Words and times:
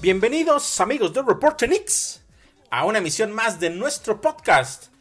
Bienvenidos 0.00 0.80
amigos 0.80 1.12
de 1.12 1.22
Reporter 1.22 1.68
Nix 1.68 2.22
a 2.70 2.84
una 2.84 2.98
emisión 2.98 3.32
más 3.32 3.58
de 3.58 3.68
nuestro 3.68 4.20
podcast 4.20 4.92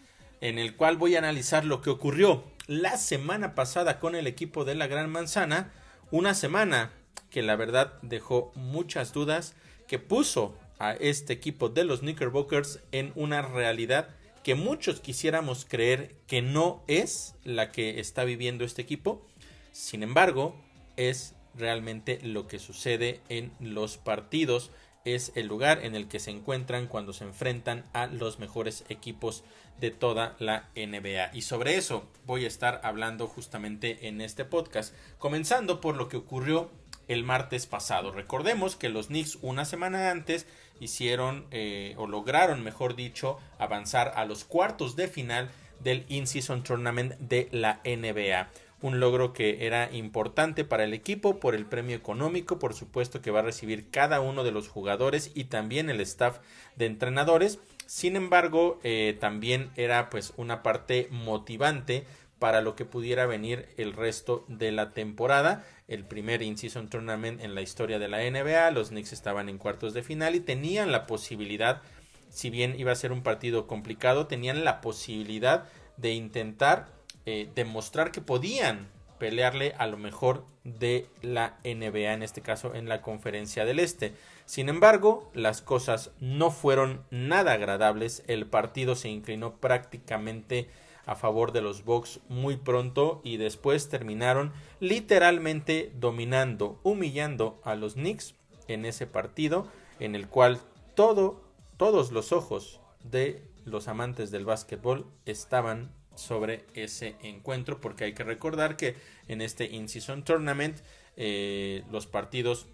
en 0.42 0.58
el 0.58 0.76
cual 0.76 0.98
voy 0.98 1.14
a 1.14 1.20
analizar 1.20 1.66
lo 1.66 1.84
que 1.84 1.92
ocurrió 1.92 2.44
la 2.66 2.98
semana 2.98 3.54
pasada 3.54 4.00
con 4.00 4.16
el 4.16 4.26
equipo 4.26 4.66
de 4.66 4.74
la 4.74 4.88
Gran 4.88 5.12
Manzana, 5.12 5.72
una 6.10 6.34
semana 6.34 6.94
que 7.30 7.44
la 7.44 7.56
verdad 7.56 7.94
dejó 8.02 8.52
muchas 8.56 9.14
dudas, 9.14 9.54
que 9.88 10.00
puso 10.00 10.58
a 10.80 10.94
este 10.94 11.32
equipo 11.32 11.70
de 11.70 11.84
los 11.84 12.00
Knickerbockers 12.00 12.80
en 12.92 13.12
una 13.14 13.44
realidad 13.44 14.10
que 14.44 14.56
muchos 14.56 15.00
quisiéramos 15.00 15.66
creer 15.70 16.16
que 16.26 16.42
no 16.42 16.84
es 16.88 17.36
la 17.44 17.72
que 17.72 18.00
está 18.00 18.24
viviendo 18.24 18.66
este 18.66 18.82
equipo. 18.82 19.24
Sin 19.72 20.02
embargo, 20.02 20.56
es 20.96 21.36
realmente 21.54 22.20
lo 22.24 22.48
que 22.48 22.58
sucede 22.58 23.22
en 23.30 23.52
los 23.60 23.98
partidos 23.98 24.72
es 25.16 25.32
el 25.36 25.48
lugar 25.48 25.84
en 25.84 25.96
el 25.96 26.08
que 26.08 26.20
se 26.20 26.32
encuentran 26.32 26.88
cuando 26.88 27.14
se 27.14 27.24
enfrentan 27.24 27.86
a 27.94 28.08
los 28.08 28.40
mejores 28.40 28.84
equipos 28.90 29.44
de 29.80 29.92
toda 29.92 30.36
la 30.40 30.70
NBA. 30.76 31.32
Y 31.34 31.42
sobre 31.42 31.76
eso 31.76 32.08
voy 32.26 32.46
a 32.46 32.48
estar 32.48 32.82
hablando 32.84 33.28
justamente 33.28 34.08
en 34.08 34.22
este 34.22 34.46
podcast, 34.46 34.94
comenzando 35.18 35.82
por 35.82 35.96
lo 35.96 36.10
que 36.10 36.18
ocurrió 36.18 36.72
el 37.08 37.24
martes 37.24 37.68
pasado. 37.68 38.12
Recordemos 38.12 38.76
que 38.76 38.90
los 38.90 39.08
Knicks 39.08 39.38
una 39.42 39.66
semana 39.66 40.12
antes 40.12 40.46
hicieron 40.80 41.46
eh, 41.52 41.96
o 41.98 42.08
lograron, 42.08 42.64
mejor 42.64 42.96
dicho, 42.96 43.40
avanzar 43.60 44.14
a 44.16 44.26
los 44.26 44.44
cuartos 44.44 44.96
de 44.96 45.08
final 45.08 45.50
del 45.80 46.06
In-Season 46.10 46.64
Tournament 46.64 47.14
de 47.20 47.48
la 47.52 47.80
NBA 47.86 48.50
un 48.82 49.00
logro 49.00 49.34
que 49.34 49.66
era 49.66 49.92
importante 49.92 50.64
para 50.64 50.84
el 50.84 50.94
equipo 50.94 51.40
por 51.40 51.56
el 51.56 51.66
premio 51.66 51.96
económico, 51.96 52.60
por 52.60 52.74
supuesto 52.74 53.22
que 53.22 53.32
va 53.32 53.40
a 53.40 53.44
recibir 53.44 53.90
cada 53.90 54.22
uno 54.22 54.44
de 54.44 54.52
los 54.52 54.68
jugadores 54.68 55.32
y 55.34 55.46
también 55.46 55.90
el 55.90 56.02
staff 56.02 56.40
de 56.76 56.86
entrenadores. 56.86 57.60
Sin 57.88 58.16
embargo, 58.16 58.80
eh, 58.84 59.18
también 59.20 59.72
era 59.76 60.10
pues 60.10 60.34
una 60.38 60.62
parte 60.62 61.08
motivante 61.10 62.06
para 62.40 62.62
lo 62.62 62.76
que 62.76 62.86
pudiera 62.86 63.26
venir 63.26 63.68
el 63.78 63.94
resto 63.94 64.46
de 64.48 64.72
la 64.72 64.92
temporada. 64.92 65.66
El 65.88 66.04
primer 66.04 66.44
in-season 66.44 66.90
tournament 66.90 67.42
en 67.42 67.56
la 67.56 67.62
historia 67.62 67.98
de 67.98 68.08
la 68.08 68.20
NBA, 68.20 68.70
los 68.72 68.90
Knicks 68.90 69.14
estaban 69.14 69.50
en 69.50 69.58
cuartos 69.58 69.94
de 69.94 70.04
final 70.04 70.36
y 70.36 70.40
tenían 70.40 70.92
la 70.92 71.08
posibilidad, 71.08 71.82
si 72.30 72.52
bien 72.52 72.80
iba 72.80 72.92
a 72.92 72.96
ser 72.96 73.12
un 73.12 73.24
partido 73.24 73.66
complicado, 73.66 74.28
tenían 74.28 74.64
la 74.64 74.82
posibilidad 74.82 75.68
de 75.96 76.14
intentar 76.14 76.97
eh, 77.30 77.50
demostrar 77.56 78.14
que 78.14 78.22
podían 78.22 78.88
pelearle 79.20 79.74
a 79.78 79.86
lo 79.88 79.98
mejor 79.98 80.46
de 80.64 81.10
la 81.22 81.58
NBA, 81.66 82.14
en 82.14 82.24
este 82.24 82.42
caso 82.42 82.74
en 82.74 82.88
la 82.88 83.02
conferencia 83.02 83.66
del 83.66 83.80
Este. 83.80 84.14
Sin 84.46 84.70
embargo, 84.70 85.30
las 85.34 85.62
cosas 85.62 86.12
no 86.22 86.52
fueron 86.52 87.04
nada 87.12 87.52
agradables, 87.52 88.24
el 88.28 88.46
partido 88.46 88.96
se 88.96 89.10
inclinó 89.10 89.56
prácticamente 89.58 90.70
a 91.06 91.16
favor 91.16 91.52
de 91.52 91.62
los 91.62 91.84
Bucks 91.84 92.22
muy 92.30 92.56
pronto 92.56 93.20
y 93.26 93.36
después 93.36 93.90
terminaron 93.90 94.54
literalmente 94.80 95.92
dominando, 95.96 96.80
humillando 96.84 97.60
a 97.66 97.76
los 97.76 97.96
Knicks 97.96 98.36
en 98.70 98.86
ese 98.86 99.06
partido 99.06 99.68
en 100.00 100.16
el 100.16 100.30
cual 100.30 100.62
todo, 100.96 101.42
todos 101.76 102.14
los 102.14 102.32
ojos 102.32 102.80
de 103.04 103.44
los 103.66 103.90
amantes 103.90 104.32
del 104.32 104.46
básquetbol 104.46 105.06
estaban 105.26 105.92
sobre 106.18 106.66
ese 106.74 107.16
encuentro 107.22 107.80
porque 107.80 108.06
hay 108.06 108.14
que 108.14 108.24
recordar 108.24 108.76
que 108.76 108.96
en 109.28 109.42
este 109.42 109.66
in-season 109.66 110.24
tournament 110.24 110.78
eh, 111.16 111.84
los 111.92 112.08
partidos 112.08 112.68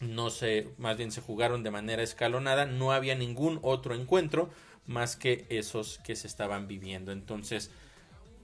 no 0.00 0.30
se 0.30 0.68
más 0.76 0.96
bien 0.96 1.12
se 1.12 1.20
jugaron 1.20 1.62
de 1.62 1.70
manera 1.70 2.02
escalonada 2.02 2.66
no 2.66 2.92
había 2.92 3.14
ningún 3.14 3.58
otro 3.62 3.94
encuentro 3.94 4.50
más 4.86 5.16
que 5.16 5.46
esos 5.48 5.98
que 6.04 6.14
se 6.14 6.26
estaban 6.26 6.66
viviendo. 6.68 7.12
Entonces 7.12 7.70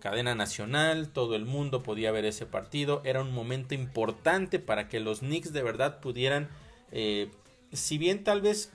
cadena 0.00 0.34
nacional 0.34 1.08
todo 1.08 1.36
el 1.36 1.44
mundo 1.44 1.82
podía 1.82 2.10
ver 2.10 2.24
ese 2.24 2.46
partido 2.46 3.02
era 3.04 3.20
un 3.20 3.34
momento 3.34 3.74
importante 3.74 4.58
para 4.58 4.88
que 4.88 5.00
los 5.00 5.18
Knicks 5.18 5.52
de 5.52 5.62
verdad 5.62 6.00
pudieran 6.00 6.48
eh, 6.90 7.30
si 7.72 7.98
bien 7.98 8.24
tal 8.24 8.40
vez 8.40 8.72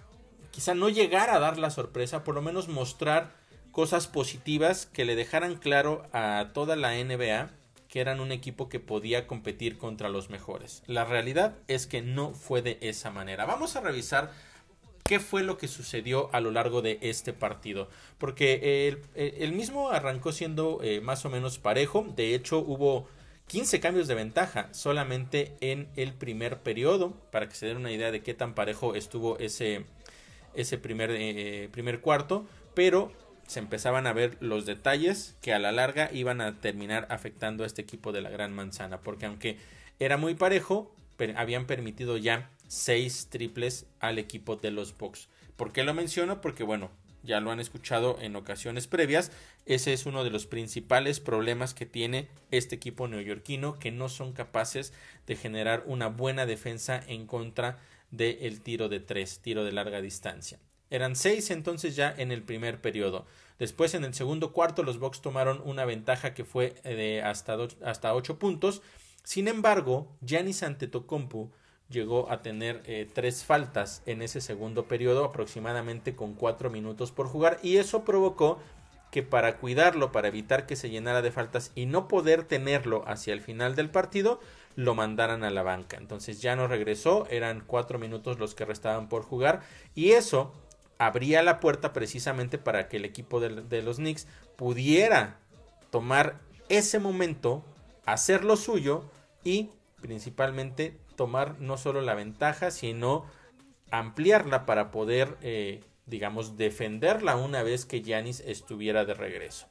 quizá 0.51 0.75
no 0.75 0.88
llegar 0.88 1.31
a 1.31 1.39
dar 1.39 1.57
la 1.57 1.71
sorpresa 1.71 2.23
por 2.23 2.35
lo 2.35 2.44
menos 2.44 2.67
mostrar 2.67 3.33
cosas 3.75 4.08
positivas 4.08 4.86
que 4.86 5.03
le 5.03 5.18
dejaran 5.18 5.56
claro 5.56 6.08
a 6.13 6.52
toda 6.53 6.78
la 6.78 6.94
NBA 6.94 7.50
que 7.90 8.00
eran 8.00 8.22
un 8.22 8.31
equipo 8.31 8.69
que 8.69 8.80
podía 8.80 9.28
competir 9.28 9.78
contra 9.78 10.08
los 10.08 10.30
mejores. 10.30 10.81
La 10.88 11.03
realidad 11.03 11.58
es 11.68 11.86
que 11.86 12.02
no 12.02 12.34
fue 12.34 12.62
de 12.62 12.78
esa 12.80 13.12
manera. 13.12 13.44
Vamos 13.44 13.75
a 13.75 13.81
revisar 13.81 14.31
qué 15.03 15.19
fue 15.19 15.44
lo 15.44 15.58
que 15.58 15.68
sucedió 15.68 16.30
a 16.31 16.40
lo 16.40 16.52
largo 16.52 16.81
de 16.81 17.00
este 17.02 17.34
partido. 17.34 17.90
Porque 18.18 18.97
el, 19.18 19.52
mismo 19.52 19.90
arrancó 19.90 20.31
siendo 20.31 20.80
eh, 20.81 21.02
más 21.02 21.25
o 21.25 21.30
menos 21.30 21.59
parejo. 21.59 22.06
De 22.16 22.34
hecho, 22.34 22.59
hubo 22.59 23.09
15 23.47 23.81
cambios 23.81 24.07
de 24.07 24.16
ventaja 24.16 24.69
solamente 24.74 25.57
en 25.59 25.90
el 25.97 26.13
primer 26.13 26.59
periodo. 26.62 27.12
Para 27.30 27.50
que 27.50 27.56
se 27.56 27.66
den 27.66 27.75
una 27.75 27.92
idea 27.92 28.12
de 28.12 28.24
qué 28.24 28.34
tan 28.34 28.56
parejo 28.56 28.96
estuvo 28.96 29.38
ese, 29.38 29.84
ese 30.53 30.78
primer, 30.78 31.12
eh, 31.12 31.68
primer 31.74 32.00
cuarto. 32.00 32.46
Pero 32.74 33.12
se 33.47 33.59
empezaban 33.59 34.07
a 34.07 34.13
ver 34.13 34.38
los 34.39 34.66
detalles 34.66 35.35
que 35.41 35.53
a 35.53 35.59
la 35.59 35.72
larga 35.72 36.09
iban 36.11 36.41
a 36.41 36.59
terminar 36.59 37.07
afectando 37.09 37.63
a 37.63 37.67
este 37.67 37.81
equipo 37.81 38.11
de 38.11 38.22
la 38.22 38.29
Gran 38.29 38.53
Manzana, 38.53 39.01
porque 39.01 39.25
aunque 39.25 39.57
era 40.00 40.17
muy 40.17 40.35
parejo, 40.35 40.94
habían 41.35 41.66
permitido 41.66 42.17
ya 42.17 42.50
seis 42.67 43.28
triples 43.29 43.85
al 44.00 44.19
equipo 44.19 44.56
de 44.56 44.72
los 44.72 44.97
Bucks. 44.97 45.29
¿Por 45.56 45.72
qué 45.72 45.83
lo 45.83 45.94
menciono? 45.94 46.41
Porque 46.41 46.63
bueno, 46.63 46.91
ya 47.23 47.39
lo 47.39 47.51
han 47.51 47.59
escuchado 47.59 48.17
en 48.22 48.35
ocasiones 48.35 48.88
previas, 48.88 49.31
ese 49.66 49.94
es 49.94 50.06
uno 50.06 50.23
de 50.23 50.29
los 50.29 50.45
principales 50.45 51.19
problemas 51.19 51.73
que 51.73 51.85
tiene 51.85 52.27
este 52.51 52.75
equipo 52.75 53.07
neoyorquino, 53.07 53.79
que 53.79 53.91
no 53.91 54.09
son 54.09 54.33
capaces 54.33 54.94
de 55.25 55.35
generar 55.35 55.83
una 55.88 56.07
buena 56.07 56.45
defensa 56.45 57.01
en 57.07 57.25
contra 57.25 57.79
del 58.12 58.62
tiro 58.62 58.89
de 58.89 59.00
tres, 59.00 59.39
tiro 59.39 59.63
de 59.63 59.72
larga 59.72 60.01
distancia. 60.01 60.59
Eran 60.95 61.17
seis 61.17 61.51
entonces 61.51 61.97
ya 61.97 62.13
en 62.17 62.31
el 62.31 62.41
primer 62.41 62.79
periodo. 62.79 63.25
Después 63.59 63.94
en 63.95 64.06
el 64.06 64.13
segundo 64.13 64.53
cuarto 64.53 64.81
los 64.81 64.97
Bucks 64.97 65.19
tomaron 65.19 65.61
una 65.66 65.83
ventaja 65.83 66.33
que 66.33 66.45
fue 66.45 66.75
eh, 66.85 66.95
de 66.95 67.22
hasta, 67.22 67.57
hasta 67.83 68.16
8 68.16 68.39
puntos. 68.39 68.81
Sin 69.23 69.50
embargo, 69.50 70.07
Giannis 70.22 70.63
Antetokounmpo 70.63 71.51
llegó 71.89 72.31
a 72.31 72.39
tener 72.39 72.81
eh, 72.85 73.09
tres 73.13 73.44
faltas 73.44 74.03
en 74.06 74.22
ese 74.22 74.39
segundo 74.39 74.85
periodo 74.85 75.25
aproximadamente 75.25 76.16
con 76.16 76.33
cuatro 76.33 76.69
minutos 76.69 77.12
por 77.12 77.27
jugar 77.27 77.59
y 77.62 77.75
eso 77.75 78.06
provocó 78.06 78.59
que 79.12 79.22
para 79.22 79.57
cuidarlo, 79.57 80.13
para 80.13 80.29
evitar 80.29 80.66
que 80.66 80.77
se 80.77 80.89
llenara 80.89 81.22
de 81.22 81.31
faltas 81.31 81.73
y 81.75 81.88
no 81.88 82.07
poder 82.07 82.44
tenerlo 82.44 83.03
hacia 83.06 83.33
el 83.33 83.41
final 83.41 83.75
del 83.75 83.89
partido, 83.89 84.39
lo 84.75 84.95
mandaran 84.95 85.44
a 85.44 85.51
la 85.51 85.63
banca. 85.63 85.97
Entonces 85.97 86.41
ya 86.41 86.56
no 86.56 86.67
regresó, 86.67 87.27
eran 87.29 87.63
cuatro 87.66 88.00
minutos 88.00 88.39
los 88.39 88.56
que 88.56 88.66
restaban 88.66 89.09
por 89.09 89.23
jugar 89.23 89.62
y 89.94 90.12
eso 90.12 90.53
abría 90.97 91.44
la 91.44 91.59
puerta 91.59 91.94
precisamente 91.94 92.57
para 92.57 92.88
que 92.88 92.97
el 92.97 93.06
equipo 93.06 93.39
de, 93.39 93.81
los 93.81 93.97
Knicks 93.97 94.27
pudiera 94.56 95.38
tomar 95.89 96.39
ese 96.69 97.00
momento, 97.00 97.63
hacer 98.06 98.44
lo 98.44 98.56
suyo 98.56 99.09
y 99.44 99.69
principalmente 100.01 100.97
tomar 101.15 101.59
no 101.59 101.77
solo 101.77 102.01
la 102.01 102.15
ventaja, 102.15 102.71
sino 102.71 103.25
ampliarla 103.92 104.65
para 104.65 104.92
poder, 104.92 105.38
eh, 105.42 105.83
digamos, 106.06 106.57
defenderla 106.57 107.36
una 107.36 107.63
vez 107.63 107.86
que 107.86 108.01
Yanis 108.01 108.42
estuviera 108.42 109.06
de 109.06 109.13
regreso. 109.13 109.68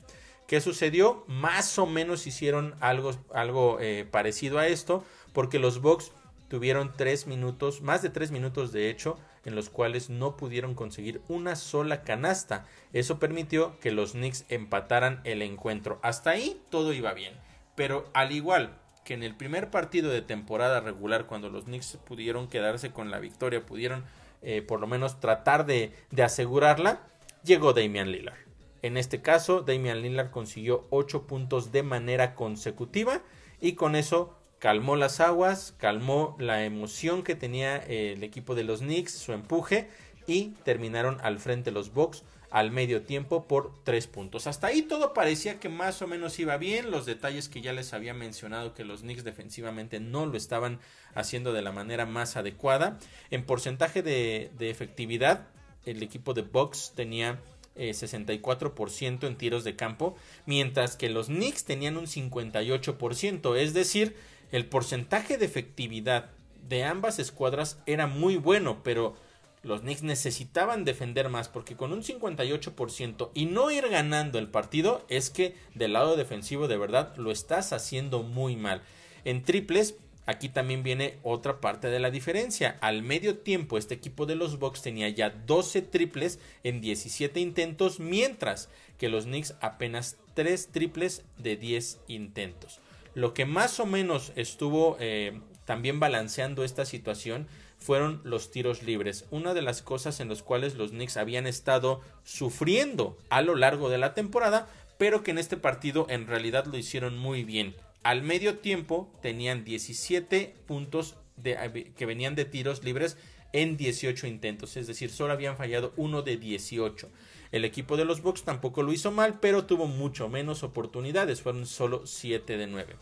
¿Qué 0.46 0.60
sucedió? 0.60 1.24
Más 1.26 1.78
o 1.78 1.86
menos 1.86 2.26
hicieron 2.26 2.74
algo, 2.80 3.12
algo 3.32 3.78
eh, 3.80 4.06
parecido 4.10 4.58
a 4.58 4.66
esto, 4.68 5.04
porque 5.32 5.58
los 5.58 5.80
Bucks 5.80 6.12
tuvieron 6.48 6.92
tres 6.94 7.26
minutos, 7.26 7.80
más 7.80 8.02
de 8.02 8.10
tres 8.10 8.30
minutos 8.30 8.70
de 8.70 8.90
hecho, 8.90 9.18
en 9.44 9.54
los 9.54 9.70
cuales 9.70 10.10
no 10.10 10.36
pudieron 10.36 10.74
conseguir 10.74 11.20
una 11.28 11.56
sola 11.56 12.02
canasta. 12.02 12.66
Eso 12.92 13.18
permitió 13.18 13.78
que 13.80 13.90
los 13.90 14.12
Knicks 14.12 14.44
empataran 14.48 15.20
el 15.24 15.42
encuentro. 15.42 15.98
Hasta 16.02 16.30
ahí 16.30 16.60
todo 16.70 16.92
iba 16.92 17.12
bien. 17.12 17.34
Pero 17.74 18.08
al 18.14 18.32
igual 18.32 18.78
que 19.04 19.14
en 19.14 19.22
el 19.22 19.36
primer 19.36 19.70
partido 19.70 20.10
de 20.10 20.22
temporada 20.22 20.80
regular, 20.80 21.26
cuando 21.26 21.50
los 21.50 21.64
Knicks 21.64 21.98
pudieron 22.06 22.48
quedarse 22.48 22.90
con 22.90 23.10
la 23.10 23.18
victoria, 23.18 23.66
pudieron 23.66 24.04
eh, 24.42 24.62
por 24.62 24.80
lo 24.80 24.86
menos 24.86 25.20
tratar 25.20 25.66
de, 25.66 25.92
de 26.10 26.22
asegurarla, 26.22 27.00
llegó 27.44 27.72
Damian 27.72 28.10
Lillard. 28.10 28.38
En 28.82 28.96
este 28.96 29.22
caso, 29.22 29.62
Damian 29.62 30.02
Lillard 30.02 30.30
consiguió 30.30 30.86
8 30.90 31.26
puntos 31.26 31.72
de 31.72 31.82
manera 31.82 32.34
consecutiva 32.34 33.22
y 33.60 33.74
con 33.74 33.96
eso 33.96 34.38
calmó 34.64 34.96
las 34.96 35.20
aguas, 35.20 35.74
calmó 35.76 36.36
la 36.38 36.64
emoción 36.64 37.22
que 37.22 37.34
tenía 37.34 37.76
el 37.76 38.22
equipo 38.22 38.54
de 38.54 38.64
los 38.64 38.80
Knicks, 38.80 39.12
su 39.12 39.34
empuje 39.34 39.90
y 40.26 40.54
terminaron 40.64 41.18
al 41.22 41.38
frente 41.38 41.70
los 41.70 41.92
Bucks 41.92 42.22
al 42.48 42.70
medio 42.70 43.02
tiempo 43.02 43.46
por 43.46 43.74
3 43.84 44.06
puntos. 44.06 44.46
Hasta 44.46 44.68
ahí 44.68 44.80
todo 44.80 45.12
parecía 45.12 45.60
que 45.60 45.68
más 45.68 46.00
o 46.00 46.06
menos 46.06 46.38
iba 46.38 46.56
bien. 46.56 46.90
Los 46.90 47.04
detalles 47.04 47.50
que 47.50 47.60
ya 47.60 47.74
les 47.74 47.92
había 47.92 48.14
mencionado 48.14 48.72
que 48.72 48.86
los 48.86 49.02
Knicks 49.02 49.22
defensivamente 49.22 50.00
no 50.00 50.24
lo 50.24 50.34
estaban 50.38 50.80
haciendo 51.14 51.52
de 51.52 51.60
la 51.60 51.70
manera 51.70 52.06
más 52.06 52.38
adecuada. 52.38 52.98
En 53.30 53.44
porcentaje 53.44 54.02
de, 54.02 54.50
efectividad, 54.60 55.46
el 55.84 56.02
equipo 56.02 56.32
de 56.32 56.40
Bucks 56.40 56.94
tenía 56.96 57.38
64% 57.76 59.24
eh, 59.24 59.26
en 59.26 59.36
tiros 59.36 59.62
de 59.62 59.76
campo, 59.76 60.16
mientras 60.46 60.96
que 60.96 61.10
los 61.10 61.26
Knicks 61.26 61.66
tenían 61.66 61.98
un 61.98 62.06
58%. 62.06 63.56
Es 63.58 63.74
decir, 63.74 64.16
el 64.54 64.66
porcentaje 64.66 65.36
de 65.36 65.46
efectividad 65.46 66.30
de 66.68 66.84
ambas 66.84 67.18
escuadras 67.18 67.80
era 67.86 68.06
muy 68.06 68.36
bueno, 68.36 68.84
pero 68.84 69.16
los 69.64 69.80
Knicks 69.80 70.04
necesitaban 70.04 70.84
defender 70.84 71.28
más 71.28 71.48
porque 71.48 71.74
con 71.74 71.92
un 71.92 72.04
58% 72.04 73.30
y 73.34 73.46
no 73.46 73.72
ir 73.72 73.88
ganando 73.88 74.38
el 74.38 74.46
partido 74.46 75.04
es 75.08 75.28
que 75.28 75.56
del 75.74 75.94
lado 75.94 76.14
defensivo 76.14 76.68
de 76.68 76.76
verdad 76.76 77.16
lo 77.16 77.32
estás 77.32 77.72
haciendo 77.72 78.22
muy 78.22 78.54
mal. 78.54 78.82
En 79.24 79.42
triples, 79.42 79.96
aquí 80.24 80.48
también 80.48 80.84
viene 80.84 81.18
otra 81.24 81.60
parte 81.60 81.88
de 81.88 81.98
la 81.98 82.12
diferencia. 82.12 82.78
Al 82.80 83.02
medio 83.02 83.38
tiempo 83.38 83.76
este 83.76 83.94
equipo 83.94 84.24
de 84.24 84.36
los 84.36 84.60
Bucks 84.60 84.82
tenía 84.82 85.08
ya 85.08 85.30
12 85.30 85.82
triples 85.82 86.38
en 86.62 86.80
17 86.80 87.40
intentos, 87.40 87.98
mientras 87.98 88.68
que 88.98 89.08
los 89.08 89.24
Knicks 89.24 89.56
apenas 89.60 90.16
3 90.34 90.68
triples 90.68 91.24
de 91.38 91.56
10 91.56 92.02
intentos. 92.06 92.78
Lo 93.14 93.34
que 93.34 93.46
más 93.46 93.80
o 93.80 93.86
menos 93.86 94.32
estuvo 94.36 94.96
eh, 95.00 95.40
también 95.64 96.00
balanceando 96.00 96.64
esta 96.64 96.84
situación 96.84 97.46
fueron 97.78 98.20
los 98.24 98.50
tiros 98.50 98.82
libres, 98.82 99.26
una 99.30 99.52
de 99.52 99.62
las 99.62 99.82
cosas 99.82 100.20
en 100.20 100.28
las 100.28 100.42
cuales 100.42 100.74
los 100.74 100.90
Knicks 100.90 101.16
habían 101.16 101.46
estado 101.46 102.00
sufriendo 102.24 103.18
a 103.28 103.42
lo 103.42 103.56
largo 103.56 103.90
de 103.90 103.98
la 103.98 104.14
temporada, 104.14 104.68
pero 104.96 105.22
que 105.22 105.32
en 105.32 105.38
este 105.38 105.56
partido 105.56 106.06
en 106.08 106.26
realidad 106.26 106.66
lo 106.66 106.78
hicieron 106.78 107.18
muy 107.18 107.44
bien. 107.44 107.74
Al 108.02 108.22
medio 108.22 108.58
tiempo 108.58 109.12
tenían 109.22 109.64
17 109.64 110.54
puntos 110.66 111.16
de, 111.36 111.92
que 111.96 112.06
venían 112.06 112.34
de 112.34 112.44
tiros 112.44 112.84
libres 112.84 113.16
en 113.52 113.76
18 113.76 114.26
intentos, 114.26 114.76
es 114.76 114.86
decir, 114.86 115.10
solo 115.10 115.32
habían 115.32 115.56
fallado 115.56 115.92
uno 115.96 116.22
de 116.22 116.36
18. 116.36 117.08
El 117.54 117.64
equipo 117.64 117.96
de 117.96 118.04
los 118.04 118.20
Bucks 118.20 118.42
tampoco 118.42 118.82
lo 118.82 118.92
hizo 118.92 119.12
mal, 119.12 119.38
pero 119.38 119.64
tuvo 119.64 119.86
mucho 119.86 120.28
menos 120.28 120.64
oportunidades, 120.64 121.40
fueron 121.40 121.66
solo 121.66 122.04
7 122.04 122.56
de 122.56 122.66
9. 122.66 122.96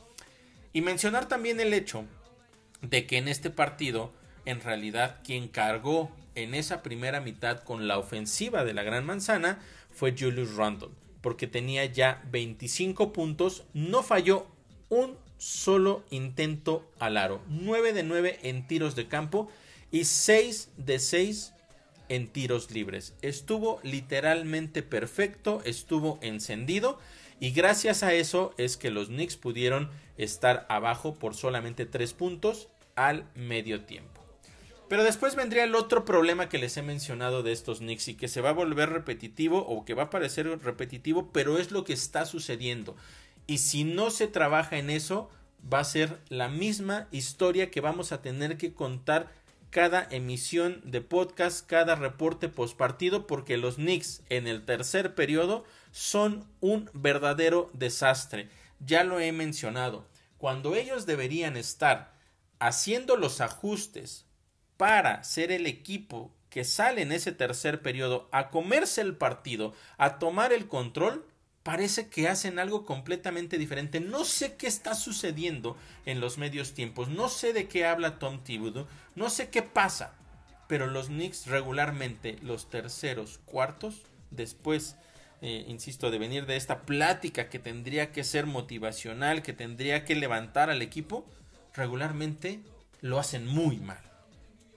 Y 0.74 0.82
mencionar 0.82 1.26
también 1.26 1.58
el 1.58 1.72
hecho 1.72 2.04
de 2.82 3.06
que 3.06 3.16
en 3.16 3.28
este 3.28 3.48
partido 3.48 4.12
en 4.44 4.60
realidad 4.60 5.20
quien 5.24 5.48
cargó 5.48 6.10
en 6.34 6.52
esa 6.52 6.82
primera 6.82 7.22
mitad 7.22 7.60
con 7.60 7.88
la 7.88 7.96
ofensiva 7.96 8.62
de 8.62 8.74
la 8.74 8.82
Gran 8.82 9.06
Manzana 9.06 9.58
fue 9.90 10.14
Julius 10.14 10.54
Randle, 10.54 10.90
porque 11.22 11.46
tenía 11.46 11.86
ya 11.86 12.22
25 12.30 13.14
puntos, 13.14 13.64
no 13.72 14.02
falló 14.02 14.46
un 14.90 15.16
solo 15.38 16.04
intento 16.10 16.86
al 16.98 17.16
aro, 17.16 17.40
9 17.48 17.94
de 17.94 18.02
9 18.02 18.40
en 18.42 18.66
tiros 18.66 18.96
de 18.96 19.08
campo 19.08 19.48
y 19.90 20.04
6 20.04 20.72
de 20.76 20.98
6 20.98 21.54
en 22.08 22.28
tiros 22.28 22.70
libres. 22.70 23.14
Estuvo 23.22 23.80
literalmente 23.82 24.82
perfecto, 24.82 25.60
estuvo 25.64 26.18
encendido 26.22 26.98
y 27.40 27.50
gracias 27.50 28.02
a 28.02 28.14
eso 28.14 28.54
es 28.58 28.76
que 28.76 28.90
los 28.90 29.08
Knicks 29.08 29.36
pudieron 29.36 29.90
estar 30.16 30.66
abajo 30.68 31.14
por 31.14 31.34
solamente 31.34 31.86
3 31.86 32.12
puntos 32.12 32.68
al 32.94 33.26
medio 33.34 33.84
tiempo. 33.84 34.22
Pero 34.88 35.04
después 35.04 35.36
vendría 35.36 35.64
el 35.64 35.74
otro 35.74 36.04
problema 36.04 36.50
que 36.50 36.58
les 36.58 36.76
he 36.76 36.82
mencionado 36.82 37.42
de 37.42 37.52
estos 37.52 37.78
Knicks 37.78 38.08
y 38.08 38.14
que 38.14 38.28
se 38.28 38.42
va 38.42 38.50
a 38.50 38.52
volver 38.52 38.90
repetitivo 38.90 39.66
o 39.66 39.84
que 39.86 39.94
va 39.94 40.04
a 40.04 40.10
parecer 40.10 40.46
repetitivo, 40.62 41.30
pero 41.32 41.56
es 41.56 41.70
lo 41.70 41.84
que 41.84 41.94
está 41.94 42.26
sucediendo. 42.26 42.94
Y 43.46 43.58
si 43.58 43.84
no 43.84 44.10
se 44.10 44.28
trabaja 44.28 44.76
en 44.76 44.90
eso, 44.90 45.30
va 45.72 45.80
a 45.80 45.84
ser 45.84 46.20
la 46.28 46.48
misma 46.48 47.08
historia 47.10 47.70
que 47.70 47.80
vamos 47.80 48.12
a 48.12 48.20
tener 48.20 48.58
que 48.58 48.74
contar 48.74 49.32
cada 49.72 50.06
emisión 50.10 50.82
de 50.84 51.00
podcast, 51.00 51.66
cada 51.66 51.94
reporte 51.94 52.50
postpartido, 52.50 53.26
porque 53.26 53.56
los 53.56 53.76
Knicks 53.76 54.20
en 54.28 54.46
el 54.46 54.66
tercer 54.66 55.14
periodo 55.14 55.64
son 55.92 56.46
un 56.60 56.90
verdadero 56.92 57.70
desastre. 57.72 58.50
Ya 58.80 59.02
lo 59.02 59.18
he 59.18 59.32
mencionado. 59.32 60.06
Cuando 60.36 60.74
ellos 60.76 61.06
deberían 61.06 61.56
estar 61.56 62.12
haciendo 62.58 63.16
los 63.16 63.40
ajustes 63.40 64.26
para 64.76 65.24
ser 65.24 65.50
el 65.50 65.66
equipo 65.66 66.34
que 66.50 66.64
sale 66.64 67.00
en 67.00 67.10
ese 67.10 67.32
tercer 67.32 67.80
periodo 67.80 68.28
a 68.30 68.50
comerse 68.50 69.00
el 69.00 69.16
partido, 69.16 69.72
a 69.96 70.18
tomar 70.18 70.52
el 70.52 70.68
control, 70.68 71.24
parece 71.62 72.08
que 72.08 72.28
hacen 72.28 72.58
algo 72.58 72.84
completamente 72.84 73.58
diferente. 73.58 74.00
No 74.00 74.24
sé 74.24 74.56
qué 74.56 74.66
está 74.66 74.94
sucediendo 74.94 75.76
en 76.06 76.20
los 76.20 76.38
medios 76.38 76.74
tiempos, 76.74 77.08
no 77.08 77.28
sé 77.28 77.52
de 77.52 77.68
qué 77.68 77.86
habla 77.86 78.18
Tom 78.18 78.42
Thibodeau, 78.42 78.86
no 79.14 79.30
sé 79.30 79.48
qué 79.48 79.62
pasa, 79.62 80.14
pero 80.68 80.86
los 80.86 81.06
Knicks 81.06 81.46
regularmente 81.46 82.38
los 82.42 82.68
terceros 82.68 83.38
cuartos, 83.44 84.02
después, 84.30 84.96
eh, 85.40 85.64
insisto, 85.68 86.10
de 86.10 86.18
venir 86.18 86.46
de 86.46 86.56
esta 86.56 86.82
plática 86.82 87.48
que 87.48 87.58
tendría 87.58 88.12
que 88.12 88.24
ser 88.24 88.46
motivacional, 88.46 89.42
que 89.42 89.52
tendría 89.52 90.04
que 90.04 90.14
levantar 90.14 90.70
al 90.70 90.82
equipo, 90.82 91.26
regularmente 91.74 92.60
lo 93.00 93.18
hacen 93.18 93.46
muy 93.46 93.78
mal 93.78 94.12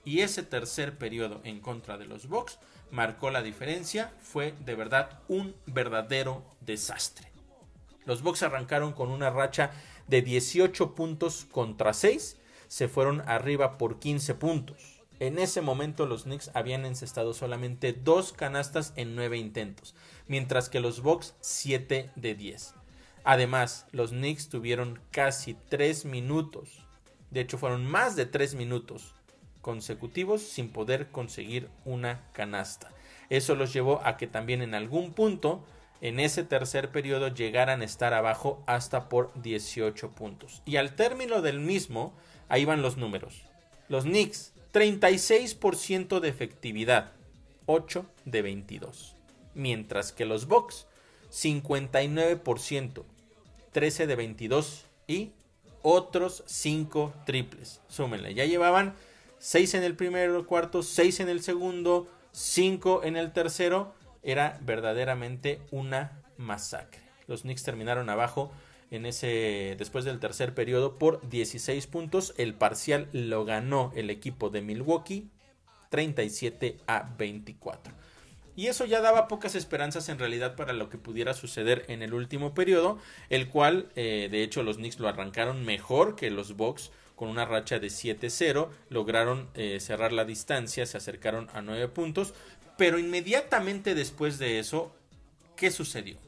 y 0.06 0.20
ese 0.20 0.44
tercer 0.44 0.96
periodo 0.96 1.42
en 1.44 1.60
contra 1.60 1.98
de 1.98 2.06
los 2.06 2.28
Bucks 2.28 2.58
marcó 2.90 3.30
la 3.30 3.42
diferencia, 3.42 4.12
fue 4.20 4.54
de 4.64 4.74
verdad 4.74 5.20
un 5.28 5.54
verdadero 5.66 6.44
desastre. 6.60 7.28
Los 8.04 8.22
Bucks 8.22 8.42
arrancaron 8.42 8.92
con 8.92 9.10
una 9.10 9.30
racha 9.30 9.72
de 10.06 10.22
18 10.22 10.94
puntos 10.94 11.46
contra 11.50 11.92
6, 11.92 12.36
se 12.68 12.88
fueron 12.88 13.22
arriba 13.26 13.78
por 13.78 13.98
15 13.98 14.34
puntos. 14.34 15.02
En 15.18 15.38
ese 15.38 15.62
momento 15.62 16.06
los 16.06 16.24
Knicks 16.24 16.50
habían 16.54 16.84
encestado 16.84 17.32
solamente 17.32 17.92
dos 17.92 18.32
canastas 18.32 18.92
en 18.96 19.16
9 19.16 19.38
intentos, 19.38 19.94
mientras 20.28 20.68
que 20.68 20.80
los 20.80 21.00
Bucks 21.00 21.34
7 21.40 22.10
de 22.14 22.34
10. 22.34 22.74
Además, 23.24 23.86
los 23.92 24.10
Knicks 24.10 24.48
tuvieron 24.48 25.00
casi 25.10 25.54
3 25.68 26.04
minutos, 26.04 26.82
de 27.30 27.40
hecho 27.40 27.58
fueron 27.58 27.86
más 27.86 28.14
de 28.14 28.26
3 28.26 28.54
minutos 28.54 29.14
consecutivos 29.66 30.42
sin 30.42 30.68
poder 30.68 31.08
conseguir 31.08 31.68
una 31.84 32.22
canasta. 32.30 32.92
Eso 33.30 33.56
los 33.56 33.72
llevó 33.72 34.00
a 34.04 34.16
que 34.16 34.28
también 34.28 34.62
en 34.62 34.76
algún 34.76 35.12
punto 35.12 35.64
en 36.00 36.20
ese 36.20 36.44
tercer 36.44 36.92
periodo 36.92 37.34
llegaran 37.34 37.80
a 37.80 37.84
estar 37.84 38.14
abajo 38.14 38.62
hasta 38.68 39.08
por 39.08 39.32
18 39.42 40.12
puntos. 40.12 40.62
Y 40.66 40.76
al 40.76 40.94
término 40.94 41.42
del 41.42 41.58
mismo, 41.58 42.14
ahí 42.48 42.64
van 42.64 42.80
los 42.80 42.96
números. 42.96 43.42
Los 43.88 44.04
Knicks, 44.04 44.52
36% 44.72 46.20
de 46.20 46.28
efectividad, 46.28 47.10
8 47.66 48.06
de 48.24 48.42
22. 48.42 49.16
Mientras 49.54 50.12
que 50.12 50.26
los 50.26 50.46
Bucks, 50.46 50.86
59%, 51.32 53.02
13 53.72 54.06
de 54.06 54.14
22 54.14 54.84
y 55.08 55.32
otros 55.82 56.44
5 56.46 57.14
triples. 57.26 57.80
Súmenle, 57.88 58.32
ya 58.32 58.44
llevaban 58.44 58.94
6 59.38 59.74
en 59.74 59.82
el 59.82 59.96
primer 59.96 60.30
cuarto, 60.44 60.82
6 60.82 61.20
en 61.20 61.28
el 61.28 61.42
segundo, 61.42 62.08
5 62.32 63.02
en 63.04 63.16
el 63.16 63.32
tercero. 63.32 63.94
Era 64.22 64.58
verdaderamente 64.62 65.60
una 65.70 66.22
masacre. 66.36 67.02
Los 67.26 67.42
Knicks 67.42 67.62
terminaron 67.62 68.10
abajo 68.10 68.52
en 68.90 69.06
ese 69.06 69.74
después 69.78 70.04
del 70.04 70.20
tercer 70.20 70.54
periodo 70.54 70.98
por 70.98 71.28
16 71.28 71.86
puntos. 71.86 72.34
El 72.36 72.54
parcial 72.54 73.08
lo 73.12 73.44
ganó 73.44 73.92
el 73.94 74.10
equipo 74.10 74.50
de 74.50 74.62
Milwaukee 74.62 75.30
37 75.90 76.78
a 76.86 77.14
24. 77.16 77.92
Y 78.56 78.68
eso 78.68 78.86
ya 78.86 79.02
daba 79.02 79.28
pocas 79.28 79.54
esperanzas 79.54 80.08
en 80.08 80.18
realidad 80.18 80.56
para 80.56 80.72
lo 80.72 80.88
que 80.88 80.96
pudiera 80.96 81.34
suceder 81.34 81.84
en 81.88 82.02
el 82.02 82.14
último 82.14 82.54
periodo, 82.54 82.98
el 83.28 83.48
cual 83.48 83.90
eh, 83.96 84.28
de 84.30 84.42
hecho 84.42 84.62
los 84.62 84.78
Knicks 84.78 84.98
lo 84.98 85.08
arrancaron 85.08 85.64
mejor 85.64 86.16
que 86.16 86.30
los 86.30 86.56
Bucks 86.56 86.90
con 87.16 87.28
una 87.28 87.46
racha 87.46 87.78
de 87.78 87.88
7-0, 87.88 88.68
lograron 88.90 89.48
eh, 89.54 89.80
cerrar 89.80 90.12
la 90.12 90.24
distancia, 90.24 90.86
se 90.86 90.98
acercaron 90.98 91.48
a 91.54 91.62
9 91.62 91.88
puntos, 91.88 92.34
pero 92.76 92.98
inmediatamente 92.98 93.94
después 93.94 94.38
de 94.38 94.58
eso, 94.58 94.94
¿qué 95.56 95.70
sucedió? 95.70 96.18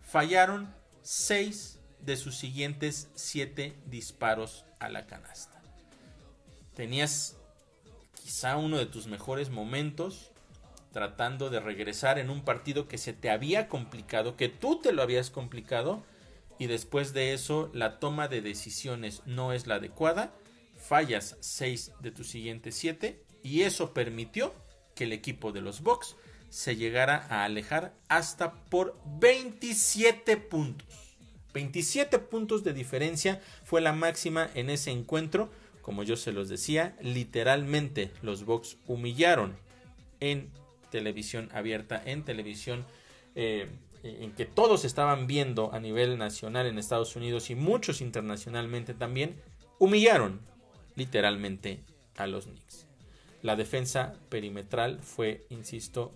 Fallaron 0.00 0.72
6 1.02 1.80
de 2.00 2.16
sus 2.16 2.36
siguientes 2.36 3.10
7 3.16 3.74
disparos 3.86 4.64
a 4.78 4.88
la 4.88 5.06
canasta. 5.06 5.60
Tenías 6.74 7.36
quizá 8.22 8.56
uno 8.56 8.78
de 8.78 8.86
tus 8.86 9.08
mejores 9.08 9.50
momentos 9.50 10.30
tratando 10.92 11.50
de 11.50 11.60
regresar 11.60 12.18
en 12.18 12.30
un 12.30 12.42
partido 12.42 12.86
que 12.86 12.98
se 12.98 13.12
te 13.12 13.30
había 13.30 13.68
complicado, 13.68 14.36
que 14.36 14.48
tú 14.48 14.80
te 14.80 14.92
lo 14.92 15.02
habías 15.02 15.30
complicado 15.30 16.04
y 16.58 16.66
después 16.66 17.12
de 17.12 17.32
eso 17.32 17.70
la 17.72 17.98
toma 17.98 18.28
de 18.28 18.42
decisiones 18.42 19.22
no 19.26 19.52
es 19.52 19.66
la 19.66 19.76
adecuada, 19.76 20.34
fallas 20.76 21.36
6 21.40 21.92
de 22.00 22.10
tus 22.10 22.28
siguientes 22.28 22.74
7 22.76 23.22
y 23.42 23.62
eso 23.62 23.92
permitió 23.92 24.54
que 24.94 25.04
el 25.04 25.12
equipo 25.12 25.52
de 25.52 25.60
los 25.60 25.82
Bucks 25.82 26.16
se 26.48 26.76
llegara 26.76 27.26
a 27.28 27.44
alejar 27.44 27.94
hasta 28.08 28.54
por 28.64 28.98
27 29.20 30.36
puntos. 30.36 31.16
27 31.52 32.18
puntos 32.18 32.64
de 32.64 32.72
diferencia 32.72 33.40
fue 33.64 33.80
la 33.80 33.92
máxima 33.92 34.50
en 34.54 34.70
ese 34.70 34.90
encuentro. 34.90 35.50
Como 35.82 36.02
yo 36.02 36.16
se 36.16 36.32
los 36.32 36.48
decía, 36.48 36.96
literalmente 37.00 38.12
los 38.22 38.44
Bucks 38.44 38.78
humillaron 38.86 39.56
en 40.20 40.50
televisión 40.90 41.48
abierta, 41.52 42.02
en 42.04 42.24
televisión 42.24 42.84
eh, 43.34 43.68
en 44.20 44.32
que 44.32 44.46
todos 44.46 44.84
estaban 44.84 45.26
viendo 45.26 45.72
a 45.72 45.80
nivel 45.80 46.18
nacional 46.18 46.66
en 46.66 46.78
Estados 46.78 47.16
Unidos 47.16 47.50
y 47.50 47.54
muchos 47.54 48.00
internacionalmente 48.00 48.94
también, 48.94 49.40
humillaron 49.78 50.40
literalmente 50.94 51.80
a 52.16 52.26
los 52.26 52.46
Knicks. 52.46 52.86
La 53.42 53.56
defensa 53.56 54.14
perimetral 54.28 55.00
fue, 55.00 55.46
insisto, 55.50 56.12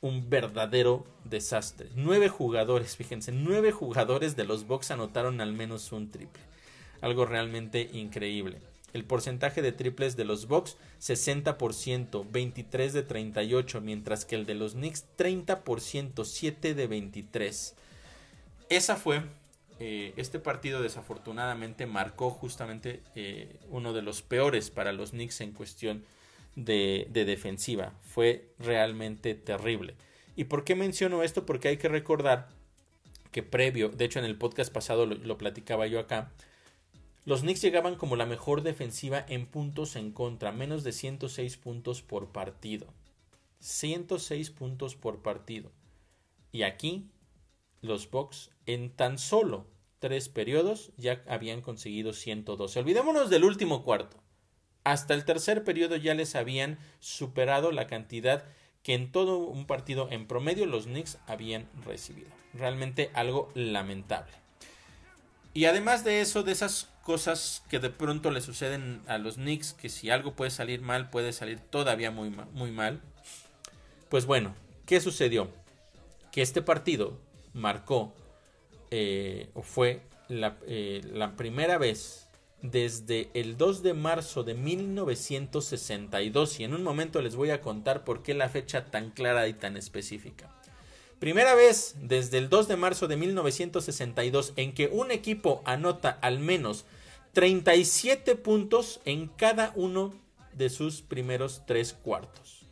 un 0.00 0.30
verdadero 0.30 1.04
desastre. 1.24 1.88
Nueve 1.94 2.28
jugadores, 2.28 2.96
fíjense, 2.98 3.32
nueve 3.32 3.72
jugadores 3.72 4.36
de 4.36 4.44
los 4.44 4.66
Bucks 4.66 4.90
anotaron 4.90 5.40
al 5.40 5.52
menos 5.52 5.92
un 5.92 6.10
triple. 6.10 6.42
Algo 7.00 7.24
realmente 7.24 7.88
increíble. 7.92 8.60
El 8.92 9.04
porcentaje 9.04 9.62
de 9.62 9.72
triples 9.72 10.16
de 10.16 10.24
los 10.24 10.46
Bucks 10.46 10.76
60%, 11.00 12.26
23 12.30 12.92
de 12.92 13.02
38, 13.02 13.80
mientras 13.80 14.24
que 14.24 14.36
el 14.36 14.46
de 14.46 14.54
los 14.54 14.72
Knicks 14.72 15.06
30%, 15.16 16.24
7 16.24 16.74
de 16.74 16.86
23. 16.86 17.74
Esa 18.68 18.96
fue 18.96 19.22
eh, 19.82 20.12
este 20.16 20.38
partido 20.38 20.82
desafortunadamente 20.82 21.86
marcó 21.86 22.28
justamente 22.28 23.00
eh, 23.14 23.56
uno 23.70 23.94
de 23.94 24.02
los 24.02 24.20
peores 24.20 24.70
para 24.70 24.92
los 24.92 25.12
Knicks 25.12 25.40
en 25.40 25.52
cuestión 25.52 26.04
de, 26.54 27.08
defensiva. 27.12 27.94
Fue 28.02 28.50
realmente 28.58 29.34
terrible. 29.34 29.94
¿Y 30.36 30.44
por 30.44 30.64
qué 30.64 30.74
menciono 30.74 31.22
esto? 31.22 31.46
Porque 31.46 31.68
hay 31.68 31.78
que 31.78 31.88
recordar 31.88 32.48
que 33.32 33.42
previo, 33.42 33.88
de 33.88 34.04
hecho 34.04 34.18
en 34.18 34.26
el 34.26 34.36
podcast 34.36 34.70
pasado 34.70 35.06
lo, 35.06 35.38
platicaba 35.38 35.86
yo 35.86 35.98
acá, 35.98 36.30
los 37.24 37.42
Knicks 37.42 37.60
llegaban 37.60 37.96
como 37.96 38.16
la 38.16 38.26
mejor 38.26 38.62
defensiva 38.62 39.24
en 39.28 39.46
puntos 39.46 39.96
en 39.96 40.12
contra, 40.12 40.52
menos 40.52 40.84
de 40.84 40.92
106 40.92 41.56
puntos 41.58 42.02
por 42.02 42.28
partido. 42.32 42.86
106 43.60 44.50
puntos 44.50 44.96
por 44.96 45.20
partido. 45.20 45.70
Y 46.50 46.62
aquí 46.62 47.10
los 47.82 48.10
Bucks 48.10 48.50
en 48.66 48.90
tan 48.90 49.18
solo 49.18 49.66
tres 49.98 50.28
periodos 50.28 50.92
ya 50.96 51.22
habían 51.28 51.60
conseguido 51.60 52.12
112. 52.12 52.80
Olvidémonos 52.80 53.30
del 53.30 53.44
último 53.44 53.84
cuarto. 53.84 54.16
Hasta 54.82 55.12
el 55.12 55.26
tercer 55.26 55.62
periodo 55.62 55.96
ya 55.96 56.14
les 56.14 56.34
habían 56.34 56.78
superado 57.00 57.70
la 57.70 57.86
cantidad 57.86 58.44
que 58.82 58.94
en 58.94 59.12
todo 59.12 59.38
un 59.38 59.66
partido 59.66 60.08
en 60.10 60.26
promedio 60.26 60.64
los 60.64 60.86
Knicks 60.86 61.18
habían 61.26 61.68
recibido. 61.84 62.30
Realmente 62.54 63.10
algo 63.12 63.50
lamentable. 63.54 64.39
Y 65.52 65.64
además 65.64 66.04
de 66.04 66.20
eso, 66.20 66.42
de 66.42 66.52
esas 66.52 66.88
cosas 67.02 67.64
que 67.68 67.80
de 67.80 67.90
pronto 67.90 68.30
le 68.30 68.40
suceden 68.40 69.02
a 69.06 69.18
los 69.18 69.34
Knicks, 69.34 69.72
que 69.72 69.88
si 69.88 70.10
algo 70.10 70.34
puede 70.34 70.50
salir 70.50 70.80
mal, 70.80 71.10
puede 71.10 71.32
salir 71.32 71.58
todavía 71.58 72.10
muy, 72.10 72.30
muy 72.52 72.70
mal. 72.70 73.00
Pues 74.08 74.26
bueno, 74.26 74.54
¿qué 74.86 75.00
sucedió? 75.00 75.50
Que 76.30 76.42
este 76.42 76.62
partido 76.62 77.18
marcó, 77.52 78.14
eh, 78.90 79.50
o 79.54 79.62
fue 79.62 80.02
la, 80.28 80.56
eh, 80.66 81.00
la 81.12 81.36
primera 81.36 81.78
vez 81.78 82.28
desde 82.62 83.30
el 83.34 83.56
2 83.56 83.82
de 83.82 83.94
marzo 83.94 84.44
de 84.44 84.54
1962 84.54 86.60
y 86.60 86.64
en 86.64 86.74
un 86.74 86.84
momento 86.84 87.22
les 87.22 87.34
voy 87.34 87.50
a 87.50 87.60
contar 87.60 88.04
por 88.04 88.22
qué 88.22 88.34
la 88.34 88.48
fecha 88.48 88.90
tan 88.90 89.10
clara 89.10 89.48
y 89.48 89.54
tan 89.54 89.76
específica. 89.76 90.54
Primera 91.20 91.54
vez 91.54 91.94
desde 92.00 92.38
el 92.38 92.48
2 92.48 92.66
de 92.66 92.76
marzo 92.76 93.06
de 93.06 93.18
1962 93.18 94.54
en 94.56 94.72
que 94.72 94.86
un 94.86 95.10
equipo 95.10 95.60
anota 95.66 96.18
al 96.22 96.38
menos 96.38 96.86
37 97.34 98.36
puntos 98.36 99.02
en 99.04 99.28
cada 99.28 99.74
uno 99.76 100.14
de 100.54 100.70
sus 100.70 101.02
primeros 101.02 101.64
tres 101.66 101.92
cuartos. 101.92 102.62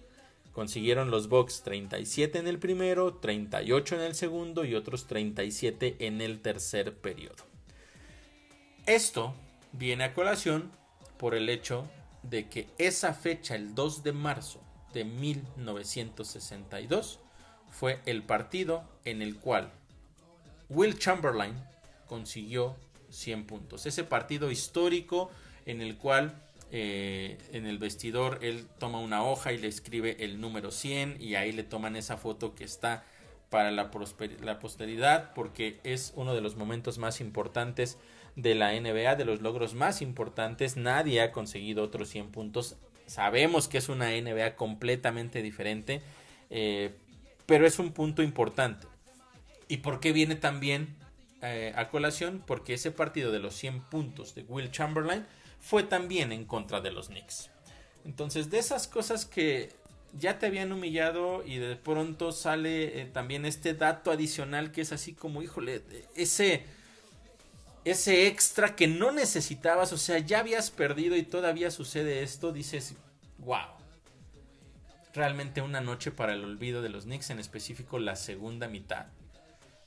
Consiguieron 0.52 1.10
los 1.10 1.28
Bucks 1.28 1.60
37 1.62 2.38
en 2.38 2.48
el 2.48 2.58
primero, 2.58 3.16
38 3.16 3.96
en 3.96 4.00
el 4.00 4.14
segundo 4.14 4.64
y 4.64 4.74
otros 4.74 5.06
37 5.06 5.96
en 6.00 6.22
el 6.22 6.40
tercer 6.40 6.96
periodo. 6.96 7.44
Esto 8.86 9.34
viene 9.72 10.04
a 10.04 10.14
colación 10.14 10.72
por 11.18 11.34
el 11.34 11.50
hecho 11.50 11.86
de 12.22 12.48
que 12.48 12.66
esa 12.78 13.12
fecha, 13.12 13.56
el 13.56 13.74
2 13.74 14.02
de 14.02 14.12
marzo 14.12 14.62
de 14.94 15.04
1962, 15.04 17.20
fue 17.70 18.00
el 18.06 18.22
partido 18.22 18.84
en 19.04 19.22
el 19.22 19.36
cual 19.36 19.70
Will 20.68 20.98
Chamberlain 20.98 21.54
consiguió 22.06 22.76
100 23.10 23.46
puntos. 23.46 23.86
Ese 23.86 24.04
partido 24.04 24.50
histórico 24.50 25.30
en 25.66 25.80
el 25.80 25.96
cual 25.96 26.34
eh, 26.70 27.38
en 27.52 27.66
el 27.66 27.78
vestidor 27.78 28.38
él 28.42 28.66
toma 28.78 29.00
una 29.00 29.24
hoja 29.24 29.52
y 29.52 29.58
le 29.58 29.68
escribe 29.68 30.16
el 30.20 30.40
número 30.40 30.70
100 30.70 31.16
y 31.20 31.34
ahí 31.34 31.52
le 31.52 31.62
toman 31.62 31.96
esa 31.96 32.18
foto 32.18 32.54
que 32.54 32.64
está 32.64 33.04
para 33.48 33.70
la, 33.70 33.90
posteridad 33.90 35.32
porque 35.34 35.80
es 35.82 36.12
uno 36.14 36.34
de 36.34 36.42
los 36.42 36.56
momentos 36.56 36.98
más 36.98 37.22
importantes 37.22 37.96
de 38.36 38.54
la 38.54 38.78
NBA, 38.78 39.16
de 39.16 39.24
los 39.24 39.40
logros 39.40 39.74
más 39.74 40.02
importantes. 40.02 40.76
Nadie 40.76 41.22
ha 41.22 41.32
conseguido 41.32 41.82
otros 41.82 42.10
100 42.10 42.30
puntos. 42.30 42.76
Sabemos 43.06 43.68
que 43.68 43.78
es 43.78 43.88
una 43.88 44.10
NBA 44.10 44.54
completamente 44.56 45.40
diferente, 45.40 46.02
eh, 46.50 46.94
pero 47.48 47.66
es 47.66 47.78
un 47.78 47.92
punto 47.92 48.22
importante. 48.22 48.86
¿Y 49.68 49.78
por 49.78 50.00
qué 50.00 50.12
viene 50.12 50.36
también 50.36 50.94
eh, 51.40 51.72
a 51.76 51.88
colación? 51.88 52.44
Porque 52.46 52.74
ese 52.74 52.90
partido 52.90 53.32
de 53.32 53.38
los 53.38 53.54
100 53.54 53.84
puntos 53.84 54.34
de 54.34 54.42
Will 54.42 54.70
Chamberlain 54.70 55.26
fue 55.58 55.82
también 55.82 56.30
en 56.30 56.44
contra 56.44 56.82
de 56.82 56.90
los 56.90 57.08
Knicks. 57.08 57.48
Entonces, 58.04 58.50
de 58.50 58.58
esas 58.58 58.86
cosas 58.86 59.24
que 59.24 59.70
ya 60.12 60.38
te 60.38 60.44
habían 60.44 60.72
humillado 60.72 61.42
y 61.42 61.56
de 61.56 61.74
pronto 61.76 62.32
sale 62.32 63.00
eh, 63.00 63.06
también 63.06 63.46
este 63.46 63.72
dato 63.72 64.10
adicional 64.10 64.70
que 64.70 64.82
es 64.82 64.92
así 64.92 65.14
como, 65.14 65.40
híjole, 65.40 65.82
ese, 66.16 66.64
ese 67.86 68.26
extra 68.26 68.76
que 68.76 68.88
no 68.88 69.10
necesitabas, 69.10 69.94
o 69.94 69.98
sea, 69.98 70.18
ya 70.18 70.40
habías 70.40 70.70
perdido 70.70 71.16
y 71.16 71.22
todavía 71.22 71.70
sucede 71.70 72.22
esto, 72.22 72.52
dices, 72.52 72.94
wow 73.38 73.77
realmente 75.14 75.62
una 75.62 75.80
noche 75.80 76.10
para 76.10 76.34
el 76.34 76.44
olvido 76.44 76.82
de 76.82 76.88
los 76.88 77.04
Knicks, 77.04 77.30
en 77.30 77.38
específico 77.38 77.98
la 77.98 78.16
segunda 78.16 78.68
mitad. 78.68 79.06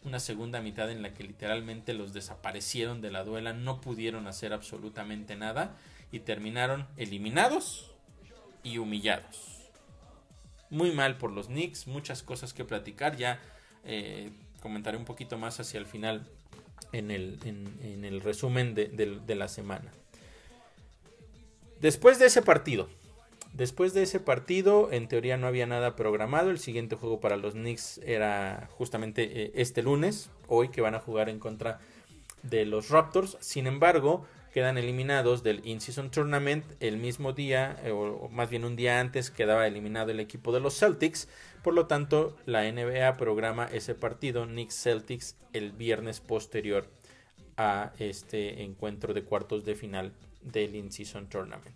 Una 0.03 0.19
segunda 0.19 0.61
mitad 0.61 0.89
en 0.89 1.01
la 1.01 1.13
que 1.13 1.23
literalmente 1.23 1.93
los 1.93 2.13
desaparecieron 2.13 3.01
de 3.01 3.11
la 3.11 3.23
duela, 3.23 3.53
no 3.53 3.81
pudieron 3.81 4.27
hacer 4.27 4.51
absolutamente 4.51 5.35
nada 5.35 5.77
y 6.11 6.19
terminaron 6.19 6.87
eliminados 6.97 7.91
y 8.63 8.79
humillados. 8.79 9.69
Muy 10.69 10.91
mal 10.91 11.17
por 11.17 11.31
los 11.31 11.47
Knicks, 11.47 11.87
muchas 11.87 12.23
cosas 12.23 12.53
que 12.53 12.65
platicar, 12.65 13.15
ya 13.15 13.39
eh, 13.85 14.31
comentaré 14.61 14.97
un 14.97 15.05
poquito 15.05 15.37
más 15.37 15.59
hacia 15.59 15.79
el 15.79 15.85
final 15.85 16.27
en 16.93 17.11
el, 17.11 17.39
en, 17.43 18.05
el 18.05 18.21
resumen 18.21 18.73
de 18.73 19.35
la 19.35 19.47
semana. 19.47 19.91
Después 21.79 22.19
de 22.19 22.27
ese 22.27 22.43
partido, 22.43 22.89
Después 23.53 23.93
de 23.93 24.03
ese 24.03 24.21
partido, 24.21 24.89
en 24.91 25.09
teoría 25.09 25.35
no 25.35 25.45
había 25.45 25.67
nada 25.67 25.95
programado. 25.97 26.51
El 26.51 26.59
siguiente 26.59 26.95
juego 26.95 27.19
para 27.19 27.35
los 27.35 27.53
Knicks 27.53 27.99
era 28.05 28.69
justamente 28.71 29.43
eh, 29.43 29.51
este 29.55 29.83
lunes, 29.83 30.29
hoy 30.47 30.69
que 30.69 30.79
van 30.79 30.95
a 30.95 30.99
jugar 30.99 31.27
en 31.27 31.39
contra 31.39 31.79
de 32.43 32.65
los 32.65 32.89
Raptors. 32.89 33.37
Sin 33.41 33.67
embargo, 33.67 34.25
quedan 34.53 34.77
eliminados 34.77 35.43
del 35.43 35.65
In-Season 35.65 36.11
Tournament 36.11 36.63
el 36.79 36.95
mismo 36.95 37.33
día, 37.33 37.77
eh, 37.83 37.91
o 37.91 38.29
más 38.29 38.49
bien 38.49 38.63
un 38.63 38.77
día 38.77 39.01
antes, 39.01 39.29
quedaba 39.29 39.67
eliminado 39.67 40.11
el 40.11 40.21
equipo 40.21 40.53
de 40.53 40.61
los 40.61 40.79
Celtics. 40.79 41.27
Por 41.61 41.73
lo 41.73 41.87
tanto, 41.87 42.37
la 42.45 42.63
NBA 42.71 43.17
programa 43.17 43.65
ese 43.65 43.95
partido 43.95 44.45
Knicks 44.45 44.81
Celtics 44.81 45.35
el 45.51 45.73
viernes 45.73 46.21
posterior 46.21 46.87
a 47.57 47.91
este 47.99 48.63
encuentro 48.63 49.13
de 49.13 49.23
cuartos 49.23 49.65
de 49.65 49.75
final 49.75 50.13
del 50.41 50.73
In-Season 50.73 51.27
Tournament. 51.27 51.75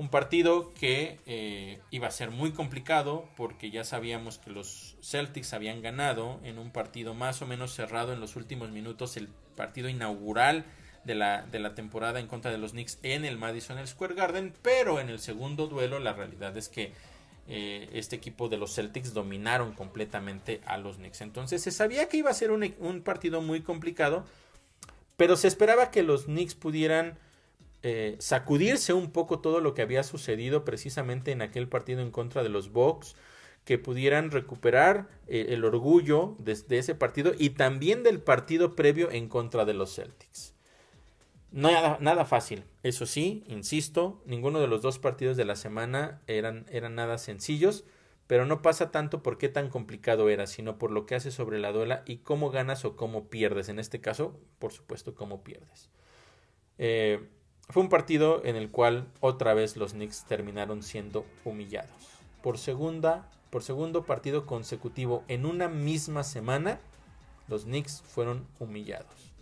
Un 0.00 0.08
partido 0.08 0.72
que 0.72 1.18
eh, 1.26 1.78
iba 1.90 2.08
a 2.08 2.10
ser 2.10 2.30
muy 2.30 2.52
complicado 2.52 3.28
porque 3.36 3.70
ya 3.70 3.84
sabíamos 3.84 4.38
que 4.38 4.48
los 4.48 4.96
Celtics 5.02 5.52
habían 5.52 5.82
ganado 5.82 6.40
en 6.42 6.58
un 6.58 6.70
partido 6.70 7.12
más 7.12 7.42
o 7.42 7.46
menos 7.46 7.74
cerrado 7.74 8.14
en 8.14 8.18
los 8.18 8.34
últimos 8.34 8.70
minutos, 8.70 9.18
el 9.18 9.28
partido 9.56 9.90
inaugural 9.90 10.64
de 11.04 11.16
la, 11.16 11.42
de 11.42 11.58
la 11.58 11.74
temporada 11.74 12.18
en 12.18 12.28
contra 12.28 12.50
de 12.50 12.56
los 12.56 12.70
Knicks 12.70 12.98
en 13.02 13.26
el 13.26 13.36
Madison 13.36 13.86
Square 13.86 14.14
Garden, 14.14 14.54
pero 14.62 15.00
en 15.00 15.10
el 15.10 15.18
segundo 15.18 15.66
duelo 15.66 15.98
la 15.98 16.14
realidad 16.14 16.56
es 16.56 16.70
que 16.70 16.94
eh, 17.46 17.90
este 17.92 18.16
equipo 18.16 18.48
de 18.48 18.56
los 18.56 18.74
Celtics 18.74 19.12
dominaron 19.12 19.74
completamente 19.74 20.62
a 20.64 20.78
los 20.78 20.96
Knicks. 20.96 21.20
Entonces 21.20 21.60
se 21.60 21.72
sabía 21.72 22.08
que 22.08 22.16
iba 22.16 22.30
a 22.30 22.32
ser 22.32 22.52
un, 22.52 22.74
un 22.78 23.02
partido 23.02 23.42
muy 23.42 23.60
complicado, 23.60 24.24
pero 25.18 25.36
se 25.36 25.46
esperaba 25.46 25.90
que 25.90 26.02
los 26.02 26.24
Knicks 26.24 26.54
pudieran 26.54 27.18
eh, 27.82 28.16
sacudirse 28.18 28.92
un 28.92 29.10
poco 29.10 29.40
todo 29.40 29.60
lo 29.60 29.72
que 29.74 29.82
había 29.82 30.02
sucedido 30.02 30.64
precisamente 30.64 31.32
en 31.32 31.42
aquel 31.42 31.68
partido 31.68 32.02
en 32.02 32.10
contra 32.10 32.42
de 32.42 32.50
los 32.50 32.72
Bucks, 32.72 33.16
que 33.64 33.78
pudieran 33.78 34.30
recuperar 34.30 35.08
eh, 35.28 35.46
el 35.50 35.64
orgullo 35.64 36.36
de, 36.38 36.58
ese 36.70 36.94
partido 36.94 37.32
y 37.38 37.50
también 37.50 38.02
del 38.02 38.20
partido 38.20 38.74
previo 38.74 39.10
en 39.10 39.28
contra 39.28 39.64
de 39.64 39.74
los 39.74 39.94
Celtics. 39.94 40.54
Nada, 41.52 41.98
nada 42.00 42.24
fácil, 42.24 42.64
eso 42.82 43.06
sí, 43.06 43.44
insisto, 43.48 44.22
ninguno 44.24 44.60
de 44.60 44.68
los 44.68 44.82
dos 44.82 44.98
partidos 44.98 45.36
de 45.36 45.44
la 45.44 45.56
semana 45.56 46.20
eran, 46.26 46.66
eran 46.70 46.94
nada 46.94 47.18
sencillos, 47.18 47.84
pero 48.28 48.46
no 48.46 48.62
pasa 48.62 48.92
tanto 48.92 49.22
por 49.24 49.38
qué 49.38 49.48
tan 49.48 49.68
complicado 49.68 50.28
era, 50.28 50.46
sino 50.46 50.78
por 50.78 50.92
lo 50.92 51.06
que 51.06 51.16
hace 51.16 51.32
sobre 51.32 51.58
la 51.58 51.72
duela 51.72 52.04
y 52.06 52.18
cómo 52.18 52.50
ganas 52.50 52.84
o 52.84 52.94
cómo 52.94 53.28
pierdes. 53.28 53.68
En 53.68 53.80
este 53.80 54.00
caso, 54.00 54.38
por 54.60 54.72
supuesto, 54.72 55.16
cómo 55.16 55.42
pierdes. 55.42 55.90
Eh, 56.78 57.28
fue 57.70 57.82
un 57.82 57.88
partido 57.88 58.42
en 58.44 58.56
el 58.56 58.70
cual 58.70 59.06
otra 59.20 59.54
vez 59.54 59.76
los 59.76 59.92
Knicks 59.92 60.24
terminaron 60.26 60.82
siendo 60.82 61.24
humillados. 61.44 61.90
Por 62.42 62.58
segunda, 62.58 63.28
por 63.50 63.62
segundo 63.62 64.04
partido 64.04 64.46
consecutivo 64.46 65.24
en 65.28 65.46
una 65.46 65.68
misma 65.68 66.24
semana, 66.24 66.80
los 67.48 67.64
Knicks 67.64 68.02
fueron 68.02 68.46
humillados. 68.58 69.32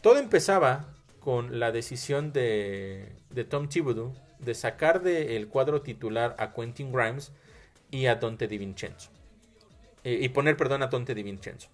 Todo 0.00 0.18
empezaba 0.18 0.86
con 1.20 1.58
la 1.58 1.72
decisión 1.72 2.32
de, 2.32 3.12
de 3.30 3.44
Tom 3.44 3.68
Thibodeau 3.68 4.14
de 4.38 4.54
sacar 4.54 5.02
del 5.02 5.48
cuadro 5.48 5.82
titular 5.82 6.36
a 6.38 6.52
Quentin 6.52 6.92
Grimes 6.92 7.32
y 7.90 8.06
a 8.06 8.16
Dante 8.16 8.48
DiVincenzo. 8.48 9.10
Eh, 10.04 10.18
y 10.22 10.28
poner 10.28 10.56
perdón 10.56 10.82
a 10.82 10.86
Dante 10.88 11.14
DiVincenzo. 11.14 11.68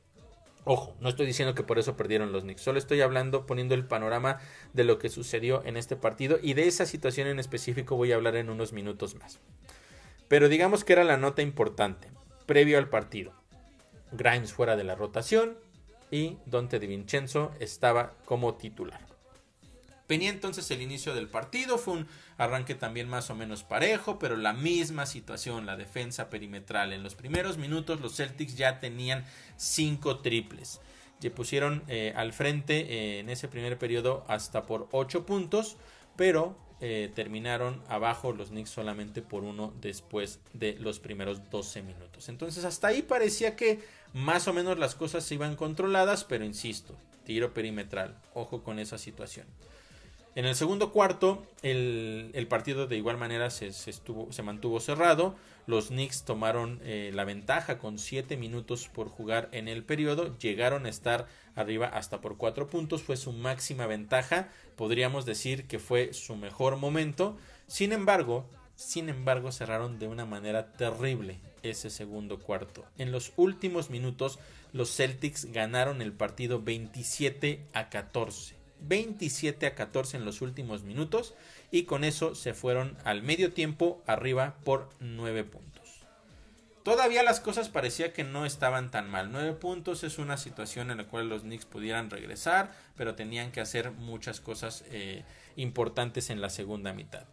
Ojo, 0.64 0.94
no 1.00 1.08
estoy 1.08 1.26
diciendo 1.26 1.54
que 1.54 1.64
por 1.64 1.80
eso 1.80 1.96
perdieron 1.96 2.30
los 2.30 2.44
Knicks, 2.44 2.62
solo 2.62 2.78
estoy 2.78 3.00
hablando, 3.00 3.46
poniendo 3.46 3.74
el 3.74 3.84
panorama 3.84 4.38
de 4.72 4.84
lo 4.84 4.98
que 4.98 5.08
sucedió 5.08 5.64
en 5.64 5.76
este 5.76 5.96
partido 5.96 6.38
y 6.40 6.54
de 6.54 6.68
esa 6.68 6.86
situación 6.86 7.26
en 7.26 7.40
específico 7.40 7.96
voy 7.96 8.12
a 8.12 8.14
hablar 8.14 8.36
en 8.36 8.48
unos 8.48 8.72
minutos 8.72 9.16
más. 9.16 9.40
Pero 10.28 10.48
digamos 10.48 10.84
que 10.84 10.92
era 10.92 11.02
la 11.02 11.16
nota 11.16 11.42
importante, 11.42 12.08
previo 12.46 12.78
al 12.78 12.88
partido. 12.88 13.32
Grimes 14.12 14.52
fuera 14.52 14.76
de 14.76 14.84
la 14.84 14.94
rotación 14.94 15.58
y 16.12 16.38
Dante 16.46 16.78
DiVincenzo 16.78 17.52
estaba 17.58 18.14
como 18.24 18.54
titular. 18.54 19.11
Venía 20.12 20.28
entonces 20.28 20.70
el 20.70 20.82
inicio 20.82 21.14
del 21.14 21.26
partido, 21.26 21.78
fue 21.78 21.94
un 21.94 22.06
arranque 22.36 22.74
también 22.74 23.08
más 23.08 23.30
o 23.30 23.34
menos 23.34 23.62
parejo, 23.62 24.18
pero 24.18 24.36
la 24.36 24.52
misma 24.52 25.06
situación, 25.06 25.64
la 25.64 25.78
defensa 25.78 26.28
perimetral. 26.28 26.92
En 26.92 27.02
los 27.02 27.14
primeros 27.14 27.56
minutos 27.56 27.98
los 28.02 28.16
Celtics 28.16 28.54
ya 28.54 28.78
tenían 28.78 29.24
cinco 29.56 30.18
triples. 30.18 30.82
Se 31.18 31.30
pusieron 31.30 31.82
eh, 31.88 32.12
al 32.14 32.34
frente 32.34 32.80
eh, 32.80 33.20
en 33.20 33.30
ese 33.30 33.48
primer 33.48 33.78
periodo 33.78 34.26
hasta 34.28 34.66
por 34.66 34.86
8 34.92 35.24
puntos, 35.24 35.78
pero 36.14 36.58
eh, 36.82 37.10
terminaron 37.14 37.82
abajo 37.88 38.32
los 38.32 38.50
Knicks 38.50 38.68
solamente 38.68 39.22
por 39.22 39.44
uno 39.44 39.72
después 39.80 40.40
de 40.52 40.74
los 40.78 41.00
primeros 41.00 41.48
12 41.48 41.80
minutos. 41.80 42.28
Entonces 42.28 42.66
hasta 42.66 42.88
ahí 42.88 43.00
parecía 43.00 43.56
que 43.56 43.80
más 44.12 44.46
o 44.46 44.52
menos 44.52 44.78
las 44.78 44.94
cosas 44.94 45.24
se 45.24 45.36
iban 45.36 45.56
controladas, 45.56 46.24
pero 46.24 46.44
insisto, 46.44 46.98
tiro 47.24 47.54
perimetral, 47.54 48.20
ojo 48.34 48.62
con 48.62 48.78
esa 48.78 48.98
situación. 48.98 49.46
En 50.34 50.46
el 50.46 50.54
segundo 50.54 50.92
cuarto, 50.92 51.46
el, 51.62 52.46
partido 52.48 52.86
de 52.86 52.96
igual 52.96 53.18
manera 53.18 53.50
se, 53.50 53.66
estuvo, 53.66 54.32
se, 54.32 54.42
mantuvo 54.42 54.80
cerrado. 54.80 55.36
Los 55.66 55.88
Knicks 55.88 56.24
tomaron 56.24 56.80
eh, 56.84 57.10
la 57.12 57.24
ventaja 57.24 57.78
con 57.78 57.98
7 57.98 58.38
minutos 58.38 58.88
por 58.88 59.08
jugar 59.08 59.50
en 59.52 59.68
el 59.68 59.84
periodo. 59.84 60.36
Llegaron 60.38 60.86
a 60.86 60.88
estar 60.88 61.26
arriba 61.54 61.86
hasta 61.86 62.22
por 62.22 62.38
4 62.38 62.68
puntos. 62.68 63.02
Fue 63.02 63.18
su 63.18 63.32
máxima 63.32 63.86
ventaja. 63.86 64.48
Podríamos 64.74 65.26
decir 65.26 65.66
que 65.66 65.78
fue 65.78 66.14
su 66.14 66.34
mejor 66.34 66.76
momento. 66.76 67.36
Sin 67.66 67.92
embargo, 67.92 68.46
sin 68.74 69.10
embargo, 69.10 69.52
cerraron 69.52 69.98
de 69.98 70.08
una 70.08 70.24
manera 70.24 70.72
terrible 70.72 71.40
ese 71.62 71.90
segundo 71.90 72.38
cuarto. 72.38 72.86
En 72.96 73.12
los 73.12 73.34
últimos 73.36 73.90
minutos, 73.90 74.38
los 74.72 74.96
Celtics 74.96 75.44
ganaron 75.52 76.00
el 76.00 76.12
partido 76.12 76.62
27 76.62 77.66
a 77.74 77.90
14. 77.90 78.61
27 78.86 79.66
a 79.66 79.74
14 79.74 80.16
en 80.16 80.24
los 80.24 80.40
últimos 80.40 80.82
minutos 80.82 81.34
y 81.70 81.84
con 81.84 82.04
eso 82.04 82.34
se 82.34 82.54
fueron 82.54 82.96
al 83.04 83.22
medio 83.22 83.52
tiempo 83.52 84.02
arriba 84.06 84.56
por 84.64 84.88
9 85.00 85.44
puntos. 85.44 85.72
Todavía 86.82 87.22
las 87.22 87.38
cosas 87.38 87.68
parecía 87.68 88.12
que 88.12 88.24
no 88.24 88.44
estaban 88.44 88.90
tan 88.90 89.08
mal. 89.08 89.30
9 89.30 89.52
puntos 89.52 90.02
es 90.02 90.18
una 90.18 90.36
situación 90.36 90.90
en 90.90 90.98
la 90.98 91.04
cual 91.04 91.28
los 91.28 91.42
Knicks 91.42 91.64
pudieran 91.64 92.10
regresar, 92.10 92.72
pero 92.96 93.14
tenían 93.14 93.52
que 93.52 93.60
hacer 93.60 93.92
muchas 93.92 94.40
cosas 94.40 94.84
eh, 94.90 95.22
importantes 95.54 96.28
en 96.30 96.40
la 96.40 96.50
segunda 96.50 96.92
mitad. 96.92 97.24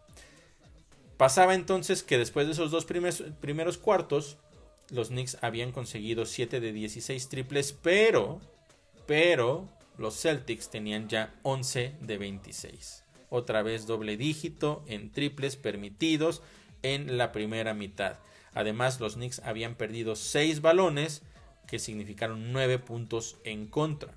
Pasaba 1.16 1.54
entonces 1.54 2.02
que 2.02 2.16
después 2.16 2.46
de 2.46 2.52
esos 2.52 2.70
dos 2.70 2.84
primeros, 2.84 3.24
primeros 3.40 3.76
cuartos, 3.76 4.38
los 4.90 5.08
Knicks 5.08 5.36
habían 5.42 5.72
conseguido 5.72 6.26
7 6.26 6.60
de 6.60 6.72
16 6.72 7.28
triples, 7.28 7.72
pero, 7.72 8.40
pero 9.06 9.68
los 10.00 10.18
Celtics 10.18 10.70
tenían 10.70 11.08
ya 11.08 11.34
11 11.42 11.94
de 12.00 12.18
26. 12.18 13.04
Otra 13.28 13.62
vez 13.62 13.86
doble 13.86 14.16
dígito 14.16 14.82
en 14.86 15.12
triples 15.12 15.56
permitidos 15.56 16.42
en 16.82 17.18
la 17.18 17.32
primera 17.32 17.74
mitad. 17.74 18.18
Además, 18.54 18.98
los 18.98 19.14
Knicks 19.14 19.40
habían 19.44 19.74
perdido 19.74 20.16
6 20.16 20.62
balones 20.62 21.22
que 21.68 21.78
significaron 21.78 22.50
9 22.50 22.78
puntos 22.78 23.36
en 23.44 23.66
contra. 23.66 24.14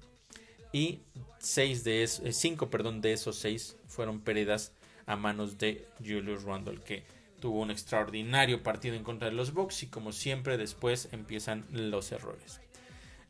Y 0.71 1.01
5 1.39 1.83
de, 1.83 2.03
eh, 2.03 2.67
perdón, 2.71 3.01
de 3.01 3.11
esos 3.11 3.35
6 3.39 3.75
fueron 3.87 4.21
pérdidas 4.21 4.71
a 5.05 5.17
manos 5.17 5.57
de 5.57 5.85
Julius 5.99 6.43
Randle, 6.43 6.79
que 6.79 7.03
tuvo 7.41 7.59
un 7.59 7.71
extraordinario 7.71 8.63
partido 8.63 8.95
en 8.95 9.03
contra 9.03 9.29
de 9.29 9.35
los 9.35 9.53
Bucks 9.53 9.83
y 9.83 9.87
como 9.87 10.13
siempre 10.13 10.57
después 10.57 11.09
empiezan 11.11 11.65
los 11.71 12.13
errores. 12.13 12.61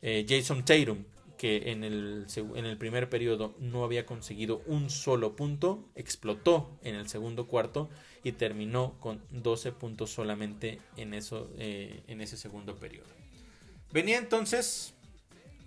Eh, 0.02 0.24
Jason 0.28 0.64
Tatum 0.64 1.04
que 1.44 1.72
en 1.72 1.84
el, 1.84 2.26
en 2.36 2.64
el 2.64 2.78
primer 2.78 3.10
periodo 3.10 3.54
no 3.58 3.84
había 3.84 4.06
conseguido 4.06 4.62
un 4.64 4.88
solo 4.88 5.36
punto, 5.36 5.84
explotó 5.94 6.70
en 6.82 6.94
el 6.94 7.06
segundo 7.06 7.48
cuarto 7.48 7.90
y 8.22 8.32
terminó 8.32 8.98
con 8.98 9.20
12 9.28 9.72
puntos 9.72 10.10
solamente 10.10 10.80
en, 10.96 11.12
eso, 11.12 11.50
eh, 11.58 12.02
en 12.08 12.22
ese 12.22 12.38
segundo 12.38 12.76
periodo. 12.76 13.10
Venía 13.92 14.16
entonces 14.16 14.94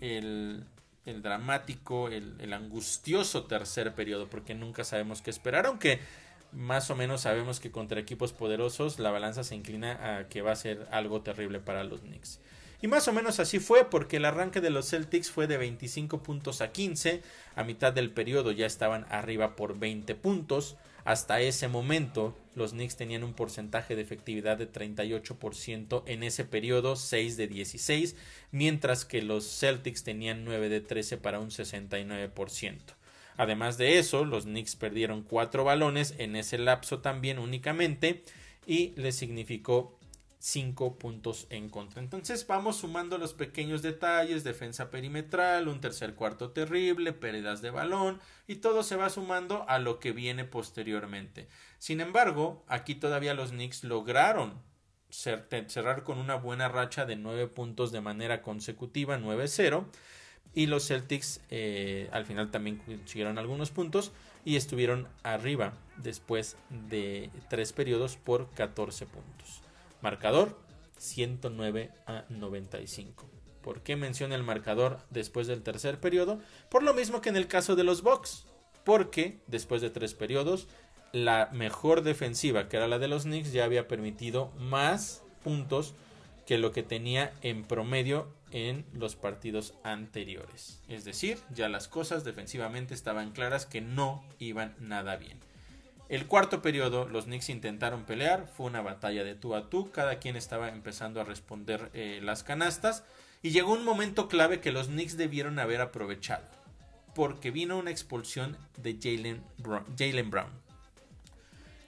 el, 0.01 0.65
dramático, 1.05 2.09
el, 2.09 2.51
angustioso 2.53 3.43
tercer 3.43 3.93
periodo, 3.93 4.31
porque 4.31 4.55
nunca 4.55 4.83
sabemos 4.83 5.21
qué 5.21 5.29
esperar, 5.29 5.67
aunque 5.67 5.99
más 6.51 6.89
o 6.89 6.95
menos 6.95 7.21
sabemos 7.21 7.59
que 7.59 7.69
contra 7.69 7.99
equipos 7.99 8.33
poderosos 8.33 8.97
la 8.97 9.11
balanza 9.11 9.43
se 9.43 9.53
inclina 9.53 10.17
a 10.17 10.27
que 10.27 10.41
va 10.41 10.53
a 10.53 10.55
ser 10.55 10.87
algo 10.89 11.21
terrible 11.21 11.59
para 11.59 11.83
los 11.83 11.99
Knicks. 11.99 12.39
Y 12.81 12.87
más 12.87 13.07
o 13.07 13.13
menos 13.13 13.39
así 13.39 13.59
fue 13.59 13.89
porque 13.89 14.17
el 14.17 14.25
arranque 14.25 14.61
de 14.61 14.69
los 14.69 14.89
Celtics 14.89 15.31
fue 15.31 15.47
de 15.47 15.57
25 15.57 16.21
puntos 16.21 16.61
a 16.61 16.71
15. 16.71 17.23
A 17.55 17.63
mitad 17.63 17.91
del 17.91 18.11
periodo 18.11 18.51
ya 18.51 18.67
estaban 18.67 19.05
arriba 19.09 19.55
por 19.55 19.79
20 19.79 20.13
puntos. 20.15 20.77
Hasta 21.03 21.39
ese 21.39 21.69
momento 21.69 22.37
los 22.53 22.71
Knicks 22.71 22.97
tenían 22.97 23.23
un 23.23 23.33
porcentaje 23.33 23.95
de 23.95 24.01
efectividad 24.01 24.57
de 24.57 24.71
38% 24.71 26.03
en 26.05 26.21
ese 26.21 26.43
periodo, 26.43 26.97
6 26.97 27.37
de 27.37 27.47
16, 27.47 28.15
mientras 28.51 29.05
que 29.05 29.21
los 29.21 29.45
Celtics 29.59 30.03
tenían 30.03 30.43
9 30.43 30.69
de 30.69 30.81
13 30.81 31.17
para 31.17 31.39
un 31.39 31.49
69%. 31.49 32.77
Además 33.37 33.77
de 33.77 33.99
eso, 33.99 34.25
los 34.25 34.43
Knicks 34.43 34.75
perdieron 34.75 35.23
4 35.23 35.63
balones 35.63 36.13
en 36.17 36.35
ese 36.35 36.57
lapso 36.57 36.99
también 36.99 37.39
únicamente 37.39 38.23
y 38.65 38.93
les 38.97 39.15
significó 39.15 39.96
5 40.47 40.97
puntos 40.97 41.45
en 41.49 41.67
contra. 41.67 42.01
Entonces 42.01 42.47
vamos 42.47 42.77
sumando 42.77 43.17
los 43.17 43.33
pequeños 43.33 43.81
detalles, 43.81 44.45
defensa 44.45 44.89
perimetral, 44.89 45.67
un 45.67 45.81
tercer 45.81 46.15
cuarto 46.15 46.51
terrible, 46.51 47.11
pérdidas 47.11 47.61
de 47.61 47.69
balón 47.69 48.21
y 48.47 48.55
todo 48.55 48.81
se 48.83 48.95
va 48.95 49.09
sumando 49.09 49.65
a 49.67 49.77
lo 49.77 49.99
que 49.99 50.13
viene 50.13 50.45
posteriormente. 50.45 51.49
Sin 51.79 51.99
embargo, 51.99 52.63
aquí 52.69 52.95
todavía 52.95 53.33
los 53.33 53.49
Knicks 53.49 53.83
lograron 53.83 54.53
cerrar 55.09 56.03
con 56.03 56.17
una 56.17 56.35
buena 56.35 56.69
racha 56.69 57.05
de 57.05 57.17
9 57.17 57.47
puntos 57.47 57.91
de 57.91 57.99
manera 57.99 58.41
consecutiva, 58.41 59.17
9-0. 59.17 59.83
Y 60.53 60.67
los 60.67 60.87
Celtics 60.87 61.41
eh, 61.49 62.09
al 62.13 62.25
final 62.25 62.51
también 62.51 62.77
consiguieron 62.77 63.37
algunos 63.37 63.69
puntos 63.71 64.13
y 64.45 64.55
estuvieron 64.55 65.09
arriba 65.23 65.73
después 65.97 66.55
de 66.69 67.29
tres 67.49 67.73
periodos 67.73 68.15
por 68.15 68.49
14 68.51 69.07
puntos. 69.07 69.66
Marcador 70.01 70.57
109 70.97 71.91
a 72.05 72.25
95. 72.29 73.29
¿Por 73.61 73.81
qué 73.81 73.95
menciona 73.95 74.35
el 74.35 74.43
marcador 74.43 74.99
después 75.09 75.47
del 75.47 75.61
tercer 75.61 75.99
periodo? 75.99 76.39
Por 76.69 76.83
lo 76.83 76.93
mismo 76.93 77.21
que 77.21 77.29
en 77.29 77.35
el 77.35 77.47
caso 77.47 77.75
de 77.75 77.83
los 77.83 78.01
Bucks. 78.01 78.45
Porque 78.83 79.39
después 79.47 79.81
de 79.81 79.89
tres 79.89 80.13
periodos, 80.13 80.67
la 81.11 81.49
mejor 81.51 82.01
defensiva, 82.03 82.69
que 82.69 82.77
era 82.77 82.87
la 82.87 82.99
de 82.99 83.09
los 83.09 83.23
Knicks, 83.23 83.51
ya 83.51 83.65
había 83.65 83.87
permitido 83.87 84.51
más 84.57 85.21
puntos 85.43 85.95
que 86.45 86.57
lo 86.57 86.71
que 86.71 86.83
tenía 86.83 87.33
en 87.41 87.65
promedio 87.65 88.29
en 88.51 88.85
los 88.93 89.15
partidos 89.17 89.73
anteriores. 89.83 90.81
Es 90.87 91.03
decir, 91.03 91.37
ya 91.53 91.67
las 91.67 91.89
cosas 91.89 92.23
defensivamente 92.23 92.93
estaban 92.93 93.31
claras 93.31 93.65
que 93.65 93.81
no 93.81 94.23
iban 94.39 94.75
nada 94.79 95.17
bien. 95.17 95.39
El 96.09 96.25
cuarto 96.25 96.61
periodo, 96.61 97.07
los 97.09 97.25
Knicks 97.25 97.49
intentaron 97.49 98.05
pelear, 98.05 98.47
fue 98.47 98.65
una 98.65 98.81
batalla 98.81 99.25
de 99.25 99.35
tú 99.35 99.55
a 99.55 99.69
tú, 99.69 99.91
cada 99.91 100.19
quien 100.19 100.37
estaba 100.37 100.69
empezando 100.69 101.19
a 101.19 101.25
responder 101.25 101.89
eh, 101.93 102.21
las 102.23 102.43
canastas 102.43 103.03
y 103.41 103.49
llegó 103.49 103.73
un 103.73 103.83
momento 103.83 104.29
clave 104.29 104.61
que 104.61 104.71
los 104.71 104.87
Knicks 104.87 105.17
debieron 105.17 105.59
haber 105.59 105.81
aprovechado, 105.81 106.45
porque 107.13 107.51
vino 107.51 107.77
una 107.77 107.91
expulsión 107.91 108.57
de 108.77 108.97
Jalen 109.01 110.29
Brown. 110.29 110.67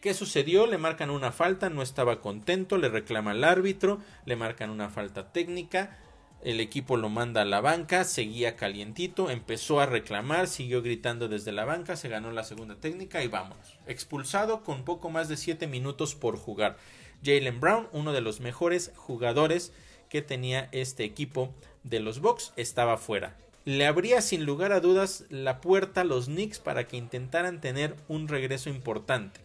¿Qué 0.01 0.13
sucedió? 0.13 0.67
Le 0.67 0.77
marcan 0.77 1.09
una 1.09 1.31
falta, 1.31 1.69
no 1.69 1.81
estaba 1.81 2.21
contento, 2.21 2.77
le 2.77 2.89
reclama 2.89 3.31
al 3.31 3.43
árbitro, 3.43 3.99
le 4.25 4.35
marcan 4.35 4.69
una 4.69 4.89
falta 4.89 5.31
técnica, 5.31 5.97
el 6.41 6.61
equipo 6.61 6.95
lo 6.95 7.09
manda 7.09 7.41
a 7.41 7.45
la 7.45 7.59
banca, 7.59 8.05
seguía 8.05 8.55
calientito, 8.55 9.29
empezó 9.29 9.81
a 9.81 9.85
reclamar, 9.85 10.47
siguió 10.47 10.81
gritando 10.81 11.27
desde 11.27 11.51
la 11.51 11.65
banca, 11.65 11.97
se 11.97 12.07
ganó 12.07 12.31
la 12.31 12.45
segunda 12.45 12.75
técnica 12.75 13.23
y 13.23 13.27
vamos. 13.27 13.57
Expulsado 13.87 14.63
con 14.63 14.85
poco 14.85 15.09
más 15.09 15.27
de 15.27 15.35
7 15.35 15.67
minutos 15.67 16.15
por 16.15 16.37
jugar. 16.37 16.77
Jalen 17.23 17.59
Brown, 17.59 17.87
uno 17.91 18.13
de 18.13 18.21
los 18.21 18.39
mejores 18.39 18.93
jugadores 18.95 19.73
que 20.07 20.21
tenía 20.21 20.69
este 20.71 21.03
equipo 21.03 21.53
de 21.83 21.99
los 21.99 22.21
Bucks, 22.21 22.53
estaba 22.55 22.97
fuera. 22.97 23.35
Le 23.65 23.85
abría 23.85 24.21
sin 24.21 24.45
lugar 24.45 24.71
a 24.71 24.79
dudas 24.79 25.25
la 25.29 25.59
puerta 25.59 26.01
a 26.01 26.05
los 26.05 26.25
Knicks 26.25 26.59
para 26.59 26.87
que 26.87 26.95
intentaran 26.95 27.59
tener 27.59 27.95
un 28.07 28.29
regreso 28.29 28.69
importante. 28.69 29.41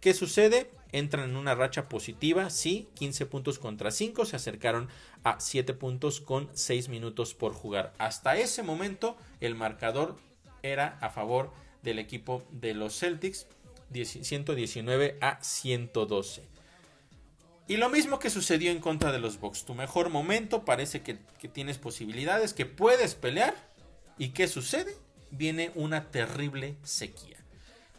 ¿Qué 0.00 0.12
sucede? 0.12 0.70
Entran 0.92 1.30
en 1.30 1.36
una 1.36 1.54
racha 1.54 1.88
positiva, 1.88 2.50
sí, 2.50 2.88
15 2.94 3.26
puntos 3.26 3.58
contra 3.58 3.90
5, 3.90 4.24
se 4.24 4.36
acercaron 4.36 4.88
a 5.24 5.40
7 5.40 5.74
puntos 5.74 6.20
con 6.20 6.48
6 6.52 6.88
minutos 6.88 7.34
por 7.34 7.52
jugar. 7.52 7.92
Hasta 7.98 8.36
ese 8.36 8.62
momento 8.62 9.16
el 9.40 9.54
marcador 9.54 10.16
era 10.62 10.98
a 11.00 11.10
favor 11.10 11.52
del 11.82 11.98
equipo 11.98 12.42
de 12.50 12.74
los 12.74 12.98
Celtics, 12.98 13.46
119 13.92 15.18
a 15.20 15.42
112. 15.42 16.42
Y 17.68 17.78
lo 17.78 17.88
mismo 17.88 18.18
que 18.18 18.30
sucedió 18.30 18.70
en 18.70 18.80
contra 18.80 19.10
de 19.10 19.18
los 19.18 19.40
Bucks. 19.40 19.64
Tu 19.64 19.74
mejor 19.74 20.08
momento, 20.08 20.64
parece 20.64 21.02
que, 21.02 21.18
que 21.40 21.48
tienes 21.48 21.78
posibilidades, 21.78 22.54
que 22.54 22.66
puedes 22.66 23.14
pelear. 23.14 23.54
¿Y 24.18 24.28
qué 24.28 24.46
sucede? 24.46 24.96
Viene 25.30 25.72
una 25.74 26.10
terrible 26.10 26.76
sequía. 26.82 27.35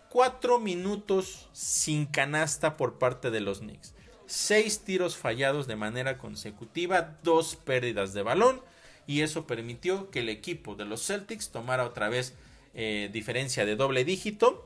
Cuatro 0.10 0.58
minutos 0.60 1.50
sin 1.52 2.06
canasta 2.06 2.78
por 2.78 2.98
parte 2.98 3.30
de 3.30 3.41
los 3.41 3.60
Knicks. 3.60 3.93
Seis 4.26 4.80
tiros 4.86 5.17
fallados 5.17 5.67
de 5.67 5.76
manera 5.76 6.17
consecutiva, 6.17 7.17
dos 7.24 7.58
pérdidas 7.58 8.13
de 8.13 8.24
balón 8.24 8.62
y 9.06 9.22
eso 9.22 9.46
permitió 9.46 10.10
que 10.10 10.20
el 10.20 10.30
equipo 10.30 10.76
de 10.76 10.86
los 10.86 11.06
Celtics 11.06 11.50
tomara 11.50 11.86
otra 11.86 12.08
vez 12.08 12.36
eh, 12.74 13.10
diferencia 13.12 13.65
de 13.65 13.76
doble 13.76 14.06
dígito 14.06 14.65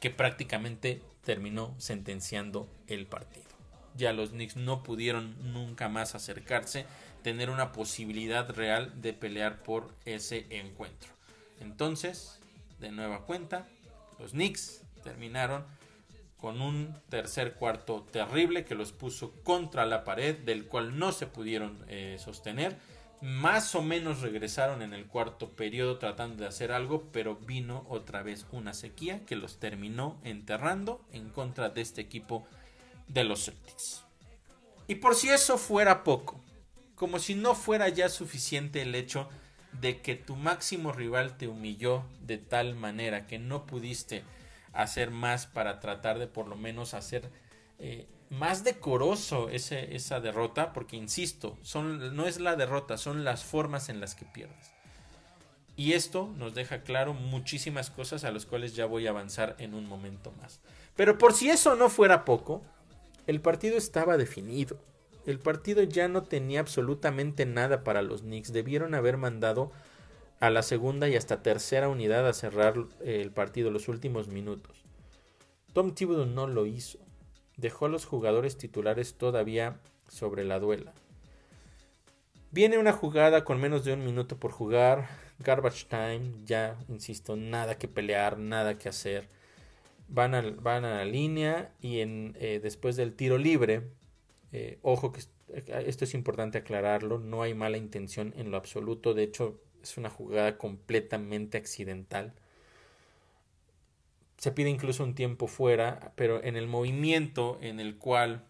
que 0.00 0.10
prácticamente 0.10 1.00
terminó 1.24 1.74
sentenciando 1.78 2.68
el 2.88 3.06
partido. 3.06 3.46
Ya 3.96 4.12
los 4.12 4.30
Knicks 4.30 4.56
no 4.56 4.82
pudieron 4.82 5.52
nunca 5.52 5.88
más 5.88 6.14
acercarse, 6.14 6.84
tener 7.22 7.50
una 7.50 7.72
posibilidad 7.72 8.48
real 8.50 9.00
de 9.00 9.12
pelear 9.12 9.62
por 9.62 9.94
ese 10.04 10.46
encuentro. 10.50 11.10
Entonces, 11.60 12.38
de 12.80 12.92
nueva 12.92 13.26
cuenta, 13.26 13.66
los 14.18 14.32
Knicks 14.32 14.82
terminaron 15.02 15.64
con 16.38 16.60
un 16.60 16.94
tercer 17.08 17.54
cuarto 17.54 18.06
terrible 18.12 18.64
que 18.64 18.74
los 18.74 18.92
puso 18.92 19.32
contra 19.42 19.86
la 19.86 20.04
pared, 20.04 20.36
del 20.36 20.66
cual 20.66 20.98
no 20.98 21.12
se 21.12 21.26
pudieron 21.26 21.84
eh, 21.88 22.16
sostener. 22.22 22.76
Más 23.20 23.74
o 23.74 23.82
menos 23.82 24.20
regresaron 24.20 24.80
en 24.82 24.94
el 24.94 25.06
cuarto 25.06 25.50
periodo 25.50 25.98
tratando 25.98 26.42
de 26.42 26.48
hacer 26.48 26.70
algo, 26.70 27.08
pero 27.12 27.34
vino 27.34 27.84
otra 27.88 28.22
vez 28.22 28.46
una 28.52 28.72
sequía 28.72 29.26
que 29.26 29.34
los 29.34 29.58
terminó 29.58 30.20
enterrando 30.22 31.04
en 31.12 31.28
contra 31.30 31.70
de 31.70 31.80
este 31.80 32.00
equipo 32.00 32.46
de 33.08 33.24
los 33.24 33.46
Celtics. 33.46 34.04
Y 34.86 34.96
por 34.96 35.16
si 35.16 35.30
eso 35.30 35.58
fuera 35.58 36.04
poco, 36.04 36.40
como 36.94 37.18
si 37.18 37.34
no 37.34 37.56
fuera 37.56 37.88
ya 37.88 38.08
suficiente 38.08 38.82
el 38.82 38.94
hecho 38.94 39.22
de 39.24 39.47
que 40.00 40.14
tu 40.14 40.36
máximo 40.36 40.92
rival 40.92 41.36
te 41.36 41.48
humilló 41.48 42.04
de 42.20 42.38
tal 42.38 42.74
manera 42.74 43.26
que 43.26 43.38
no 43.38 43.66
pudiste 43.66 44.24
hacer 44.72 45.10
más 45.10 45.46
para 45.46 45.80
tratar 45.80 46.18
de 46.18 46.26
por 46.26 46.46
lo 46.46 46.56
menos 46.56 46.94
hacer 46.94 47.30
eh, 47.78 48.06
más 48.30 48.64
decoroso 48.64 49.48
esa 49.48 50.20
derrota, 50.20 50.72
porque 50.72 50.96
insisto, 50.96 51.56
no 51.74 52.26
es 52.26 52.40
la 52.40 52.56
derrota, 52.56 52.98
son 52.98 53.24
las 53.24 53.44
formas 53.44 53.88
en 53.88 54.00
las 54.00 54.14
que 54.14 54.24
pierdes. 54.26 54.72
Y 55.76 55.92
esto 55.92 56.34
nos 56.36 56.54
deja 56.54 56.82
claro 56.82 57.14
muchísimas 57.14 57.88
cosas 57.88 58.24
a 58.24 58.32
las 58.32 58.46
cuales 58.46 58.74
ya 58.74 58.84
voy 58.84 59.06
a 59.06 59.10
avanzar 59.10 59.54
en 59.58 59.74
un 59.74 59.86
momento 59.86 60.32
más. 60.32 60.60
Pero 60.96 61.16
por 61.18 61.32
si 61.32 61.50
eso 61.50 61.76
no 61.76 61.88
fuera 61.88 62.24
poco, 62.24 62.62
el 63.28 63.40
partido 63.40 63.78
estaba 63.78 64.16
definido. 64.16 64.78
El 65.28 65.40
partido 65.40 65.82
ya 65.82 66.08
no 66.08 66.22
tenía 66.22 66.60
absolutamente 66.60 67.44
nada 67.44 67.84
para 67.84 68.00
los 68.00 68.22
Knicks. 68.22 68.50
Debieron 68.50 68.94
haber 68.94 69.18
mandado 69.18 69.70
a 70.40 70.48
la 70.48 70.62
segunda 70.62 71.06
y 71.06 71.16
hasta 71.16 71.42
tercera 71.42 71.90
unidad 71.90 72.26
a 72.26 72.32
cerrar 72.32 72.76
el 73.04 73.30
partido 73.30 73.70
los 73.70 73.88
últimos 73.88 74.28
minutos. 74.28 74.82
Tom 75.74 75.94
Thibodeau 75.94 76.24
no 76.24 76.46
lo 76.46 76.64
hizo. 76.64 76.98
Dejó 77.58 77.84
a 77.84 77.88
los 77.90 78.06
jugadores 78.06 78.56
titulares 78.56 79.18
todavía 79.18 79.78
sobre 80.08 80.44
la 80.44 80.60
duela. 80.60 80.94
Viene 82.50 82.78
una 82.78 82.94
jugada 82.94 83.44
con 83.44 83.60
menos 83.60 83.84
de 83.84 83.92
un 83.92 84.06
minuto 84.06 84.38
por 84.38 84.50
jugar. 84.50 85.10
Garbage 85.40 85.88
time, 85.90 86.32
ya 86.46 86.78
insisto, 86.88 87.36
nada 87.36 87.76
que 87.76 87.86
pelear, 87.86 88.38
nada 88.38 88.78
que 88.78 88.88
hacer. 88.88 89.28
Van 90.08 90.34
a, 90.34 90.40
van 90.40 90.86
a 90.86 90.96
la 90.96 91.04
línea 91.04 91.74
y 91.82 92.00
en, 92.00 92.34
eh, 92.40 92.60
después 92.62 92.96
del 92.96 93.12
tiro 93.12 93.36
libre, 93.36 93.90
eh, 94.52 94.78
ojo 94.82 95.12
que 95.12 95.20
esto 95.86 96.04
es 96.04 96.14
importante 96.14 96.58
aclararlo, 96.58 97.18
no 97.18 97.42
hay 97.42 97.54
mala 97.54 97.76
intención 97.76 98.34
en 98.36 98.50
lo 98.50 98.56
absoluto, 98.56 99.14
de 99.14 99.24
hecho 99.24 99.60
es 99.82 99.96
una 99.96 100.10
jugada 100.10 100.58
completamente 100.58 101.58
accidental. 101.58 102.32
Se 104.36 104.52
pide 104.52 104.70
incluso 104.70 105.02
un 105.04 105.14
tiempo 105.14 105.46
fuera, 105.48 106.12
pero 106.14 106.42
en 106.42 106.56
el 106.56 106.68
movimiento 106.68 107.58
en 107.60 107.80
el 107.80 107.96
cual 107.96 108.44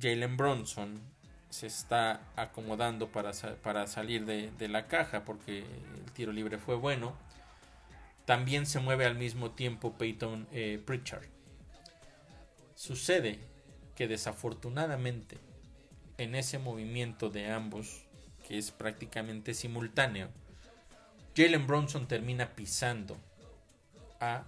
Jalen 0.00 0.36
Bronson 0.36 1.00
se 1.48 1.66
está 1.66 2.22
acomodando 2.36 3.08
para, 3.08 3.32
para 3.62 3.86
salir 3.86 4.24
de, 4.24 4.68
la 4.68 4.86
caja 4.88 5.24
porque 5.24 5.58
el 5.58 6.12
tiro 6.12 6.32
libre 6.32 6.58
fue 6.58 6.76
bueno, 6.76 7.14
también 8.24 8.66
se 8.66 8.80
mueve 8.80 9.04
al 9.04 9.16
mismo 9.16 9.50
tiempo 9.50 9.92
Peyton 9.92 10.46
eh, 10.52 10.80
Pritchard. 10.84 11.26
Sucede 12.74 13.51
desafortunadamente 14.08 15.38
en 16.18 16.34
ese 16.34 16.58
movimiento 16.58 17.30
de 17.30 17.50
ambos, 17.50 18.04
que 18.46 18.58
es 18.58 18.70
prácticamente 18.70 19.54
simultáneo, 19.54 20.28
Jalen 21.36 21.66
Bronson 21.66 22.06
termina 22.06 22.50
pisando 22.54 23.16
a 24.20 24.44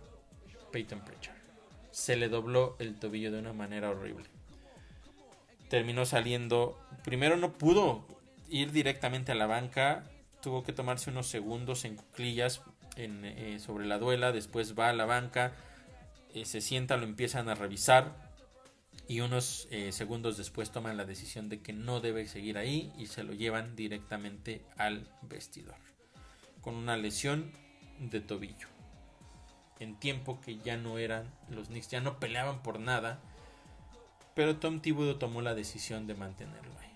Peyton 0.70 1.00
Pritchard. 1.00 1.36
Se 1.90 2.16
le 2.16 2.28
dobló 2.28 2.76
el 2.78 2.98
tobillo 2.98 3.32
de 3.32 3.38
una 3.38 3.52
manera 3.52 3.90
horrible. 3.90 4.26
Terminó 5.68 6.04
saliendo, 6.04 6.78
primero 7.04 7.36
no 7.36 7.52
pudo 7.52 8.04
ir 8.48 8.72
directamente 8.72 9.32
a 9.32 9.34
la 9.34 9.46
banca, 9.46 10.04
tuvo 10.42 10.62
que 10.62 10.72
tomarse 10.72 11.10
unos 11.10 11.26
segundos 11.26 11.84
en 11.84 11.96
cuclillas 11.96 12.62
eh, 12.96 13.58
sobre 13.60 13.86
la 13.86 13.98
duela, 13.98 14.30
después 14.30 14.78
va 14.78 14.90
a 14.90 14.92
la 14.92 15.06
banca, 15.06 15.52
eh, 16.34 16.44
se 16.44 16.60
sienta, 16.60 16.96
lo 16.96 17.04
empiezan 17.04 17.48
a 17.48 17.54
revisar, 17.54 18.23
y 19.06 19.20
unos 19.20 19.68
eh, 19.70 19.92
segundos 19.92 20.36
después 20.36 20.70
toman 20.70 20.96
la 20.96 21.04
decisión 21.04 21.48
de 21.48 21.60
que 21.60 21.72
no 21.72 22.00
debe 22.00 22.26
seguir 22.26 22.58
ahí 22.58 22.92
y 22.98 23.06
se 23.06 23.22
lo 23.22 23.32
llevan 23.32 23.76
directamente 23.76 24.64
al 24.76 25.08
vestidor 25.22 25.76
con 26.60 26.74
una 26.74 26.96
lesión 26.96 27.52
de 27.98 28.20
tobillo 28.20 28.68
en 29.80 29.98
tiempo 29.98 30.40
que 30.40 30.58
ya 30.58 30.76
no 30.76 30.98
eran 30.98 31.30
los 31.50 31.68
Knicks 31.68 31.88
ya 31.88 32.00
no 32.00 32.18
peleaban 32.18 32.62
por 32.62 32.80
nada 32.80 33.20
pero 34.34 34.56
Tom 34.56 34.80
Thibodeau 34.80 35.16
tomó 35.16 35.40
la 35.40 35.54
decisión 35.54 36.06
de 36.06 36.14
mantenerlo 36.14 36.72
ahí. 36.80 36.90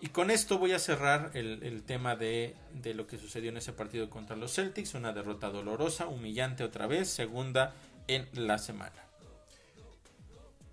Y 0.00 0.08
con 0.08 0.30
esto 0.30 0.58
voy 0.58 0.72
a 0.72 0.78
cerrar 0.78 1.30
el, 1.34 1.82
tema 1.82 2.14
de, 2.14 2.54
lo 2.94 3.06
que 3.06 3.18
sucedió 3.18 3.50
en 3.50 3.56
ese 3.56 3.72
partido 3.72 4.10
contra 4.10 4.36
los 4.36 4.54
Celtics 4.54 4.94
una 4.94 5.12
derrota 5.12 5.50
dolorosa 5.50 6.06
humillante 6.06 6.62
otra 6.62 6.86
vez 6.86 7.08
segunda 7.08 7.74
en 8.06 8.28
la 8.34 8.58
semana 8.58 9.02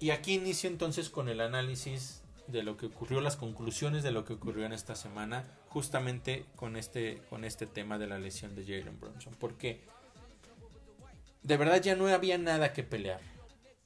y 0.01 0.09
aquí 0.09 0.33
inicio 0.33 0.67
entonces 0.67 1.11
con 1.11 1.29
el 1.29 1.39
análisis 1.39 2.23
de 2.47 2.63
lo 2.63 2.75
que 2.75 2.87
ocurrió, 2.87 3.21
las 3.21 3.37
conclusiones 3.37 4.01
de 4.01 4.09
lo 4.09 4.25
que 4.25 4.33
ocurrió 4.33 4.65
en 4.65 4.73
esta 4.73 4.95
semana, 4.95 5.45
justamente 5.69 6.43
con 6.55 6.75
este, 6.75 7.21
con 7.29 7.45
este 7.45 7.67
tema 7.67 7.99
de 7.99 8.07
la 8.07 8.17
lesión 8.17 8.55
de 8.55 8.63
Jalen 8.63 8.99
Bronson. 8.99 9.35
Porque 9.39 9.79
de 11.43 11.55
verdad 11.55 11.79
ya 11.79 11.95
no 11.95 12.07
había 12.07 12.39
nada 12.39 12.73
que 12.73 12.81
pelear. 12.81 13.21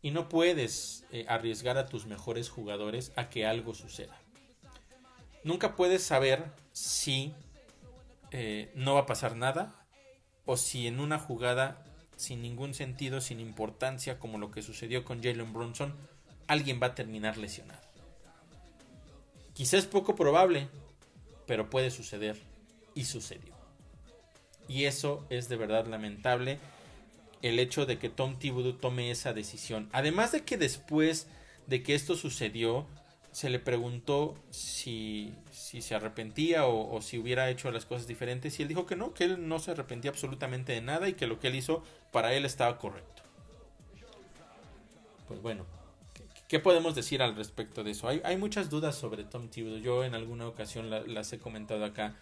Y 0.02 0.12
no 0.12 0.30
puedes 0.30 1.06
eh, 1.12 1.26
arriesgar 1.28 1.78
a 1.78 1.88
tus 1.88 2.06
mejores 2.06 2.50
jugadores 2.50 3.12
a 3.18 3.30
que 3.30 3.46
algo 3.46 3.74
suceda. 3.74 4.18
nunca 5.44 5.76
puedes 5.76 6.02
saber 6.02 6.46
si 6.72 7.34
eh, 8.32 8.72
no 8.74 8.94
va 8.94 9.02
a 9.02 9.06
pasar 9.06 9.36
nada 9.36 9.86
o 10.46 10.56
si 10.56 10.88
en 10.88 11.02
una 11.02 11.20
jugada 11.20 11.84
sin 12.16 12.42
ningún 12.42 12.74
sentido, 12.74 13.22
sin 13.22 13.40
importancia, 13.40 14.20
como 14.20 14.38
lo 14.38 14.52
que 14.52 14.62
sucedió 14.62 15.04
con 15.04 15.22
Jalen 15.22 15.54
Brunson, 15.54 15.96
alguien 16.48 16.80
va 16.82 16.88
a 16.88 16.96
terminar 16.96 17.38
lesionado. 17.38 17.82
Quizás 19.54 19.86
poco 19.86 20.16
probable, 20.16 20.68
pero 21.48 21.70
puede 21.70 21.92
suceder 21.92 22.42
y 22.94 23.06
sucedió. 23.06 23.54
Y 24.68 24.86
eso 24.86 25.26
es 25.30 25.48
de 25.48 25.58
verdad 25.58 25.88
lamentable 25.88 26.60
el 27.42 27.60
hecho 27.60 27.86
de 27.86 28.00
que 28.00 28.10
Tom 28.10 28.38
Thibodeau 28.40 28.74
tome 28.74 29.12
esa 29.12 29.32
decisión. 29.32 29.88
Además 29.92 30.32
de 30.32 30.44
que 30.44 30.58
después 30.58 31.28
de 31.68 31.84
que 31.84 31.94
esto 31.94 32.16
sucedió, 32.16 32.88
se 33.36 33.50
le 33.50 33.60
preguntó 33.60 34.34
si, 34.50 35.34
si 35.52 35.82
se 35.82 35.94
arrepentía 35.94 36.68
o, 36.68 37.02
si 37.02 37.18
hubiera 37.18 37.50
hecho 37.50 37.70
las 37.70 37.86
cosas 37.86 38.08
diferentes 38.08 38.58
y 38.58 38.62
él 38.62 38.70
dijo 38.70 38.86
que 38.86 38.96
no, 38.96 39.14
que 39.14 39.26
él 39.26 39.50
no 39.50 39.60
se 39.60 39.72
arrepentía 39.72 40.10
absolutamente 40.10 40.72
de 40.72 40.80
nada 40.80 41.10
y 41.10 41.16
que 41.16 41.28
lo 41.28 41.38
que 41.38 41.48
él 41.50 41.56
hizo 41.56 41.84
para 42.14 42.34
él 42.34 42.46
estaba 42.46 42.78
correcto. 42.78 43.24
Pues 45.28 45.42
bueno, 45.42 45.66
¿qué, 46.48 46.62
podemos 46.62 46.96
decir 46.96 47.22
al 47.22 47.36
respecto 47.36 47.84
de 47.84 47.92
eso? 47.92 48.08
Hay, 48.08 48.22
hay 48.24 48.38
muchas 48.38 48.70
dudas 48.70 48.96
sobre 48.96 49.26
Tom 49.26 49.50
Thibodeau. 49.50 49.82
Yo 49.82 50.06
en 50.06 50.16
alguna 50.16 50.48
ocasión 50.48 50.90
las 50.90 51.34
he 51.34 51.38
comentado 51.38 51.84
acá 51.84 52.16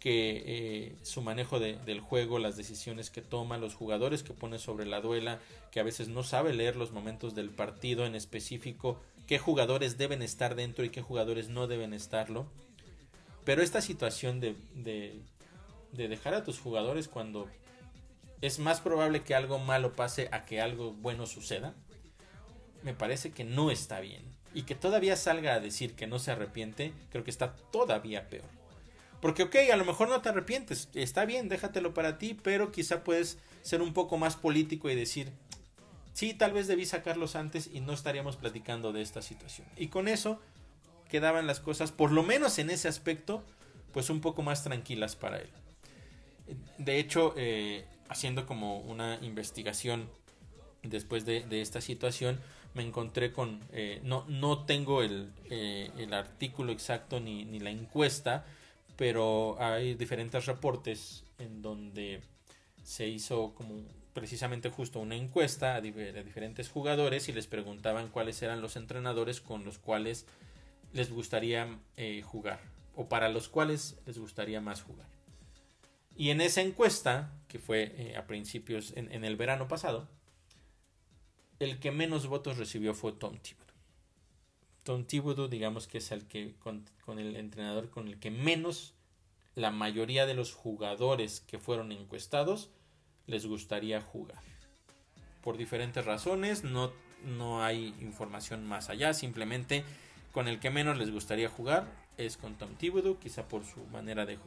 que 0.00 0.42
eh, 0.46 0.96
su 1.02 1.22
manejo 1.22 1.60
del 1.60 2.00
juego, 2.00 2.40
las 2.40 2.56
decisiones 2.56 3.10
que 3.10 3.22
toma, 3.22 3.56
los 3.56 3.76
jugadores 3.76 4.24
que 4.24 4.34
pone 4.34 4.58
sobre 4.58 4.84
la 4.84 5.00
duela, 5.00 5.38
que 5.70 5.78
a 5.78 5.84
veces 5.84 6.08
no 6.08 6.24
sabe 6.24 6.52
leer 6.54 6.74
los 6.74 6.90
momentos 6.90 7.36
del 7.36 7.50
partido 7.50 8.04
en 8.04 8.16
específico, 8.16 9.00
qué 9.26 9.38
jugadores 9.38 9.98
deben 9.98 10.22
estar 10.22 10.54
dentro 10.54 10.84
y 10.84 10.90
qué 10.90 11.02
jugadores 11.02 11.48
no 11.48 11.66
deben 11.66 11.92
estarlo. 11.92 12.46
Pero 13.44 13.62
esta 13.62 13.80
situación 13.80 14.40
de, 14.40 14.56
de, 14.74 15.22
dejar 16.08 16.34
a 16.34 16.44
tus 16.44 16.58
jugadores 16.58 17.08
cuando 17.08 17.48
es 18.40 18.58
más 18.58 18.80
probable 18.80 19.22
que 19.22 19.34
algo 19.34 19.58
malo 19.58 19.92
pase 19.92 20.28
a 20.32 20.44
que 20.44 20.60
algo 20.60 20.92
bueno 20.92 21.26
suceda, 21.26 21.74
me 22.82 22.94
parece 22.94 23.30
que 23.30 23.44
no 23.44 23.70
está 23.70 24.00
bien. 24.00 24.22
Y 24.54 24.62
que 24.62 24.74
todavía 24.74 25.16
salga 25.16 25.54
a 25.54 25.60
decir 25.60 25.94
que 25.94 26.06
no 26.06 26.18
se 26.18 26.30
arrepiente, 26.30 26.92
creo 27.10 27.24
que 27.24 27.30
está 27.30 27.54
todavía 27.70 28.28
peor. 28.28 28.48
Porque, 29.20 29.44
ok, 29.44 29.56
a 29.72 29.76
lo 29.76 29.84
mejor 29.84 30.08
no 30.08 30.20
te 30.20 30.28
arrepientes, 30.28 30.88
está 30.94 31.24
bien, 31.24 31.48
déjatelo 31.48 31.94
para 31.94 32.18
ti, 32.18 32.38
pero 32.42 32.72
quizá 32.72 33.02
puedes 33.02 33.38
ser 33.62 33.82
un 33.82 33.92
poco 33.92 34.18
más 34.18 34.36
político 34.36 34.90
y 34.90 34.94
decir, 34.94 35.32
sí, 36.16 36.32
tal 36.32 36.52
vez 36.52 36.66
debí 36.66 36.86
sacarlos 36.86 37.36
antes 37.36 37.68
y 37.70 37.80
no 37.80 37.92
estaríamos 37.92 38.36
platicando 38.36 38.90
de 38.90 39.02
esta 39.02 39.20
situación. 39.20 39.68
Y 39.76 39.88
con 39.88 40.08
eso 40.08 40.40
quedaban 41.10 41.46
las 41.46 41.60
cosas, 41.60 41.92
por 41.92 42.10
lo 42.10 42.22
menos 42.22 42.58
en 42.58 42.70
ese 42.70 42.88
aspecto, 42.88 43.44
pues 43.92 44.08
un 44.08 44.22
poco 44.22 44.42
más 44.42 44.64
tranquilas 44.64 45.14
para 45.14 45.40
él. 45.40 45.50
De 46.78 46.98
hecho, 46.98 47.34
eh, 47.36 47.84
haciendo 48.08 48.46
como 48.46 48.78
una 48.78 49.18
investigación 49.20 50.08
después 50.82 51.26
de, 51.26 51.44
esta 51.60 51.82
situación, 51.82 52.40
me 52.72 52.82
encontré 52.82 53.30
con, 53.30 53.60
eh, 53.72 54.00
no, 54.02 54.24
no 54.26 54.64
tengo 54.64 55.02
el, 55.02 55.30
eh, 55.50 55.90
el 55.98 56.14
artículo 56.14 56.72
exacto 56.72 57.20
ni, 57.20 57.44
ni 57.44 57.60
la 57.60 57.70
encuesta, 57.70 58.46
pero 58.96 59.58
hay 59.60 59.94
diferentes 59.94 60.46
reportes 60.46 61.24
en 61.38 61.60
donde 61.60 62.22
se 62.82 63.06
hizo 63.06 63.52
como 63.54 63.82
precisamente 64.16 64.70
justo 64.70 64.98
una 64.98 65.14
encuesta 65.14 65.74
a, 65.74 65.82
diferentes 65.82 66.70
jugadores 66.70 67.28
y 67.28 67.34
les 67.34 67.46
preguntaban 67.46 68.08
cuáles 68.08 68.40
eran 68.40 68.62
los 68.62 68.76
entrenadores 68.76 69.42
con 69.42 69.62
los 69.62 69.78
cuales 69.78 70.24
les 70.94 71.12
gustaría 71.12 71.78
eh, 71.98 72.22
jugar 72.22 72.58
o 72.94 73.10
para 73.10 73.28
los 73.28 73.50
cuales 73.50 73.98
les 74.06 74.18
gustaría 74.18 74.62
más 74.62 74.80
jugar. 74.80 75.06
Y 76.16 76.30
en 76.30 76.40
esa 76.40 76.62
encuesta, 76.62 77.30
que 77.46 77.58
fue 77.58 77.94
eh, 77.94 78.16
a 78.16 78.26
principios, 78.26 78.94
en, 78.96 79.22
el 79.22 79.36
verano 79.36 79.68
pasado, 79.68 80.08
el 81.58 81.78
que 81.78 81.90
menos 81.90 82.26
votos 82.26 82.56
recibió 82.56 82.94
fue 82.94 83.12
Tom 83.12 83.36
Thibodeau. 83.36 83.76
Tom 84.82 85.04
Thibodeau, 85.04 85.48
digamos 85.48 85.88
que 85.88 85.98
es 85.98 86.10
el 86.10 86.26
que 86.26 86.54
con, 86.54 86.88
con 87.04 87.18
el 87.18 87.36
entrenador 87.36 87.90
con 87.90 88.08
el 88.08 88.18
que 88.18 88.30
menos 88.30 88.94
la 89.54 89.70
mayoría 89.70 90.24
de 90.24 90.32
los 90.32 90.54
jugadores 90.54 91.40
que 91.40 91.58
fueron 91.58 91.92
encuestados 91.92 92.70
les 93.26 93.46
gustaría 93.46 94.00
jugar. 94.00 94.40
Por 95.42 95.56
diferentes 95.56 96.04
razones, 96.04 96.64
no, 96.64 96.92
no 97.24 97.62
hay 97.62 97.94
información 98.00 98.66
más 98.66 98.90
allá, 98.90 99.14
simplemente 99.14 99.84
con 100.32 100.48
el 100.48 100.60
que 100.60 100.70
menos 100.70 100.98
les 100.98 101.10
gustaría 101.10 101.48
jugar 101.48 101.86
es 102.18 102.36
con 102.36 102.56
Tom 102.56 102.74
Thibodeau, 102.76 103.18
quizá 103.18 103.46
por 103.48 103.64
su 103.64 103.84
manera 103.86 104.26
de, 104.26 104.38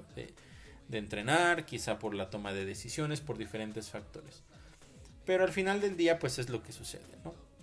de, 0.88 0.98
entrenar, 0.98 1.66
quizá 1.66 2.00
por 2.00 2.14
la 2.16 2.30
toma 2.30 2.54
de 2.54 2.66
decisiones, 2.66 3.22
por 3.22 3.38
diferentes 3.38 3.90
factores. 3.90 4.44
Pero 5.26 5.44
al 5.44 5.52
final 5.52 5.82
del 5.82 5.96
día, 5.96 6.20
pues 6.20 6.40
es 6.40 6.50
lo 6.50 6.64
que 6.64 6.72
sucede, 6.72 7.06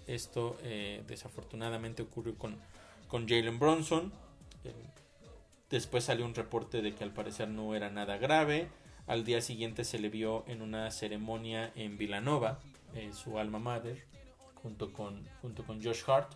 Esto 0.07 0.59
eh, 0.63 1.03
desafortunadamente 1.09 2.03
ocurrió 2.03 2.37
con, 2.37 2.57
con 3.09 3.29
Jalen 3.29 3.59
Bronson. 3.59 4.13
Después 5.71 6.05
salió 6.05 6.25
un 6.25 6.35
reporte 6.35 6.81
de 6.81 6.95
que 6.95 7.03
al 7.03 7.13
parecer 7.13 7.49
no 7.49 7.75
era 7.75 7.91
nada 7.91 8.17
grave. 8.19 8.69
Al 9.07 9.25
día 9.25 9.41
siguiente 9.41 9.85
se 9.85 10.01
le 10.01 10.09
vio 10.09 10.45
en 10.49 10.63
una 10.63 10.91
ceremonia 10.91 11.71
en 11.77 11.97
Villanova, 11.97 12.59
en 12.95 13.15
su 13.15 13.39
alma 13.39 13.61
mater, 13.61 14.05
junto 14.55 14.93
con, 14.93 15.25
junto 15.41 15.65
con 15.65 15.83
Josh 15.83 16.03
Hart. 16.09 16.33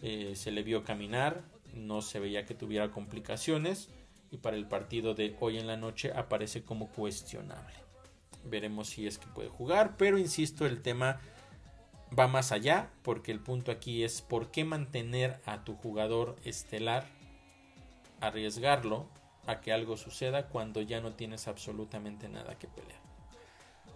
Eh, 0.00 0.34
se 0.36 0.52
le 0.52 0.62
vio 0.62 0.84
caminar, 0.84 1.42
no 1.72 2.02
se 2.02 2.20
veía 2.20 2.46
que 2.46 2.54
tuviera 2.54 2.92
complicaciones 2.92 3.88
y 4.30 4.38
para 4.38 4.56
el 4.56 4.66
partido 4.66 5.14
de 5.14 5.36
hoy 5.40 5.58
en 5.58 5.66
la 5.66 5.76
noche 5.76 6.12
aparece 6.14 6.64
como 6.64 6.88
cuestionable. 6.88 7.74
Veremos 8.44 8.88
si 8.88 9.08
es 9.08 9.18
que 9.18 9.26
puede 9.26 9.48
jugar, 9.48 9.96
pero 9.96 10.16
insisto, 10.16 10.66
el 10.66 10.82
tema 10.82 11.20
va 12.16 12.28
más 12.28 12.52
allá 12.52 12.90
porque 13.02 13.32
el 13.32 13.40
punto 13.40 13.72
aquí 13.72 14.04
es 14.04 14.22
por 14.22 14.52
qué 14.52 14.64
mantener 14.64 15.40
a 15.46 15.64
tu 15.64 15.74
jugador 15.74 16.36
estelar, 16.44 17.06
arriesgarlo 18.20 19.08
a 19.46 19.60
que 19.60 19.72
algo 19.72 19.96
suceda 19.96 20.48
cuando 20.48 20.80
ya 20.82 21.00
no 21.00 21.12
tienes 21.12 21.48
absolutamente 21.48 22.28
nada 22.28 22.58
que 22.58 22.68
pelear. 22.68 23.00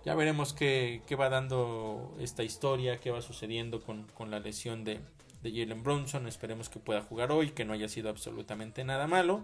Ya 0.05 0.15
veremos 0.15 0.53
qué, 0.53 1.03
va 1.19 1.29
dando 1.29 2.17
esta 2.21 2.43
historia, 2.43 2.99
qué 2.99 3.11
va 3.11 3.21
sucediendo 3.21 3.83
con, 3.83 4.31
la 4.31 4.41
lesión 4.41 4.85
de, 4.85 5.01
de 5.43 5.51
Jalen 5.51 5.83
Bronson. 5.83 6.27
Esperemos 6.27 6.69
que 6.69 6.79
pueda 6.79 7.03
jugar 7.03 7.33
hoy, 7.33 7.51
que 7.51 7.65
no 7.65 7.73
haya 7.73 7.89
sido 7.89 8.09
absolutamente 8.09 8.85
nada 8.85 9.07
malo. 9.07 9.43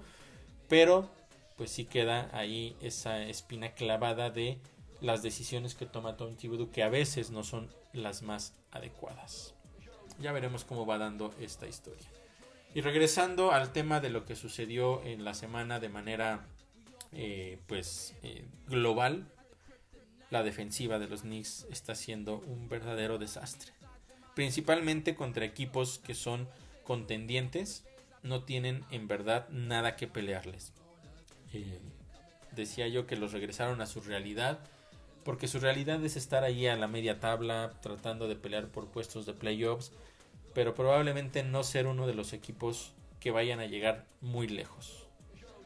Pero 0.69 1.11
pues 1.57 1.71
sí 1.71 1.85
queda 1.85 2.31
ahí 2.33 2.77
esa 2.81 3.23
espina 3.23 3.75
clavada 3.75 4.31
de 4.31 4.59
las 5.01 5.23
decisiones 5.23 5.75
que 5.75 5.87
toma 5.87 6.17
Tom 6.17 6.35
Thibodeau 6.35 6.71
que 6.71 6.83
a 6.83 6.89
veces 6.89 7.31
no 7.31 7.45
son 7.45 7.69
las 7.93 8.23
más 8.23 8.55
adecuadas. 8.71 9.55
Ya 10.21 10.33
veremos 10.33 10.65
cómo 10.65 10.87
va 10.87 10.99
dando 10.99 11.35
esta 11.41 11.67
historia. 11.67 12.09
Y 12.75 12.81
regresando 12.81 13.53
al 13.53 13.73
tema 13.73 14.01
de 14.01 14.11
lo 14.11 14.25
que 14.25 14.35
sucedió 14.35 15.03
en 15.05 15.25
la 15.25 15.35
semana 15.35 15.79
de 15.79 15.89
manera 15.89 16.45
eh, 17.13 17.61
pues 17.69 18.17
eh, 18.25 18.45
global, 18.67 19.29
la 20.31 20.43
defensiva 20.43 20.99
de 20.99 21.07
los 21.07 21.21
Knicks 21.21 21.67
está 21.71 21.95
siendo 21.95 22.39
un 22.41 22.69
verdadero 22.69 23.19
desastre. 23.19 23.73
Principalmente 24.35 25.15
contra 25.15 25.45
equipos 25.45 26.01
que 26.01 26.15
son 26.15 26.49
contendientes, 26.83 27.85
no 28.25 28.43
tienen 28.43 28.85
en 28.91 29.07
verdad 29.07 29.49
nada 29.51 29.95
que 29.95 30.09
pelearles. 30.09 30.73
Eh, 31.53 31.79
decía 32.51 32.89
yo 32.89 33.07
que 33.07 33.15
los 33.15 33.31
regresaron 33.31 33.81
a 33.81 33.87
su 33.87 34.01
realidad, 34.01 34.59
porque 35.23 35.47
su 35.47 35.61
realidad 35.61 36.05
es 36.05 36.17
estar 36.17 36.43
ahí 36.43 36.67
a 36.67 36.75
la 36.75 36.89
media 36.89 37.21
tabla, 37.21 37.73
tratando 37.81 38.27
de 38.27 38.35
pelear 38.35 38.67
por 38.67 38.89
puestos 38.89 39.27
de 39.27 39.33
playoffs 39.35 39.93
pero 40.55 40.75
probablemente 40.75 41.43
no 41.43 41.65
ser 41.65 41.87
uno 41.87 42.07
de 42.07 42.15
los 42.15 42.33
equipos 42.33 42.93
que 43.21 43.31
vayan 43.31 43.61
a 43.61 43.67
llegar 43.67 44.07
muy 44.21 44.49
lejos. 44.49 45.07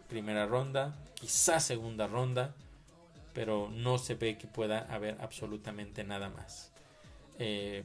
Primera 0.09 0.47
ronda, 0.47 0.97
quizás 1.15 1.65
segunda 1.65 2.07
ronda, 2.07 2.55
pero 3.35 3.69
no 3.71 3.99
se 3.99 4.15
ve 4.15 4.39
que 4.39 4.47
pueda 4.47 4.81
haber 4.93 5.17
absolutamente 5.21 6.03
nada 6.05 6.31
más. 6.31 6.73
Eh, 7.39 7.85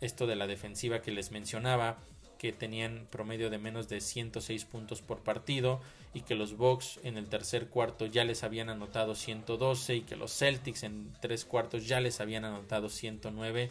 esto 0.00 0.26
de 0.26 0.36
la 0.36 0.46
defensiva 0.46 1.02
que 1.02 1.10
les 1.10 1.30
mencionaba, 1.30 1.98
que 2.38 2.52
tenían 2.52 3.06
promedio 3.10 3.50
de 3.50 3.58
menos 3.58 3.88
de 3.88 4.00
106 4.00 4.64
puntos 4.64 5.02
por 5.02 5.20
partido 5.20 5.80
y 6.14 6.22
que 6.22 6.34
los 6.34 6.56
Bucks 6.56 6.98
en 7.02 7.16
el 7.16 7.26
tercer 7.26 7.68
cuarto 7.68 8.06
ya 8.06 8.24
les 8.24 8.44
habían 8.44 8.70
anotado 8.70 9.14
112 9.14 9.96
y 9.96 10.00
que 10.02 10.16
los 10.16 10.32
Celtics 10.36 10.82
en 10.82 11.12
tres 11.20 11.44
cuartos 11.44 11.86
ya 11.86 12.00
les 12.00 12.20
habían 12.20 12.44
anotado 12.44 12.88
109, 12.88 13.70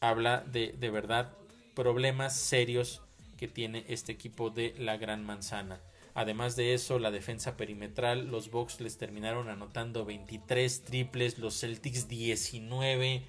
habla 0.00 0.40
de, 0.40 0.74
de 0.78 0.90
verdad 0.90 1.32
problemas 1.74 2.36
serios 2.36 3.02
que 3.36 3.48
tiene 3.48 3.84
este 3.88 4.12
equipo 4.12 4.50
de 4.50 4.74
la 4.78 4.96
Gran 4.96 5.24
Manzana. 5.24 5.80
Además 6.14 6.54
de 6.54 6.74
eso, 6.74 6.98
la 6.98 7.10
defensa 7.10 7.56
perimetral, 7.56 8.28
los 8.28 8.50
Bucks 8.50 8.80
les 8.80 8.96
terminaron 8.96 9.48
anotando 9.48 10.04
23 10.04 10.84
triples, 10.84 11.38
los 11.38 11.58
Celtics 11.60 12.08
19. 12.08 13.22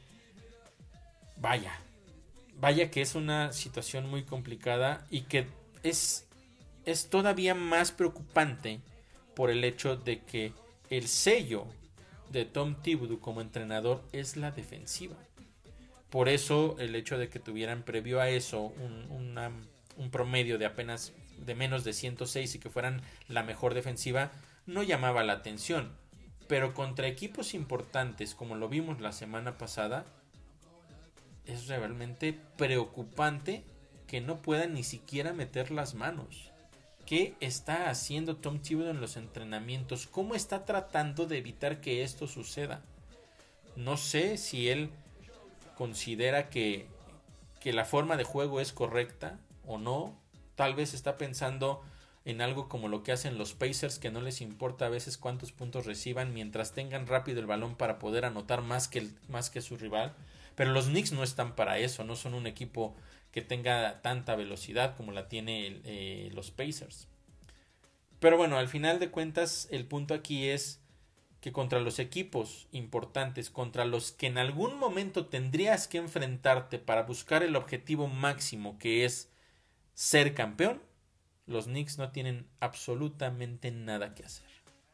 Vaya, 1.38 1.80
vaya 2.60 2.92
que 2.92 3.02
es 3.02 3.16
una 3.16 3.52
situación 3.52 4.10
muy 4.10 4.24
complicada 4.24 5.06
y 5.10 5.22
que 5.22 5.48
es 5.84 6.26
es 6.86 7.10
todavía 7.10 7.56
más 7.56 7.92
preocupante 7.92 8.80
por 9.36 9.50
el 9.50 9.64
hecho 9.64 9.98
de 9.98 10.22
que 10.22 10.54
el 10.90 11.08
sello 11.08 11.66
de 12.32 12.46
Tom 12.46 12.76
Thibodeau 12.82 13.20
como 13.20 13.42
entrenador 13.42 14.04
es 14.12 14.38
la 14.38 14.52
defensiva. 14.52 15.16
Por 16.16 16.30
eso 16.30 16.78
el 16.80 16.96
hecho 16.96 17.18
de 17.18 17.28
que 17.28 17.42
tuvieran 17.42 17.84
previo 17.84 18.22
a 18.22 18.30
eso 18.30 18.74
un, 19.10 20.10
promedio 20.12 20.58
de 20.58 20.66
apenas 20.66 21.12
de 21.40 21.56
menos 21.56 21.84
de 21.84 21.92
106 21.92 22.56
y 22.56 22.60
que 22.60 22.70
fueran 22.70 23.02
la 23.28 23.44
mejor 23.44 23.74
defensiva 23.74 24.32
no 24.66 24.82
llamaba 24.82 25.26
la 25.26 25.34
atención. 25.34 25.92
Pero 26.48 26.74
contra 26.74 27.08
equipos 27.10 27.54
importantes 27.54 28.34
como 28.34 28.56
lo 28.56 28.70
vimos 28.70 29.02
la 29.02 29.12
semana 29.12 29.58
pasada, 29.58 30.06
es 31.48 31.68
realmente 31.68 32.40
preocupante 32.56 33.66
que 34.08 34.22
no 34.22 34.42
puedan 34.42 34.74
ni 34.74 34.84
siquiera 34.84 35.34
meter 35.34 35.70
las 35.70 35.96
manos. 35.96 36.50
¿Qué 37.06 37.36
está 37.42 37.90
haciendo 37.90 38.38
Tom 38.38 38.60
Thibodeau 38.60 38.92
en 38.92 39.02
los 39.02 39.18
entrenamientos? 39.18 40.08
¿Cómo 40.08 40.34
está 40.34 40.64
tratando 40.64 41.26
de 41.26 41.40
evitar 41.40 41.82
que 41.82 42.04
esto 42.04 42.26
suceda? 42.26 42.80
No 43.76 43.98
sé 43.98 44.38
si 44.38 44.70
él 44.70 44.92
considera 45.76 46.50
que, 46.50 46.88
que 47.60 47.74
la 47.74 47.86
forma 47.86 48.18
de 48.18 48.24
juego 48.24 48.60
es 48.60 48.74
correcta 48.74 49.40
o 49.66 49.78
no. 49.78 50.18
Tal 50.56 50.76
vez 50.76 50.94
está 50.94 51.18
pensando 51.18 51.82
en 52.26 52.42
algo 52.42 52.68
como 52.68 52.90
lo 52.90 53.04
que 53.04 53.12
hacen 53.12 53.38
los 53.38 53.54
Pacers, 53.54 54.00
que 54.00 54.10
no 54.10 54.20
les 54.20 54.42
importa 54.42 54.88
a 54.88 54.90
veces 54.90 55.18
cuántos 55.18 55.52
puntos 55.52 55.86
reciban 55.86 56.34
mientras 56.34 56.74
tengan 56.74 57.06
rápido 57.06 57.40
el 57.40 57.46
balón 57.46 57.76
para 57.76 58.00
poder 58.00 58.26
anotar 58.26 58.62
más 58.62 58.88
que, 58.88 59.08
más 59.30 59.52
que 59.52 59.62
su 59.62 59.78
rival. 59.78 60.14
Pero 60.56 60.72
los 60.72 60.88
Knicks 60.88 61.12
no 61.12 61.24
están 61.24 61.56
para 61.56 61.78
eso, 61.78 62.04
no 62.04 62.16
son 62.16 62.34
un 62.34 62.48
equipo 62.48 62.96
que 63.32 63.42
tenga 63.42 64.02
tanta 64.02 64.36
velocidad 64.36 64.96
como 64.96 65.12
la 65.12 65.28
tiene 65.28 65.82
eh, 65.84 66.32
los 66.34 66.50
Pacers. 66.50 67.08
Pero 68.20 68.38
bueno, 68.38 68.58
al 68.58 68.70
final 68.70 68.98
de 69.00 69.12
cuentas 69.12 69.68
el 69.70 69.86
punto 69.86 70.14
aquí 70.14 70.48
es 70.48 70.80
que 71.46 71.52
contra 71.52 71.80
los 71.80 72.00
equipos 72.00 72.66
importantes, 72.72 73.52
contra 73.52 73.86
los 73.86 74.12
que 74.12 74.26
en 74.26 74.40
algún 74.40 74.80
momento 74.80 75.28
tendrías 75.28 75.88
que 75.88 76.00
enfrentarte 76.00 76.80
para 76.80 77.04
buscar 77.04 77.44
el 77.44 77.56
objetivo 77.56 78.08
máximo 78.08 78.80
que 78.80 79.06
es 79.06 79.30
ser 79.94 80.34
campeón, 80.34 80.82
los 81.46 81.66
Knicks 81.66 82.00
no 82.00 82.10
tienen 82.10 82.48
absolutamente 82.62 83.70
nada 83.70 84.16
que 84.16 84.26
hacer. 84.26 84.48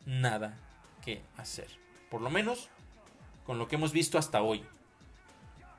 Nada 0.06 0.58
que 1.02 1.22
hacer. 1.38 1.70
Por 2.10 2.20
lo 2.20 2.30
menos 2.30 2.68
con 3.46 3.58
lo 3.58 3.70
que 3.70 3.78
hemos 3.78 3.94
visto 3.94 4.18
hasta 4.18 4.42
hoy 4.42 4.62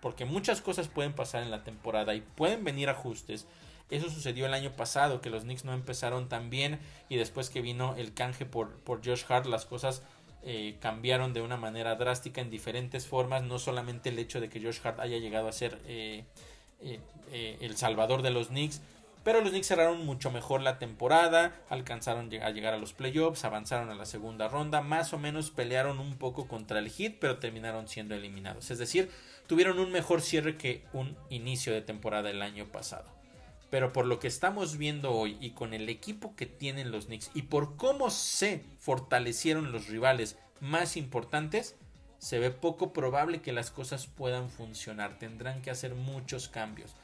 porque 0.01 0.25
muchas 0.25 0.63
cosas 0.63 0.89
pueden 0.89 1.13
pasar 1.13 1.43
en 1.43 1.51
la 1.51 1.65
temporada 1.65 2.15
y 2.15 2.23
pueden 2.23 2.65
venir 2.65 2.89
ajustes. 2.89 3.47
Eso 3.91 4.09
sucedió 4.09 4.47
el 4.47 4.55
año 4.55 4.73
pasado, 4.73 5.21
que 5.21 5.29
los 5.29 5.43
Knicks 5.43 5.67
no 5.67 5.75
empezaron 5.75 6.31
tan 6.31 6.49
bien 6.49 6.81
y 7.11 7.17
después 7.17 7.51
que 7.51 7.61
vino 7.61 7.95
el 7.97 8.15
canje 8.15 8.47
por, 8.47 8.79
por 8.79 9.07
Josh 9.07 9.25
Hart, 9.29 9.45
las 9.45 9.67
cosas 9.67 10.03
eh, 10.44 10.76
cambiaron 10.81 11.33
de 11.33 11.40
una 11.40 11.57
manera 11.57 11.94
drástica 11.94 12.40
en 12.40 12.50
diferentes 12.50 13.07
formas. 13.07 13.42
No 13.42 13.59
solamente 13.59 14.09
el 14.09 14.18
hecho 14.18 14.40
de 14.40 14.48
que 14.48 14.61
Josh 14.61 14.81
Hart 14.83 15.00
haya 15.00 15.18
llegado 15.18 15.48
a 15.48 15.52
ser 15.52 15.78
eh, 15.87 16.24
eh, 16.81 17.59
el 17.61 17.76
salvador 17.76 18.22
de 18.22 18.31
los 18.31 18.48
Knicks, 18.48 18.81
pero 19.24 19.40
los 19.40 19.50
Knicks 19.50 19.68
cerraron 19.68 20.05
mucho 20.05 20.33
mejor 20.33 20.62
la 20.62 20.78
temporada, 20.81 21.52
alcanzaron 21.70 22.28
a 22.42 22.50
llegar 22.50 22.74
a 22.74 22.78
los 22.78 22.92
playoffs, 22.92 23.44
avanzaron 23.44 23.88
a 23.90 23.94
la 23.94 24.05
segunda 24.05 24.48
ronda, 24.48 24.81
más 24.81 25.12
o 25.12 25.18
menos 25.18 25.50
pelearon 25.50 26.00
un 26.00 26.16
poco 26.16 26.48
contra 26.48 26.81
el 26.81 26.90
Heat, 26.90 27.14
pero 27.20 27.38
terminaron 27.38 27.87
siendo 27.87 28.16
eliminados. 28.16 28.72
Es 28.72 28.78
decir, 28.78 29.11
tuvieron 29.46 29.78
un 29.78 29.92
mejor 29.92 30.22
cierre 30.22 30.57
que 30.57 30.83
un 30.92 31.16
inicio 31.31 31.72
de 31.72 31.83
temporada 31.83 32.31
el 32.31 32.42
año 32.42 32.66
pasado. 32.66 33.22
Pero 33.73 33.95
por 33.95 34.05
lo 34.05 34.19
que 34.19 34.29
estamos 34.29 34.77
viendo 34.77 35.13
hoy 35.13 35.39
y 35.41 35.53
con 35.53 35.73
el 35.73 35.89
equipo 35.89 36.37
que 36.37 36.45
tienen 36.45 36.91
los 36.91 37.07
Knicks 37.07 37.31
y 37.33 37.43
por 37.45 37.77
cómo 37.79 38.11
se 38.11 38.63
fortalecieron 38.79 39.73
los 39.73 39.87
rivales 39.87 40.37
más 40.61 40.99
importantes, 40.99 41.75
se 42.19 42.39
ve 42.39 42.51
poco 42.51 42.93
probable 42.93 43.41
que 43.41 43.51
las 43.51 43.71
cosas 43.71 44.09
puedan 44.09 44.51
funcionar. 44.51 45.19
Tendrán 45.19 45.63
que 45.63 45.71
hacer 45.71 45.95
muchos 45.95 46.51
cambios 46.51 46.95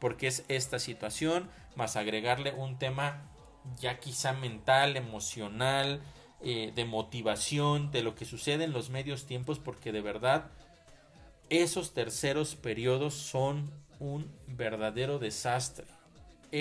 porque 0.00 0.26
es 0.26 0.44
esta 0.48 0.80
situación, 0.80 1.48
más 1.76 1.94
agregarle 1.94 2.52
un 2.52 2.76
tema 2.76 3.30
ya 3.78 4.00
quizá 4.00 4.32
mental, 4.32 4.96
emocional, 4.96 6.00
eh, 6.40 6.72
de 6.74 6.84
motivación, 6.86 7.92
de 7.92 8.02
lo 8.02 8.16
que 8.16 8.24
sucede 8.24 8.64
en 8.64 8.72
los 8.72 8.90
medios 8.90 9.26
tiempos, 9.26 9.60
porque 9.60 9.92
de 9.92 10.00
verdad 10.00 10.50
esos 11.50 11.92
terceros 11.92 12.56
periodos 12.56 13.14
son 13.14 13.70
un 14.00 14.28
verdadero 14.48 15.20
desastre. 15.20 15.86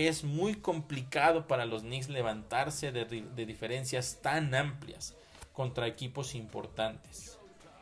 Es 0.03 0.25
muy 0.25 0.55
complicado 0.55 1.47
para 1.47 1.65
los 1.65 1.83
Knicks 1.83 2.09
levantarse 2.09 2.91
de, 2.91 3.05
diferencias 3.45 4.19
tan 4.21 4.53
amplias 4.53 5.15
contra 5.53 5.87
equipos 5.87 6.35
importantes. 6.35 7.39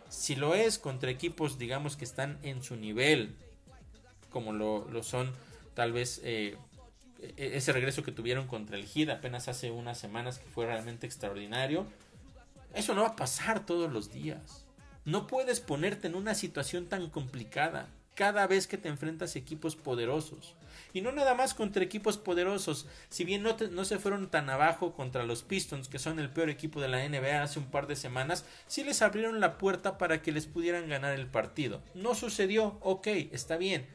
Si 0.10 0.36
lo 0.36 0.54
es 0.54 0.78
contra 0.78 1.10
equipos, 1.10 1.58
digamos, 1.58 1.97
que 1.97 2.06
están 2.06 2.38
en 2.43 2.62
su 2.62 2.76
nivel, 2.76 3.36
como 4.30 4.54
lo, 4.54 5.02
son 5.02 5.34
tal 5.73 5.91
vez 5.91 6.21
eh, 6.23 6.56
e-, 7.19 7.58
ese 7.58 7.73
regreso 7.73 8.04
que 8.04 8.12
tuvieron 8.12 8.45
contra 8.45 8.78
el 8.78 8.86
Heat 8.86 9.10
apenas 9.10 9.47
hace 9.47 9.71
unas 9.71 9.97
semanas 9.97 10.38
que 10.38 10.45
fue 10.45 10.67
realmente 10.67 11.08
extraordinario. 11.08 11.88
Eso 12.76 12.93
no 12.93 13.02
va 13.02 13.08
a 13.08 13.15
pasar 13.15 13.65
todos 13.65 13.91
los 13.91 14.12
días. 14.12 14.67
No 15.04 15.26
puedes 15.26 15.62
ponerte 15.62 16.10
en 16.10 16.13
una 16.13 16.36
situación 16.36 16.86
tan 16.86 17.10
complicada 17.10 17.89
cada 18.15 18.47
vez 18.47 18.67
que 18.67 18.78
te 18.78 18.89
enfrentas 18.89 19.36
a 19.36 19.39
equipos 19.39 19.76
poderosos. 19.76 20.56
Y 20.93 21.02
no 21.02 21.12
nada 21.12 21.34
más 21.34 21.54
contra 21.54 21.84
equipos 21.84 22.17
poderosos. 22.17 22.88
Si 23.10 23.23
bien 23.23 23.41
no, 23.43 23.56
no, 23.71 23.86
se 23.86 23.99
fueron 23.99 24.30
tan 24.30 24.49
abajo 24.49 24.93
contra 24.93 25.23
los 25.23 25.43
Pistons, 25.43 25.88
que 25.88 25.99
son 25.99 26.19
el 26.19 26.30
peor 26.30 26.49
equipo 26.49 26.80
de 26.80 26.88
la 26.88 27.08
NBA 27.08 27.41
hace 27.41 27.60
un 27.60 27.65
par 27.65 27.88
de 27.88 27.95
semanas, 27.95 28.45
sí 28.67 28.84
les 28.84 29.02
abrieron 29.02 29.39
la 29.39 29.58
puerta 29.58 29.97
para 29.97 30.21
que 30.21 30.32
les 30.32 30.45
pudieran 30.45 30.88
ganar 30.88 31.13
el 31.13 31.28
partido. 31.28 31.82
No 31.95 32.13
sucedió, 32.13 32.78
ok, 32.82 33.08
está 33.32 33.58
bien 33.58 33.88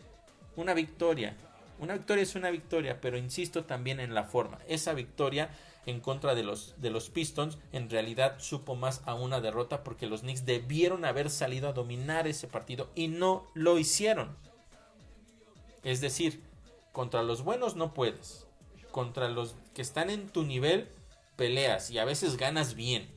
una 0.59 0.75
victoria. 0.75 1.35
Una 1.79 1.95
victoria 1.95 2.25
es 2.25 2.35
una 2.35 2.51
victoria, 2.51 3.01
pero 3.01 3.17
insisto 3.17 3.65
también 3.65 4.01
en 4.01 4.13
la 4.13 4.25
forma. 4.25 4.59
Esa 4.67 4.93
victoria 4.93 5.51
en 5.89 6.01
contra 6.01 6.35
de 6.35 6.43
los, 6.43 6.75
de 6.79 6.91
los 6.91 7.09
Pistons 7.09 7.57
en 7.73 7.89
realidad 7.89 8.37
supo 8.39 8.77
más 8.77 9.01
a 9.07 9.15
una 9.15 9.41
derrota 9.41 9.83
porque 9.83 10.07
los 10.07 10.21
Knicks 10.21 10.45
debieron 10.45 11.07
haber 11.07 11.31
salido 11.31 11.67
a 11.67 11.73
dominar 11.73 12.29
ese 12.29 12.47
partido 12.47 12.91
y 12.95 13.09
no 13.09 13.47
lo 13.55 13.79
hicieron. 13.79 14.37
Es 15.83 16.03
decir, 16.03 16.43
contra 16.93 17.23
los 17.23 17.43
buenos 17.43 17.75
no 17.75 17.95
puedes. 17.95 18.47
Contra 18.91 19.31
los 19.31 19.55
que 19.73 19.81
están 19.81 20.11
en 20.11 20.29
tu 20.29 20.43
nivel 20.43 20.89
peleas 21.37 21.91
y 21.91 21.99
a 21.99 22.05
veces 22.05 22.37
ganas 22.37 22.75
bien. 22.75 23.09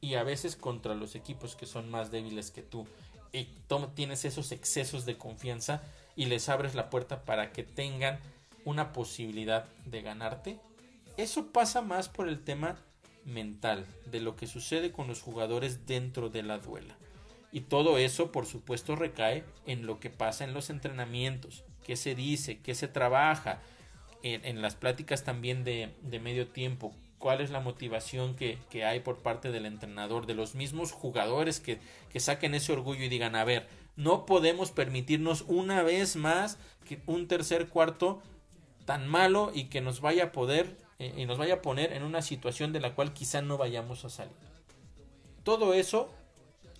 Y 0.00 0.14
a 0.14 0.22
veces 0.22 0.56
contra 0.56 0.94
los 0.94 1.14
equipos 1.16 1.54
que 1.54 1.66
son 1.66 1.90
más 1.90 2.10
débiles 2.10 2.50
que 2.50 2.62
tú 2.62 2.86
y 3.30 3.48
tienes 3.94 4.24
esos 4.24 4.52
excesos 4.52 5.04
de 5.04 5.18
confianza 5.18 5.82
y 6.16 6.26
les 6.26 6.48
abres 6.48 6.74
la 6.74 6.88
puerta 6.88 7.24
para 7.26 7.52
que 7.52 7.62
tengan 7.62 8.20
una 8.64 8.94
posibilidad 8.94 9.66
de 9.84 10.00
ganarte. 10.00 10.60
Eso 11.18 11.48
pasa 11.48 11.82
más 11.82 12.08
por 12.08 12.28
el 12.28 12.38
tema 12.38 12.78
mental, 13.24 13.84
de 14.06 14.20
lo 14.20 14.36
que 14.36 14.46
sucede 14.46 14.92
con 14.92 15.08
los 15.08 15.20
jugadores 15.20 15.84
dentro 15.84 16.30
de 16.30 16.44
la 16.44 16.58
duela. 16.58 16.96
Y 17.50 17.62
todo 17.62 17.98
eso, 17.98 18.30
por 18.30 18.46
supuesto, 18.46 18.94
recae 18.94 19.42
en 19.66 19.84
lo 19.84 19.98
que 19.98 20.10
pasa 20.10 20.44
en 20.44 20.54
los 20.54 20.70
entrenamientos, 20.70 21.64
qué 21.84 21.96
se 21.96 22.14
dice, 22.14 22.60
qué 22.60 22.72
se 22.76 22.86
trabaja, 22.86 23.60
en, 24.22 24.62
las 24.62 24.76
pláticas 24.76 25.24
también 25.24 25.64
de, 25.64 25.92
medio 26.22 26.46
tiempo, 26.46 26.94
cuál 27.18 27.40
es 27.40 27.50
la 27.50 27.58
motivación 27.58 28.36
que, 28.36 28.84
hay 28.84 29.00
por 29.00 29.18
parte 29.18 29.50
del 29.50 29.66
entrenador, 29.66 30.24
de 30.26 30.34
los 30.34 30.54
mismos 30.54 30.92
jugadores 30.92 31.58
que, 31.58 31.80
que 32.12 32.20
saquen 32.20 32.54
ese 32.54 32.72
orgullo 32.72 33.02
y 33.02 33.08
digan, 33.08 33.34
a 33.34 33.42
ver, 33.42 33.66
no 33.96 34.24
podemos 34.24 34.70
permitirnos 34.70 35.44
una 35.48 35.82
vez 35.82 36.14
más 36.14 36.58
que 36.86 37.00
un 37.06 37.26
tercer 37.26 37.66
cuarto 37.66 38.22
tan 38.84 39.08
malo 39.08 39.50
y 39.52 39.64
que 39.64 39.80
nos 39.80 40.00
vaya 40.00 40.26
a 40.26 40.32
poder 40.32 40.86
eh, 40.98 41.14
y 41.16 41.26
nos 41.26 41.38
vaya 41.38 41.54
a 41.54 41.62
poner 41.62 41.92
en 41.92 42.02
una 42.02 42.22
situación 42.22 42.72
de 42.72 42.80
la 42.80 42.94
cual 42.94 43.12
quizá 43.12 43.42
no 43.42 43.56
vayamos 43.58 44.04
a 44.04 44.10
salir. 44.10 44.34
Todo 45.42 45.74
eso, 45.74 46.10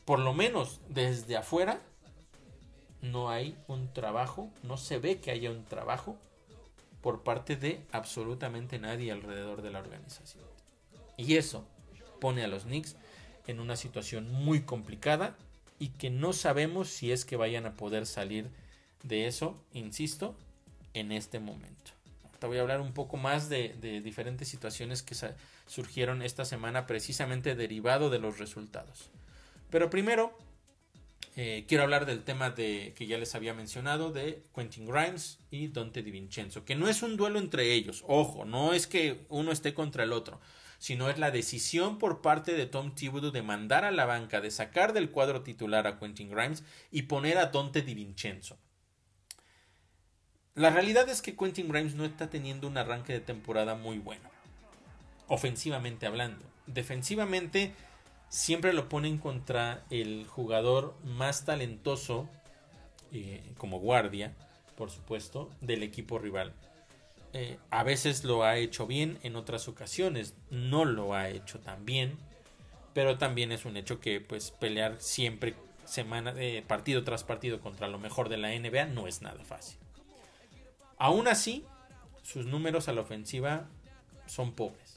por 0.04 0.18
lo 0.18 0.34
menos 0.34 0.80
desde 0.88 1.36
afuera, 1.36 1.80
no 3.00 3.30
hay 3.30 3.56
un 3.68 3.92
trabajo, 3.92 4.50
no 4.62 4.76
se 4.76 4.98
ve 4.98 5.20
que 5.20 5.30
haya 5.30 5.50
un 5.50 5.64
trabajo 5.64 6.16
por 7.00 7.22
parte 7.22 7.56
de 7.56 7.80
absolutamente 7.92 8.78
nadie 8.78 9.12
alrededor 9.12 9.62
de 9.62 9.70
la 9.70 9.78
organización. 9.78 10.44
Y 11.16 11.36
eso 11.36 11.64
pone 12.20 12.42
a 12.42 12.48
los 12.48 12.64
Knicks 12.64 12.96
en 13.46 13.60
una 13.60 13.76
situación 13.76 14.30
muy 14.32 14.62
complicada 14.62 15.36
y 15.78 15.88
que 15.90 16.10
no 16.10 16.32
sabemos 16.32 16.88
si 16.88 17.12
es 17.12 17.24
que 17.24 17.36
vayan 17.36 17.66
a 17.66 17.76
poder 17.76 18.06
salir 18.06 18.50
de 19.04 19.26
eso, 19.26 19.56
insisto, 19.72 20.34
en 20.94 21.12
este 21.12 21.38
momento. 21.38 21.92
Te 22.38 22.46
voy 22.46 22.58
a 22.58 22.60
hablar 22.60 22.80
un 22.80 22.92
poco 22.92 23.16
más 23.16 23.48
de, 23.48 24.00
diferentes 24.02 24.48
situaciones 24.48 25.02
que 25.02 25.14
surgieron 25.66 26.22
esta 26.22 26.44
semana 26.44 26.86
precisamente 26.86 27.54
derivado 27.54 28.10
de 28.10 28.18
los 28.18 28.38
resultados. 28.38 29.10
Pero 29.70 29.90
primero, 29.90 30.36
Eh, 31.40 31.66
quiero 31.68 31.84
hablar 31.84 32.04
del 32.04 32.24
tema 32.24 32.50
de 32.50 32.92
que 32.96 33.06
ya 33.06 33.16
les 33.16 33.36
había 33.36 33.54
mencionado 33.54 34.10
de 34.10 34.42
Quentin 34.52 34.86
Grimes 34.86 35.38
y 35.52 35.68
Dante 35.68 36.02
DiVincenzo, 36.02 36.64
que 36.64 36.74
no 36.74 36.88
es 36.88 37.04
un 37.04 37.16
duelo 37.16 37.38
entre 37.38 37.74
ellos, 37.74 38.02
ojo, 38.08 38.44
no 38.44 38.72
es 38.72 38.88
que 38.88 39.24
uno 39.28 39.52
esté 39.52 39.72
contra 39.72 40.02
el 40.02 40.12
otro, 40.12 40.40
sino 40.80 41.08
es 41.08 41.16
la 41.16 41.30
decisión 41.30 41.98
por 41.98 42.22
parte 42.22 42.54
de 42.54 42.66
Tom 42.66 42.92
Thibodeau 42.92 43.30
de 43.30 43.42
mandar 43.42 43.84
a 43.84 43.92
la 43.92 44.04
banca, 44.04 44.40
de 44.40 44.50
sacar 44.50 44.92
del 44.92 45.10
cuadro 45.10 45.42
titular 45.42 45.86
a 45.86 46.00
Quentin 46.00 46.28
Grimes 46.28 46.64
y 46.90 47.02
poner 47.02 47.38
a 47.38 47.46
Dante 47.46 47.82
DiVincenzo. 47.82 48.58
La 50.58 50.70
realidad 50.70 51.08
es 51.08 51.22
que 51.22 51.36
Quentin 51.36 51.68
Grimes 51.68 51.94
no 51.94 52.04
está 52.04 52.30
teniendo 52.30 52.66
un 52.66 52.76
arranque 52.76 53.12
de 53.12 53.20
temporada 53.20 53.76
muy 53.76 53.98
bueno, 53.98 54.28
ofensivamente 55.28 56.04
hablando. 56.04 56.44
Defensivamente 56.66 57.74
siempre 58.28 58.72
lo 58.72 58.88
ponen 58.88 59.18
contra 59.18 59.84
el 59.88 60.26
jugador 60.26 60.96
más 61.04 61.44
talentoso, 61.44 62.28
eh, 63.12 63.40
como 63.56 63.78
guardia, 63.78 64.34
por 64.76 64.90
supuesto, 64.90 65.48
del 65.60 65.84
equipo 65.84 66.18
rival. 66.18 66.52
Eh, 67.34 67.56
a 67.70 67.84
veces 67.84 68.24
lo 68.24 68.42
ha 68.42 68.56
hecho 68.56 68.88
bien, 68.88 69.20
en 69.22 69.36
otras 69.36 69.68
ocasiones 69.68 70.34
no 70.50 70.84
lo 70.84 71.14
ha 71.14 71.28
hecho 71.28 71.60
tan 71.60 71.84
bien, 71.84 72.18
pero 72.94 73.16
también 73.16 73.52
es 73.52 73.64
un 73.64 73.76
hecho 73.76 74.00
que 74.00 74.20
pues 74.20 74.50
pelear 74.50 74.96
siempre 74.98 75.54
semana 75.84 76.32
de 76.32 76.64
partido 76.66 77.04
tras 77.04 77.22
partido 77.22 77.60
contra 77.60 77.86
lo 77.86 78.00
mejor 78.00 78.28
de 78.28 78.38
la 78.38 78.48
NBA 78.48 78.86
no 78.86 79.06
es 79.06 79.22
nada 79.22 79.44
fácil. 79.44 79.78
Aún 80.98 81.28
así, 81.28 81.64
sus 82.22 82.46
números 82.46 82.88
a 82.88 82.92
la 82.92 83.02
ofensiva 83.02 83.68
son 84.26 84.52
pobres. 84.52 84.88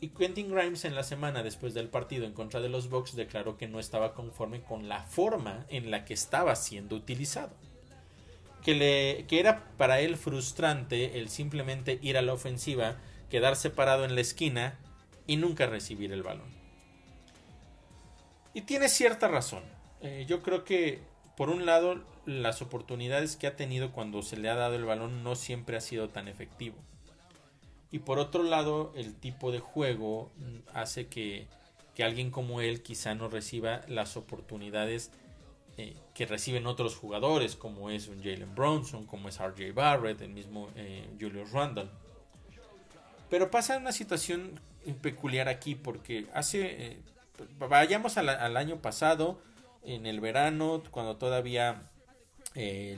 Y 0.00 0.08
Quentin 0.08 0.54
Grimes 0.54 0.84
en 0.84 0.94
la 0.94 1.02
semana 1.02 1.42
después 1.42 1.72
del 1.72 1.88
partido 1.88 2.26
en 2.26 2.34
contra 2.34 2.60
de 2.60 2.68
los 2.68 2.90
Bucks 2.90 3.16
declaró 3.16 3.56
que 3.56 3.66
no 3.66 3.80
estaba 3.80 4.12
conforme 4.12 4.60
con 4.60 4.88
la 4.88 5.02
forma 5.02 5.64
en 5.70 5.90
la 5.90 6.04
que 6.04 6.12
estaba 6.12 6.54
siendo 6.54 6.96
utilizado. 6.96 7.54
Que, 8.62 9.24
era 9.30 9.64
para 9.76 10.00
él 10.00 10.16
frustrante 10.16 11.18
el 11.18 11.28
simplemente 11.28 11.98
ir 12.02 12.18
a 12.18 12.22
la 12.22 12.34
ofensiva, 12.34 12.96
quedarse 13.30 13.70
parado 13.70 14.04
en 14.04 14.14
la 14.14 14.20
esquina 14.20 14.78
y 15.26 15.36
nunca 15.36 15.66
recibir 15.66 16.12
el 16.12 16.22
balón. 16.22 16.54
Y 18.52 18.62
tiene 18.62 18.88
cierta 18.88 19.28
razón. 19.28 19.62
Eh, 20.02 20.26
yo 20.28 20.42
creo 20.42 20.64
que, 20.64 21.00
por 21.36 21.48
un 21.48 21.64
lado, 21.64 22.02
las 22.26 22.60
oportunidades 22.60 23.36
que 23.36 23.46
ha 23.46 23.56
tenido 23.56 23.92
cuando 23.92 24.20
se 24.22 24.36
le 24.36 24.50
ha 24.50 24.56
dado 24.56 24.74
el 24.74 24.84
balón 24.84 25.22
no 25.22 25.36
siempre 25.36 25.76
ha 25.76 25.80
sido 25.80 26.08
tan 26.10 26.28
efectivo. 26.28 26.76
Y 27.90 28.00
por 28.00 28.18
otro 28.18 28.42
lado, 28.42 28.92
el 28.96 29.14
tipo 29.14 29.52
de 29.52 29.60
juego 29.60 30.32
hace 30.74 31.06
que, 31.06 31.46
alguien 32.02 32.30
como 32.30 32.60
él 32.60 32.82
quizá 32.82 33.14
no 33.14 33.28
reciba 33.28 33.80
las 33.88 34.18
oportunidades 34.18 35.12
eh, 35.78 35.96
que 36.14 36.26
reciben 36.26 36.66
otros 36.66 36.96
jugadores, 36.96 37.56
como 37.56 37.88
es 37.88 38.08
un 38.08 38.18
Jalen 38.18 38.54
Bronson, 38.54 39.06
como 39.06 39.28
es 39.28 39.38
RJ 39.38 39.72
Barrett, 39.72 40.20
el 40.20 40.30
mismo 40.30 40.68
eh, 40.74 41.08
Julius 41.18 41.52
Randle. 41.52 41.88
Pero 43.30 43.50
pasa 43.50 43.78
una 43.78 43.92
situación 43.92 44.60
peculiar 45.00 45.48
aquí 45.48 45.74
porque 45.74 46.26
hace... 46.34 46.86
Eh, 46.86 47.00
vayamos 47.58 48.16
al 48.16 48.56
año 48.56 48.80
pasado, 48.80 49.38
en 49.82 50.06
el 50.06 50.20
verano, 50.20 50.82
cuando 50.90 51.16
todavía 51.16 51.82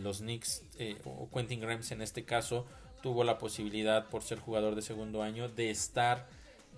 los 0.02 0.18
Knicks, 0.18 0.62
o 1.04 1.28
Quentin 1.30 1.60
Grimes 1.60 1.90
en 1.90 2.02
este 2.02 2.24
caso, 2.24 2.66
tuvo 3.02 3.24
la 3.24 3.38
posibilidad, 3.38 4.08
por 4.08 4.22
ser 4.22 4.38
jugador 4.38 4.74
de 4.74 4.82
segundo 4.82 5.22
año, 5.22 5.48
de 5.48 5.70
estar 5.70 6.28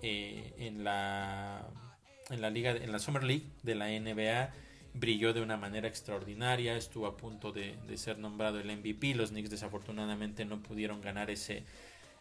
eh, 0.03 0.55
en 0.59 0.85
la 0.85 1.66
en 2.31 2.41
la 2.41 2.49
liga 2.49 2.70
en 2.70 2.93
la 2.93 2.99
Summer 2.99 3.22
League 3.22 3.45
de 3.62 3.74
la 3.74 3.89
NBA 3.89 4.51
brilló 4.95 5.35
de 5.35 5.43
una 5.43 5.57
manera 5.57 5.89
extraordinaria 5.89 6.76
estuvo 6.76 7.07
a 7.07 7.16
punto 7.16 7.53
de, 7.53 7.76
ser 7.97 8.18
nombrado 8.18 8.61
el 8.61 8.74
MVP 8.74 9.14
los 9.14 9.31
Knicks 9.31 9.51
desafortunadamente 9.51 10.45
no 10.45 10.62
pudieron 10.62 11.01
ganar 11.01 11.28
ese 11.28 11.64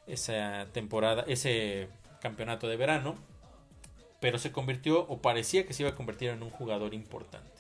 esa 0.08 0.68
temporada 0.74 1.24
ese 1.28 1.88
campeonato 2.22 2.68
de 2.68 2.76
verano 2.76 3.16
pero 4.20 4.40
se 4.40 4.52
convirtió 4.52 5.08
o 5.08 5.22
parecía 5.22 5.66
que 5.66 5.74
se 5.74 5.84
iba 5.84 5.92
a 5.92 5.96
convertir 5.96 6.30
en 6.30 6.44
un 6.44 6.50
jugador 6.50 6.94
importante 6.94 7.59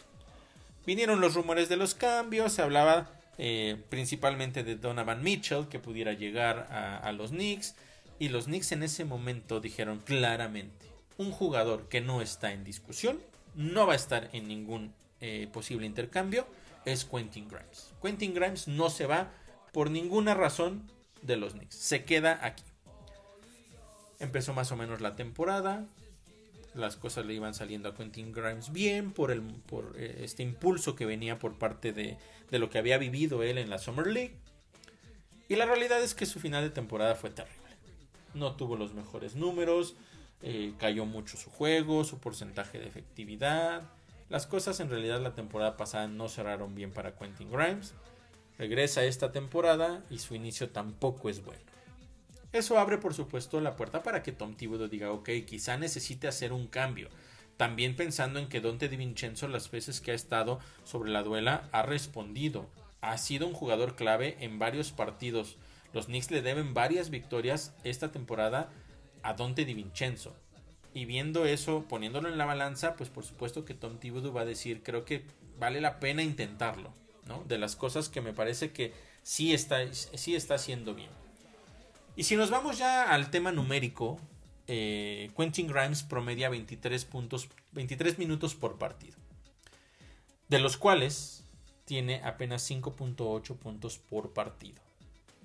vinieron 0.86 1.22
los 1.22 1.36
rumores 1.36 1.70
de 1.70 1.78
los 1.78 1.96
cambios 1.96 2.54
se 2.54 2.62
hablaba 2.62 3.10
eh, 3.42 3.82
principalmente 3.88 4.66
de 4.66 4.76
Donovan 4.76 5.24
Mitchell, 5.24 5.70
que 5.70 5.80
pudiera 5.80 6.12
llegar 6.12 6.68
a, 6.72 7.10
los 7.14 7.32
Knicks. 7.32 7.74
Y 8.20 8.28
los 8.28 8.46
Knicks 8.46 8.74
en 8.74 8.84
ese 8.84 9.06
momento 9.06 9.62
dijeron 9.62 10.00
claramente, 10.00 10.88
un 11.18 11.32
jugador 11.32 11.88
que 11.88 12.02
no 12.02 12.22
está 12.22 12.52
en 12.52 12.66
discusión, 12.66 13.22
no 13.56 13.88
va 13.88 13.94
a 13.94 13.96
estar 13.96 14.30
en 14.34 14.50
ningún 14.50 14.94
eh, 15.22 15.48
posible 15.54 15.86
intercambio, 15.86 16.46
es 16.84 17.06
Quentin 17.06 17.48
Grimes. 17.48 17.94
Quentin 18.02 18.34
Grimes 18.34 18.68
no 18.68 18.90
se 18.90 19.06
va 19.06 19.32
por 19.72 19.90
ninguna 19.90 20.34
razón 20.34 20.92
de 21.22 21.38
los 21.38 21.54
Knicks, 21.54 21.76
se 21.76 22.04
queda 22.04 22.40
aquí. 22.44 22.64
Empezó 24.20 24.54
más 24.54 24.70
o 24.74 24.76
menos 24.76 25.00
la 25.00 25.16
temporada, 25.16 25.86
las 26.74 26.96
cosas 26.96 27.26
le 27.26 27.34
iban 27.34 27.54
saliendo 27.54 27.90
a 27.90 27.96
Quentin 27.96 28.32
Grimes 28.32 28.72
bien 28.72 29.12
por, 29.12 29.32
el, 29.32 29.42
por 29.42 29.96
eh, 29.98 30.22
este 30.24 30.44
impulso 30.44 30.96
que 30.96 31.06
venía 31.06 31.40
por 31.40 31.58
parte 31.58 31.94
de, 31.94 32.18
de, 32.52 32.60
lo 32.60 32.70
que 32.70 32.78
había 32.78 32.98
vivido 32.98 33.44
él 33.44 33.58
en 33.58 33.70
la 33.70 33.80
Summer 33.80 34.08
League. 34.08 34.36
Y 35.48 35.56
la 35.56 35.66
realidad 35.66 36.02
es 36.02 36.14
que 36.14 36.26
su 36.26 36.40
final 36.40 36.64
de 36.64 36.70
temporada 36.70 37.16
fue 37.16 37.32
terrible. 37.32 37.58
No 38.34 38.56
tuvo 38.56 38.78
los 38.78 38.94
mejores 38.94 39.36
números, 39.36 39.96
eh, 40.42 40.74
cayó 40.78 41.06
mucho 41.06 41.38
su 41.38 41.50
juego, 41.50 42.04
su 42.04 42.20
porcentaje 42.20 42.80
de 42.80 42.88
efectividad. 42.88 43.84
Las 44.30 44.46
cosas 44.48 44.80
en 44.80 44.90
realidad 44.90 45.20
la 45.22 45.34
temporada 45.34 45.76
pasada 45.76 46.08
no 46.08 46.30
cerraron 46.30 46.76
bien 46.76 46.92
para 46.92 47.16
Quentin 47.16 47.52
Grimes. 47.52 47.94
Regresa 48.58 49.04
esta 49.04 49.32
temporada 49.32 50.04
y 50.10 50.20
su 50.20 50.36
inicio 50.36 50.70
tampoco 50.70 51.30
es 51.30 51.44
bueno. 51.44 51.62
Eso 52.52 52.80
abre 52.80 52.98
por 52.98 53.14
supuesto 53.14 53.62
la 53.62 53.76
puerta 53.76 54.02
para 54.02 54.24
que 54.24 54.32
Tom 54.32 54.56
Thibodeau 54.56 54.88
diga, 54.88 55.12
ok, 55.12 55.30
quizá 55.46 55.78
necesite 55.78 56.28
hacer 56.28 56.52
un 56.52 56.68
cambio. 56.68 57.10
También 57.58 57.96
pensando 57.96 58.40
en 58.40 58.48
que 58.48 58.62
Dante 58.62 58.90
Di 58.90 58.98
Vincenzo 58.98 59.48
las 59.48 59.70
veces 59.70 60.02
que 60.02 60.12
ha 60.12 60.16
estado 60.16 60.60
sobre 60.84 61.12
la 61.12 61.24
duela 61.24 61.68
ha 61.72 61.84
respondido. 61.84 62.68
Ha 63.02 63.18
sido 63.18 63.48
un 63.48 63.54
jugador 63.54 63.96
clave 63.96 64.38
en 64.40 64.58
varios 64.58 64.92
partidos. 64.92 65.58
Los 65.94 66.08
Knicks 66.08 66.32
le 66.32 66.42
deben 66.42 66.74
varias 66.74 67.10
victorias 67.10 67.76
esta 67.84 68.12
temporada 68.12 68.72
a 69.22 69.34
Dante 69.34 69.66
Di 69.66 69.74
Vincenzo. 69.74 70.36
Y 70.94 71.06
viendo 71.06 71.46
eso, 71.46 71.86
poniéndolo 71.88 72.30
en 72.30 72.38
la 72.38 72.46
balanza, 72.46 72.96
pues 72.96 73.10
por 73.10 73.24
supuesto 73.24 73.64
que 73.64 73.76
Tom 73.76 74.00
Thibodeau 74.00 74.34
va 74.34 74.42
a 74.42 74.46
decir, 74.46 74.82
creo 74.82 75.06
que 75.06 75.26
vale 75.60 75.82
la 75.82 76.00
pena 76.00 76.24
intentarlo, 76.24 76.94
¿no? 77.28 77.44
De 77.44 77.60
las 77.60 77.76
cosas 77.76 78.10
que 78.10 78.22
me 78.22 78.34
parece 78.34 78.72
que 78.72 78.94
sí 79.22 79.54
está, 79.54 79.94
sí 79.94 80.36
está 80.36 80.56
haciendo 80.56 80.96
bien. 80.96 81.10
Y 82.20 82.26
si 82.26 82.36
nos 82.36 82.50
vamos 82.50 82.78
ya 82.78 83.14
al 83.14 83.32
tema 83.32 83.54
numérico, 83.54 84.20
eh, 84.68 85.32
Quentin 85.38 85.68
Grimes 85.68 86.04
promedia 86.04 86.50
23, 86.50 87.06
puntos, 87.06 87.48
23 87.72 88.18
minutos 88.20 88.56
por 88.56 88.78
partido, 88.78 89.16
de 90.50 90.60
los 90.60 90.76
cuales 90.76 91.46
tiene 91.86 92.22
apenas 92.26 92.70
5.8 92.70 93.56
puntos 93.56 94.00
por 94.00 94.34
partido, 94.34 94.82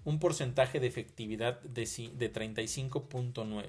un 0.04 0.18
porcentaje 0.18 0.80
de 0.80 0.88
efectividad 0.88 1.60
de, 1.60 1.82
de 2.16 2.32
35.9, 2.32 3.66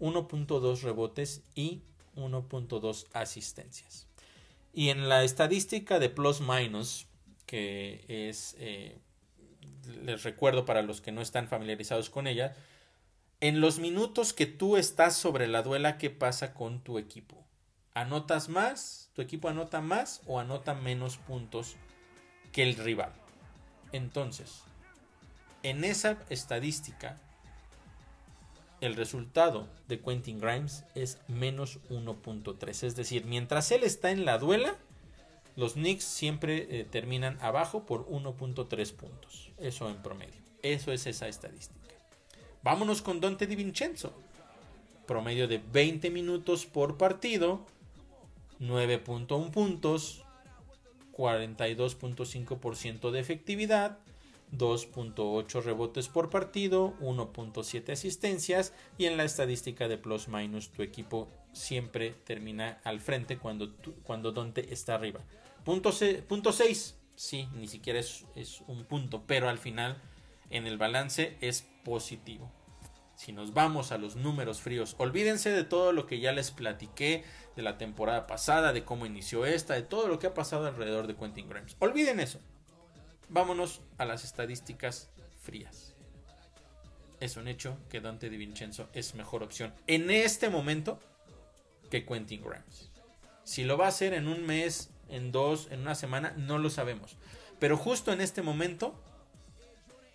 1.2 0.00 0.80
rebotes 0.80 1.42
y 1.54 1.82
1.2 2.16 3.04
asistencias. 3.12 4.06
Y 4.72 4.88
en 4.88 5.10
la 5.10 5.24
estadística 5.24 5.98
de 5.98 6.08
plus 6.08 6.40
minus, 6.40 7.06
que 7.44 8.02
es 8.08 8.56
eh, 8.58 8.96
les 9.86 10.22
recuerdo 10.22 10.64
para 10.64 10.82
los 10.82 11.00
que 11.00 11.12
no 11.12 11.20
están 11.20 11.48
familiarizados 11.48 12.10
con 12.10 12.26
ella, 12.26 12.54
en 13.40 13.60
los 13.60 13.78
minutos 13.78 14.32
que 14.32 14.46
tú 14.46 14.76
estás 14.76 15.16
sobre 15.16 15.46
la 15.48 15.62
duela, 15.62 15.98
¿qué 15.98 16.10
pasa 16.10 16.54
con 16.54 16.80
tu 16.80 16.98
equipo? 16.98 17.44
¿Anotas 17.92 18.48
más? 18.48 19.10
¿Tu 19.14 19.22
equipo 19.22 19.48
anota 19.48 19.80
más 19.80 20.22
o 20.26 20.40
anota 20.40 20.74
menos 20.74 21.18
puntos 21.18 21.76
que 22.52 22.62
el 22.62 22.76
rival? 22.76 23.12
Entonces, 23.92 24.62
en 25.62 25.84
esa 25.84 26.18
estadística, 26.28 27.20
el 28.80 28.96
resultado 28.96 29.68
de 29.88 30.00
Quentin 30.00 30.40
Grimes 30.40 30.84
es 30.94 31.18
menos 31.28 31.78
1.3. 31.90 32.82
Es 32.82 32.96
decir, 32.96 33.24
mientras 33.24 33.70
él 33.70 33.82
está 33.82 34.10
en 34.10 34.24
la 34.24 34.38
duela, 34.38 34.76
los 35.56 35.74
Knicks 35.74 36.04
siempre 36.04 36.80
eh, 36.80 36.84
terminan 36.84 37.38
abajo 37.40 37.84
por 37.86 38.06
1.3 38.08 38.92
puntos. 38.92 39.50
Eso 39.58 39.88
en 39.88 39.96
promedio. 40.02 40.40
Eso 40.62 40.92
es 40.92 41.06
esa 41.06 41.28
estadística. 41.28 41.80
Vámonos 42.62 43.02
con 43.02 43.20
Dante 43.20 43.46
Di 43.46 43.54
Vincenzo. 43.56 44.12
Promedio 45.06 45.46
de 45.46 45.58
20 45.58 46.10
minutos 46.10 46.66
por 46.66 46.96
partido. 46.96 47.60
9.1 48.60 49.50
puntos. 49.50 50.24
42.5% 51.12 53.10
de 53.10 53.20
efectividad. 53.20 53.98
2.8 54.52 55.62
rebotes 55.62 56.08
por 56.08 56.30
partido, 56.30 56.94
1.7 57.00 57.92
asistencias 57.92 58.72
y 58.98 59.06
en 59.06 59.16
la 59.16 59.24
estadística 59.24 59.88
de 59.88 59.98
plus 59.98 60.28
minus 60.28 60.70
tu 60.70 60.82
equipo 60.82 61.28
siempre 61.52 62.10
termina 62.24 62.80
al 62.84 63.00
frente 63.00 63.38
cuando, 63.38 63.74
cuando 64.04 64.32
Dante 64.32 64.72
está 64.72 64.94
arriba. 64.94 65.20
Punto, 65.64 65.92
6, 65.92 66.98
sí, 67.16 67.48
ni 67.54 67.66
siquiera 67.68 67.98
es, 67.98 68.26
es 68.34 68.62
un 68.66 68.84
punto, 68.84 69.24
pero 69.26 69.48
al 69.48 69.58
final 69.58 70.00
en 70.50 70.66
el 70.66 70.78
balance 70.78 71.36
es 71.40 71.66
positivo. 71.84 72.50
Si 73.16 73.32
nos 73.32 73.54
vamos 73.54 73.92
a 73.92 73.98
los 73.98 74.16
números 74.16 74.60
fríos, 74.60 74.96
olvídense 74.98 75.50
de 75.50 75.64
todo 75.64 75.92
lo 75.92 76.06
que 76.06 76.18
ya 76.18 76.32
les 76.32 76.50
platiqué 76.50 77.24
de 77.56 77.62
la 77.62 77.78
temporada 77.78 78.26
pasada, 78.26 78.72
de 78.72 78.84
cómo 78.84 79.06
inició 79.06 79.46
esta, 79.46 79.74
de 79.74 79.82
todo 79.82 80.08
lo 80.08 80.18
que 80.18 80.26
ha 80.26 80.34
pasado 80.34 80.66
alrededor 80.66 81.06
de 81.06 81.14
Quentin 81.14 81.48
Grimes. 81.48 81.76
Olviden 81.78 82.18
eso. 82.20 82.40
Vámonos 83.28 83.80
a 83.98 84.04
las 84.04 84.24
estadísticas 84.24 85.10
frías. 85.40 85.94
Es 87.20 87.36
un 87.36 87.48
hecho 87.48 87.78
que 87.88 88.00
Dante 88.00 88.28
Di 88.28 88.36
Vincenzo 88.36 88.88
es 88.92 89.14
mejor 89.14 89.42
opción 89.42 89.72
en 89.86 90.10
este 90.10 90.50
momento 90.50 91.00
que 91.90 92.04
Quentin 92.04 92.42
Grimes. 92.42 92.90
Si 93.44 93.64
lo 93.64 93.76
va 93.76 93.86
a 93.86 93.88
hacer 93.88 94.14
en 94.14 94.28
un 94.28 94.44
mes, 94.44 94.90
en 95.08 95.32
dos, 95.32 95.68
en 95.70 95.80
una 95.80 95.94
semana, 95.94 96.34
no 96.36 96.58
lo 96.58 96.70
sabemos. 96.70 97.16
Pero 97.58 97.76
justo 97.76 98.12
en 98.12 98.20
este 98.20 98.42
momento 98.42 99.00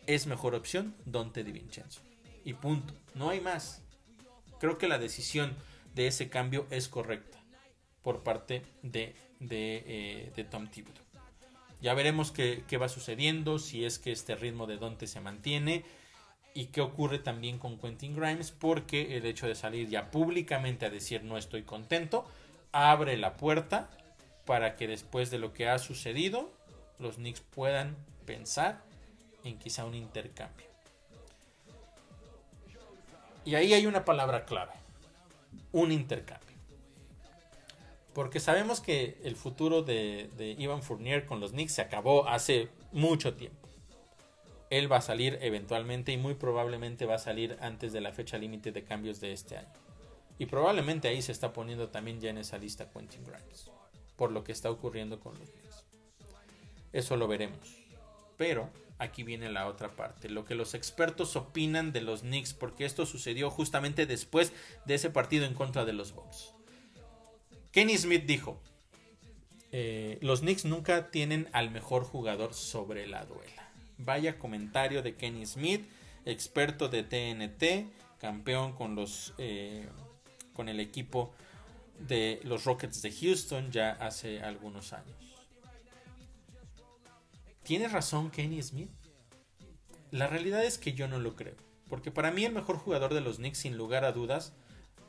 es 0.08 0.28
mejor 0.28 0.56
opción 0.56 0.96
Dante 1.06 1.44
Di 1.44 1.52
Vincenzo. 1.52 2.02
Y 2.44 2.54
punto. 2.54 2.94
No 3.16 3.30
hay 3.30 3.42
más. 3.42 3.82
Creo 4.60 4.78
que 4.78 4.88
la 4.88 4.98
decisión 4.98 5.56
de 5.94 6.08
ese 6.08 6.30
cambio 6.30 6.68
es 6.70 6.90
correcta 6.90 7.38
por 8.02 8.24
parte 8.24 8.64
de, 8.82 9.16
de, 9.40 10.32
eh, 10.36 10.48
Tom 10.50 10.68
Thibodeau. 10.68 11.09
Ya 11.82 11.94
veremos 11.94 12.32
qué, 12.32 12.78
va 12.80 12.90
sucediendo, 12.90 13.58
si 13.58 13.86
es 13.86 14.00
que 14.00 14.12
este 14.12 14.36
ritmo 14.36 14.68
de 14.68 14.78
Dante 14.78 15.08
se 15.08 15.22
mantiene 15.22 15.86
y 16.54 16.66
qué 16.68 16.82
ocurre 16.82 17.20
también 17.20 17.58
con 17.58 17.80
Quentin 17.80 18.16
Grimes, 18.16 18.52
porque 18.52 19.16
el 19.18 19.26
hecho 19.26 19.48
de 19.48 19.56
salir 19.56 19.88
ya 19.88 20.12
públicamente 20.12 20.86
a 20.86 20.90
decir 20.90 21.24
no 21.24 21.38
estoy 21.38 21.64
contento, 21.64 22.26
abre 22.74 23.16
la 23.18 23.38
puerta 23.38 23.90
para 24.46 24.76
que 24.76 24.88
después 24.88 25.32
de 25.32 25.40
lo 25.40 25.54
que 25.54 25.70
ha 25.70 25.80
sucedido, 25.80 26.52
los 26.98 27.16
Knicks 27.16 27.42
puedan 27.42 27.96
pensar 28.26 28.82
en 29.44 29.58
quizá 29.58 29.86
un 29.86 29.96
intercambio. 29.96 30.68
Y 33.46 33.56
ahí 33.56 33.74
hay 33.74 33.86
una 33.86 34.04
palabra 34.04 34.46
clave, 34.46 34.74
un 35.72 35.92
intercambio. 35.92 36.49
Porque 38.20 38.42
sabemos 38.42 38.82
que 38.82 39.18
el 39.24 39.38
futuro 39.38 39.82
de, 39.82 40.30
Ivan 40.58 40.84
Fournier 40.84 41.26
con 41.26 41.40
los 41.40 41.52
Knicks 41.52 41.76
se 41.76 41.82
acabó 41.82 42.28
hace 42.28 42.68
mucho 42.92 43.34
tiempo. 43.36 43.70
Él 44.70 44.92
va 44.92 44.98
a 44.98 45.02
salir 45.02 45.40
eventualmente 45.42 46.12
y 46.12 46.18
muy 46.18 46.34
probablemente 46.34 47.06
va 47.06 47.16
a 47.16 47.20
salir 47.20 47.58
antes 47.62 47.94
de 47.94 48.02
la 48.02 48.12
fecha 48.12 48.38
límite 48.38 48.74
de 48.74 48.84
cambios 48.84 49.22
de 49.22 49.32
este 49.32 49.56
año. 49.56 49.72
Y 50.38 50.48
probablemente 50.48 51.08
ahí 51.08 51.22
se 51.22 51.32
está 51.32 51.54
poniendo 51.54 51.92
también 51.92 52.20
ya 52.20 52.30
en 52.30 52.40
esa 52.40 52.58
lista 52.58 52.90
Quentin 52.92 53.24
Grimes. 53.24 53.72
Por 54.18 54.34
lo 54.34 54.44
que 54.44 54.52
está 54.52 54.70
ocurriendo 54.70 55.22
con 55.22 55.40
los 55.40 55.50
Knicks. 55.52 55.86
Eso 56.92 57.16
lo 57.16 57.26
veremos. 57.30 57.78
Pero 58.36 58.70
aquí 58.98 59.24
viene 59.24 59.50
la 59.50 59.66
otra 59.66 59.96
parte, 59.96 60.28
lo 60.28 60.44
que 60.44 60.56
los 60.56 60.74
expertos 60.74 61.38
opinan 61.38 61.94
de 61.94 62.02
los 62.02 62.20
Knicks, 62.20 62.54
porque 62.54 62.84
esto 62.84 63.06
sucedió 63.06 63.50
justamente 63.50 64.06
después 64.06 64.52
de 64.84 64.96
ese 64.96 65.10
partido 65.10 65.46
en 65.46 65.54
contra 65.54 65.86
de 65.86 65.94
los 65.94 66.14
Bucks. 66.14 66.59
Kenny 67.80 67.98
Smith 67.98 68.26
dijo, 68.26 68.60
eh, 69.72 70.18
los 70.20 70.42
Knicks 70.42 70.66
nunca 70.66 71.12
tienen 71.12 71.48
al 71.54 71.72
mejor 71.72 72.04
jugador 72.04 72.54
sobre 72.54 73.08
la 73.08 73.24
duela. 73.24 73.72
Vaya 73.98 74.38
comentario 74.38 75.02
de 75.02 75.16
Kenny 75.16 75.46
Smith, 75.46 75.88
experto 76.26 76.90
de 76.90 77.04
TNT, 77.04 77.90
campeón 78.20 78.74
con 78.74 78.96
los 78.96 79.34
eh, 79.38 79.88
con 80.52 80.68
el 80.68 80.82
equipo 80.82 81.34
de 82.00 82.42
los 82.44 82.66
Rockets 82.66 83.02
de 83.02 83.14
Houston 83.14 83.72
ya 83.72 83.92
hace 83.92 84.42
algunos 84.42 84.92
años. 84.92 85.16
¿Tiene 87.64 87.88
razón 87.88 88.30
Kenny 88.30 88.62
Smith? 88.62 88.92
La 90.12 90.28
realidad 90.28 90.66
es 90.66 90.78
que 90.78 90.92
yo 90.92 91.08
no 91.08 91.18
lo 91.18 91.38
creo, 91.38 91.56
porque 91.88 92.12
para 92.12 92.30
mí 92.30 92.44
el 92.44 92.52
mejor 92.52 92.76
jugador 92.78 93.14
de 93.14 93.22
los 93.22 93.38
Knicks 93.38 93.60
sin 93.60 93.78
lugar 93.78 94.04
a 94.04 94.12
dudas 94.12 94.52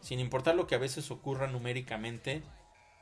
sin 0.00 0.20
importar 0.20 0.54
lo 0.54 0.66
que 0.66 0.74
a 0.74 0.78
veces 0.78 1.10
ocurra 1.10 1.46
numéricamente, 1.46 2.42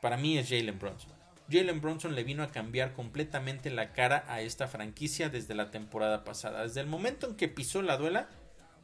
para 0.01 0.17
mí 0.17 0.39
es 0.39 0.49
Jalen 0.49 0.79
Bronson. 0.79 1.11
Jalen 1.51 1.81
Bronson 1.81 2.15
le 2.15 2.25
vino 2.25 2.43
a 2.43 2.51
cambiar 2.51 2.93
completamente 2.93 3.71
la 3.71 3.93
cara 3.93 4.25
a 4.29 4.43
esta 4.43 4.69
franquicia 4.69 5.31
desde 5.31 5.55
la 5.55 5.71
temporada 5.71 6.25
pasada. 6.25 6.63
Desde 6.63 6.81
el 6.81 6.87
momento 6.87 7.29
en 7.29 7.37
que 7.37 7.49
pisó 7.49 7.81
la 7.81 7.97
duela, 7.97 8.29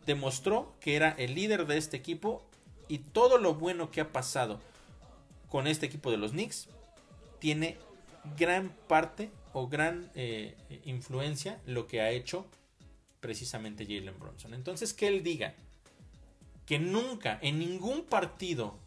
demostró 0.06 0.74
que 0.80 0.96
era 0.96 1.10
el 1.10 1.34
líder 1.34 1.66
de 1.66 1.76
este 1.76 1.96
equipo 1.96 2.46
y 2.88 2.98
todo 2.98 3.38
lo 3.38 3.54
bueno 3.54 3.90
que 3.90 4.00
ha 4.00 4.12
pasado 4.12 4.60
con 5.48 5.66
este 5.66 5.86
equipo 5.86 6.10
de 6.10 6.16
los 6.16 6.32
Knicks 6.32 6.68
tiene 7.38 7.76
gran 8.36 8.70
parte 8.88 9.30
o 9.52 9.68
gran 9.68 10.10
eh, 10.14 10.56
influencia 10.84 11.60
lo 11.66 11.86
que 11.86 12.00
ha 12.00 12.10
hecho 12.10 12.46
precisamente 13.20 13.84
Jalen 13.84 14.18
Bronson. 14.18 14.54
Entonces, 14.54 14.92
que 14.92 15.08
él 15.08 15.22
diga 15.22 15.54
que 16.66 16.78
nunca 16.78 17.38
en 17.42 17.58
ningún 17.58 18.04
partido 18.04 18.78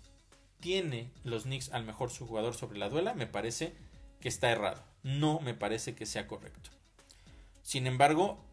tiene 0.60 1.12
los 1.24 1.44
Knicks 1.44 1.72
al 1.72 1.86
mejor 1.86 2.10
su 2.10 2.28
jugador 2.28 2.56
sobre 2.56 2.80
la 2.80 2.90
duela, 2.90 3.14
me 3.14 3.28
parece 3.28 3.74
que 4.20 4.30
está 4.30 4.52
errado. 4.52 4.84
No 5.04 5.40
me 5.40 5.54
parece 5.54 5.96
que 5.96 6.06
sea 6.06 6.28
correcto. 6.28 6.70
Sin 7.62 7.88
embargo, 7.88 8.44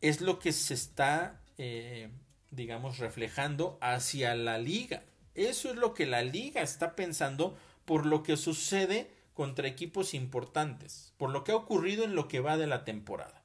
es 0.00 0.20
lo 0.20 0.38
que 0.38 0.52
se 0.52 0.74
está, 0.74 1.40
eh, 1.58 2.10
digamos, 2.50 2.98
reflejando 2.98 3.78
hacia 3.80 4.34
la 4.34 4.58
liga. 4.58 5.02
Eso 5.34 5.70
es 5.70 5.76
lo 5.76 5.94
que 5.94 6.06
la 6.06 6.22
liga 6.22 6.62
está 6.62 6.96
pensando 6.96 7.56
por 7.84 8.06
lo 8.06 8.22
que 8.22 8.36
sucede 8.36 9.10
contra 9.34 9.68
equipos 9.68 10.14
importantes, 10.14 11.12
por 11.16 11.30
lo 11.30 11.44
que 11.44 11.52
ha 11.52 11.56
ocurrido 11.56 12.04
en 12.04 12.14
lo 12.14 12.26
que 12.26 12.40
va 12.40 12.56
de 12.56 12.66
la 12.66 12.84
temporada. 12.84 13.42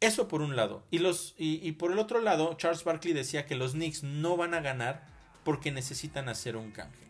Eso 0.00 0.28
por 0.28 0.42
un 0.42 0.56
lado. 0.56 0.84
Y, 0.90 0.98
los, 0.98 1.34
y, 1.38 1.72
por 1.72 1.92
el 1.92 1.98
otro 1.98 2.20
lado, 2.20 2.54
Charles 2.54 2.84
Barkley 2.84 3.14
decía 3.14 3.46
que 3.46 3.54
los 3.54 3.72
Knicks 3.72 4.02
no 4.02 4.36
van 4.36 4.54
a 4.54 4.60
ganar 4.60 5.06
porque 5.44 5.70
necesitan 5.70 6.28
hacer 6.28 6.56
un 6.56 6.70
canje. 6.70 7.04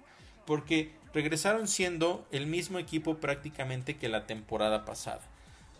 Porque 0.47 0.93
regresaron 1.13 1.69
siendo 1.69 2.27
el 2.31 2.47
mismo 2.47 2.79
equipo 2.79 3.17
prácticamente 3.17 3.97
que 3.97 4.09
la 4.09 4.27
temporada 4.27 4.85
pasada. 4.85 5.23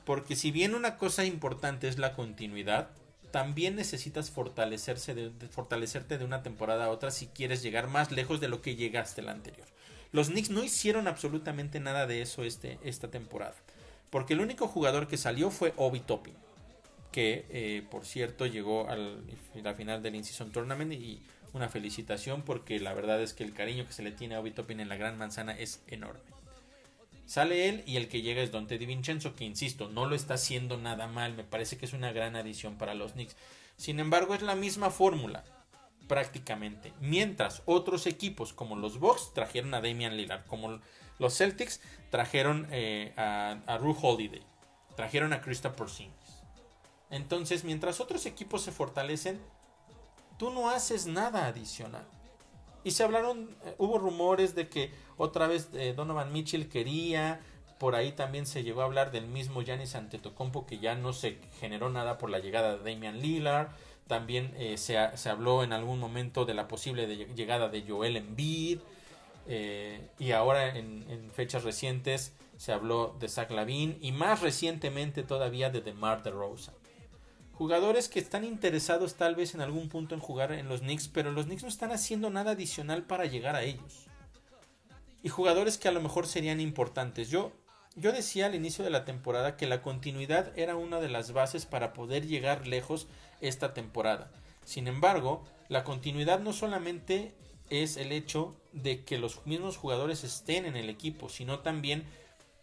Porque 0.05 0.37
si 0.37 0.51
bien 0.51 0.75
una 0.75 0.97
cosa 0.97 1.25
importante 1.25 1.89
es 1.89 1.99
la 1.99 2.15
continuidad, 2.15 2.91
también 3.31 3.75
necesitas 3.75 4.31
fortalecerse 4.31 5.15
de, 5.15 5.31
fortalecerte 5.49 6.19
de 6.19 6.25
una 6.25 6.43
temporada 6.43 6.85
a 6.85 6.91
otra 6.91 7.11
si 7.11 7.27
quieres 7.27 7.63
llegar 7.63 7.89
más 7.89 8.13
lejos 8.13 8.41
de 8.41 8.49
lo 8.49 8.63
que 8.63 8.77
llegaste 8.77 9.23
la 9.23 9.33
anterior. 9.33 9.67
Los 10.13 10.29
Knicks 10.29 10.51
no 10.51 10.63
hicieron 10.63 11.09
absolutamente 11.09 11.81
nada 11.81 12.07
de 12.07 12.23
eso 12.23 12.45
este, 12.45 12.79
esta 12.85 13.11
temporada. 13.11 13.57
Porque 14.11 14.35
el 14.35 14.41
único 14.41 14.69
jugador 14.69 15.09
que 15.09 15.17
salió 15.17 15.51
fue 15.51 15.75
Obi 15.77 16.01
Toppin 16.01 16.35
que 17.15 17.47
eh, 17.49 17.87
por 17.93 18.05
cierto 18.05 18.45
llegó 18.45 18.91
a 18.91 18.97
la 18.97 19.75
final 19.75 20.03
del 20.03 20.17
In-Season 20.17 20.51
Tournament 20.51 20.93
y 20.95 21.23
una 21.55 21.69
felicitación 21.69 22.43
porque 22.43 22.79
la 22.81 22.93
verdad 22.93 23.23
es 23.23 23.33
que 23.33 23.45
el 23.45 23.55
cariño 23.55 23.87
que 23.87 23.93
se 23.93 24.03
le 24.03 24.13
tiene 24.13 24.35
a 24.35 24.41
Obi 24.41 24.51
Toppin 24.51 24.81
en 24.81 24.89
la 24.89 24.97
Gran 24.97 25.17
Manzana 25.17 25.57
es 25.57 25.83
enorme. 25.87 26.21
Sale 27.27 27.69
él 27.69 27.83
y 27.87 27.97
el 27.97 28.09
que 28.09 28.21
llega 28.21 28.43
es 28.43 28.53
Dante 28.53 28.77
Di 28.77 28.85
Vincenzo, 28.85 29.35
que 29.35 29.45
insisto, 29.45 29.89
no 29.89 30.05
lo 30.07 30.15
está 30.15 30.35
haciendo 30.35 30.77
nada 30.77 31.07
mal, 31.07 31.35
me 31.35 31.45
parece 31.45 31.79
que 31.79 31.87
es 31.87 31.95
una 31.95 32.13
gran 32.13 32.37
adición 32.37 32.77
para 32.77 32.95
los 32.95 33.13
Knicks. 33.13 33.37
Sin 33.77 33.99
embargo, 33.99 34.35
es 34.35 34.43
la 34.43 34.55
misma 34.55 34.91
fórmula, 34.91 35.45
prácticamente. 36.07 36.93
Mientras 37.01 37.63
otros 37.65 38.07
equipos 38.07 38.53
como 38.53 38.77
los 38.77 38.99
Bucks 38.99 39.33
trajeron 39.33 39.73
a 39.73 39.81
Damian 39.81 40.17
Lillard, 40.17 40.45
como 40.47 40.81
los 41.19 41.37
Celtics 41.37 41.81
trajeron 42.11 42.67
eh, 42.71 43.15
a, 43.17 43.59
a 43.67 43.79
Ru 43.79 43.97
Holiday, 44.01 44.43
trajeron 44.97 45.33
a 45.33 45.41
Krista 45.41 45.73
Porzingis. 45.73 46.43
Entonces, 47.11 47.65
mientras 47.65 48.01
otros 48.01 48.27
equipos 48.27 48.63
se 48.63 48.73
fortalecen, 48.73 49.41
tú 50.39 50.51
no 50.51 50.71
haces 50.71 51.07
nada 51.07 51.47
adicional. 51.47 52.05
Y 52.85 52.91
se 52.91 53.03
hablaron, 53.03 53.57
eh, 53.65 53.75
hubo 53.79 53.99
rumores 53.99 54.55
de 54.55 54.69
que 54.69 54.93
otra 55.17 55.47
vez 55.47 55.71
eh, 55.73 55.95
Donovan 55.97 56.33
Mitchell 56.33 56.69
quería, 56.69 57.41
por 57.79 57.95
ahí 57.95 58.13
también 58.13 58.47
se 58.47 58.63
llegó 58.63 58.83
a 58.83 58.85
hablar 58.85 59.11
del 59.11 59.27
mismo 59.27 59.63
Giannis 59.63 59.95
Antetokounmpo 59.95 60.67
que 60.67 60.79
ya 60.79 60.95
no 60.95 61.13
se 61.13 61.39
generó 61.61 61.91
nada 61.91 62.19
por 62.19 62.31
la 62.31 62.39
llegada 62.39 62.77
de 62.77 62.93
Damian 62.93 63.21
Lillard. 63.21 63.69
También 64.07 64.53
eh, 64.59 64.77
se, 64.77 64.99
habló 64.99 65.65
en 65.65 65.73
algún 65.73 65.99
momento 65.99 66.45
de 66.45 66.53
la 66.53 66.69
posible 66.69 67.07
llegada 67.35 67.69
de 67.69 67.85
Joel 67.89 68.17
Embiid. 68.19 68.81
y 70.19 70.33
ahora 70.33 70.77
en, 70.77 71.05
en, 71.09 71.31
fechas 71.33 71.65
recientes 71.65 72.35
se 72.59 72.73
habló 72.73 73.17
de 73.19 73.29
Zach 73.29 73.51
Lavin 73.51 73.99
y 74.01 74.13
más 74.13 74.43
recientemente 74.43 75.23
todavía 75.23 75.71
de 75.71 75.81
DeMar 75.81 76.23
DeRozan 76.23 76.75
jugadores 77.55 78.09
que 78.09 78.19
están 78.19 78.45
interesados 78.45 79.15
tal 79.15 79.35
vez 79.35 79.55
en 79.55 79.61
algún 79.61 79.89
punto 79.89 80.15
en 80.15 80.21
jugar 80.21 80.53
en 80.53 80.69
los 80.69 80.81
Knicks, 80.81 81.09
pero 81.09 81.33
los 81.33 81.47
Knicks 81.47 81.63
no 81.63 81.69
están 81.69 81.93
haciendo 81.93 82.31
nada 82.31 82.53
adicional 82.53 83.05
para 83.05 83.27
llegar 83.27 83.57
a 83.57 83.63
ellos. 83.63 84.07
Y 85.23 85.29
jugadores 85.29 85.79
que 85.79 85.89
a 85.89 85.93
lo 85.93 86.01
mejor 86.01 86.27
serían 86.27 86.61
importantes. 86.61 87.31
Yo 87.31 87.53
yo 87.97 88.13
decía 88.13 88.47
al 88.47 88.57
inicio 88.57 88.83
de 88.83 88.91
la 88.91 89.05
temporada 89.05 89.57
que 89.57 89.69
la 89.69 89.81
continuidad 89.81 90.57
era 90.59 90.75
una 90.75 91.01
de 91.01 91.09
las 91.09 91.33
bases 91.33 91.65
para 91.65 91.93
poder 91.93 92.27
llegar 92.27 92.67
lejos 92.67 93.07
esta 93.41 93.73
temporada. 93.73 94.33
Sin 94.65 94.89
embargo, 94.89 95.45
la 95.69 95.85
continuidad 95.85 96.41
no 96.41 96.53
solamente 96.53 97.35
es 97.71 97.97
el 97.97 98.11
hecho 98.11 98.57
de 98.73 99.05
que 99.05 99.17
los 99.17 99.47
mismos 99.47 99.77
jugadores 99.77 100.25
estén 100.25 100.67
en 100.67 100.77
el 100.77 100.91
equipo, 100.91 101.29
sino 101.29 101.61
también 101.61 102.05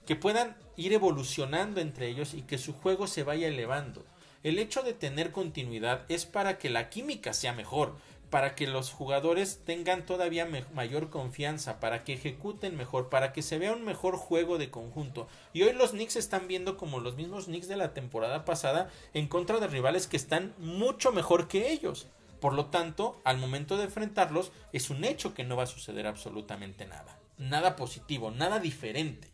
que 0.06 0.18
puedan 0.18 0.58
ir 0.76 0.92
evolucionando 0.92 1.80
entre 1.80 2.10
ellos 2.10 2.34
y 2.34 2.42
que 2.42 2.58
su 2.58 2.74
juego 2.74 3.08
se 3.08 3.24
vaya 3.24 3.48
elevando. 3.48 4.04
El 4.44 4.58
hecho 4.58 4.82
de 4.82 4.94
tener 4.94 5.32
continuidad 5.32 6.04
es 6.10 6.26
para 6.26 6.58
que 6.58 6.72
la 6.72 6.90
química 6.90 7.32
sea 7.34 7.54
mejor, 7.54 7.96
para 8.32 8.56
que 8.56 8.66
los 8.66 8.92
jugadores 8.92 9.60
tengan 9.66 10.06
todavía 10.06 10.48
mayor 10.74 11.12
confianza, 11.12 11.80
para 11.80 12.04
que 12.04 12.14
ejecuten 12.14 12.76
mejor, 12.76 13.10
para 13.10 13.34
que 13.34 13.44
se 13.44 13.60
vea 13.60 13.74
un 13.74 13.84
mejor 13.84 14.16
juego 14.16 14.58
de 14.58 14.72
conjunto. 14.72 15.28
Y 15.54 15.62
hoy 15.62 15.74
los 15.74 15.92
Knicks 15.92 16.16
están 16.16 16.48
viendo 16.48 16.76
como 16.76 17.00
los 17.00 17.16
mismos 17.18 17.46
Knicks 17.46 17.68
de 17.68 17.76
la 17.76 17.94
temporada 17.94 18.44
pasada 18.44 18.90
en 19.14 19.28
contra 19.28 19.60
de 19.60 19.68
rivales 19.68 20.08
que 20.08 20.18
están 20.18 20.56
mucho 20.58 21.12
mejor 21.12 21.48
que 21.48 21.72
ellos. 21.72 22.08
Por 22.40 22.54
lo 22.54 22.68
tanto, 22.68 23.22
al 23.24 23.38
momento 23.38 23.78
de 23.78 23.84
enfrentarlos, 23.84 24.52
es 24.74 24.90
un 24.90 25.04
hecho 25.04 25.36
que 25.36 25.44
no 25.44 25.56
va 25.58 25.64
a 25.64 25.68
suceder 25.68 26.08
absolutamente 26.08 26.88
nada. 26.88 27.20
Nada 27.38 27.76
positivo, 27.76 28.32
nada 28.32 28.60
diferente. 28.60 29.28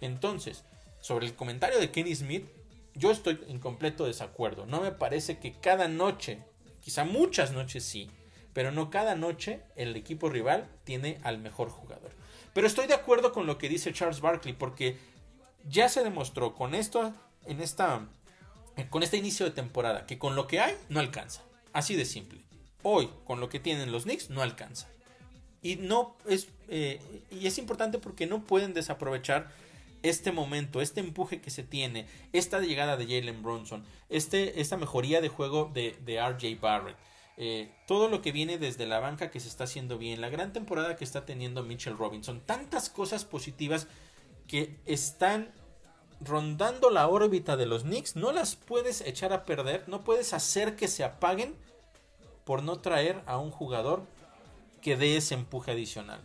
Entonces, 0.00 0.64
sobre 1.00 1.26
el 1.26 1.34
comentario 1.34 1.78
de 1.78 1.90
Kenny 1.90 2.14
Smith, 2.14 2.46
yo 2.94 3.10
estoy 3.10 3.40
en 3.48 3.58
completo 3.58 4.06
desacuerdo. 4.06 4.66
No 4.66 4.80
me 4.80 4.92
parece 4.92 5.38
que 5.38 5.52
cada 5.52 5.88
noche, 5.88 6.38
quizá 6.80 7.04
muchas 7.04 7.52
noches 7.52 7.84
sí, 7.84 8.10
pero 8.52 8.70
no 8.70 8.90
cada 8.90 9.14
noche 9.16 9.60
el 9.76 9.94
equipo 9.96 10.28
rival 10.28 10.68
tiene 10.84 11.18
al 11.24 11.38
mejor 11.38 11.68
jugador. 11.68 12.12
Pero 12.52 12.66
estoy 12.66 12.86
de 12.86 12.94
acuerdo 12.94 13.32
con 13.32 13.46
lo 13.46 13.58
que 13.58 13.68
dice 13.68 13.92
Charles 13.92 14.20
Barkley 14.20 14.54
porque 14.54 14.96
ya 15.68 15.88
se 15.88 16.04
demostró 16.04 16.54
con 16.54 16.74
esto 16.74 17.12
en 17.46 17.60
esta 17.60 18.06
con 18.90 19.04
este 19.04 19.16
inicio 19.16 19.46
de 19.46 19.52
temporada 19.52 20.04
que 20.04 20.18
con 20.18 20.34
lo 20.34 20.46
que 20.46 20.60
hay 20.60 20.74
no 20.88 21.00
alcanza. 21.00 21.42
Así 21.72 21.96
de 21.96 22.04
simple. 22.04 22.42
Hoy 22.82 23.10
con 23.24 23.40
lo 23.40 23.48
que 23.48 23.60
tienen 23.60 23.90
los 23.90 24.04
Knicks 24.04 24.30
no 24.30 24.40
alcanza. 24.40 24.88
Y 25.62 25.76
no 25.76 26.16
es 26.26 26.48
eh, 26.68 27.00
y 27.30 27.46
es 27.46 27.58
importante 27.58 27.98
porque 27.98 28.26
no 28.26 28.44
pueden 28.44 28.72
desaprovechar 28.72 29.50
este 30.04 30.32
momento, 30.32 30.80
este 30.80 31.00
empuje 31.00 31.40
que 31.40 31.50
se 31.50 31.62
tiene, 31.62 32.06
esta 32.32 32.60
llegada 32.60 32.96
de 32.96 33.06
Jalen 33.06 33.42
Bronson, 33.42 33.84
este, 34.10 34.60
esta 34.60 34.76
mejoría 34.76 35.20
de 35.20 35.28
juego 35.28 35.70
de, 35.72 35.96
RJ 36.06 36.60
Barrett 36.60 36.96
eh, 37.36 37.72
todo 37.88 38.08
lo 38.08 38.22
que 38.22 38.30
viene 38.30 38.58
desde 38.58 38.86
la 38.86 39.00
banca 39.00 39.30
que 39.30 39.40
se 39.40 39.48
está 39.48 39.64
haciendo 39.64 39.98
bien, 39.98 40.20
la 40.20 40.28
gran 40.28 40.52
temporada 40.52 40.94
que 40.94 41.04
está 41.04 41.24
teniendo 41.24 41.64
Mitchell 41.64 41.96
Robinson, 41.96 42.42
tantas 42.44 42.90
cosas 42.90 43.24
positivas 43.24 43.88
que 44.46 44.78
están 44.84 45.52
rondando 46.20 46.90
la 46.90 47.08
órbita 47.08 47.56
de 47.56 47.66
los 47.66 47.82
Knicks, 47.82 48.14
no 48.14 48.30
las 48.30 48.54
puedes 48.54 49.00
echar 49.00 49.32
a 49.32 49.44
perder, 49.44 49.84
no 49.88 50.04
puedes 50.04 50.32
hacer 50.32 50.76
que 50.76 50.86
se 50.86 51.02
apaguen 51.02 51.56
por 52.44 52.62
no 52.62 52.78
traer 52.78 53.22
a 53.26 53.38
un 53.38 53.50
jugador 53.50 54.04
que 54.80 54.96
dé 54.96 55.16
ese 55.16 55.34
empuje 55.34 55.72
adicional. 55.72 56.20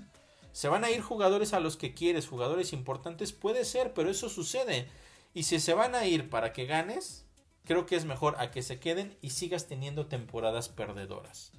Se 0.51 0.67
van 0.67 0.83
a 0.83 0.91
ir 0.91 1.01
jugadores 1.01 1.53
a 1.53 1.59
los 1.59 1.77
que 1.77 1.93
quieres, 1.93 2.27
jugadores 2.27 2.73
importantes, 2.73 3.33
puede 3.33 3.65
ser, 3.65 3.93
pero 3.93 4.09
eso 4.09 4.29
sucede. 4.29 4.87
Y 5.33 5.43
si 5.43 5.59
se 5.59 5.73
van 5.73 5.95
a 5.95 6.05
ir 6.05 6.29
para 6.29 6.53
que 6.53 6.65
ganes, 6.65 7.25
creo 7.65 7.85
que 7.85 7.95
es 7.95 8.05
mejor 8.05 8.35
a 8.39 8.51
que 8.51 8.63
se 8.63 8.79
queden 8.79 9.15
y 9.21 9.29
sigas 9.29 9.67
teniendo 9.67 10.07
temporadas 10.07 10.69
perdedoras. 10.69 11.51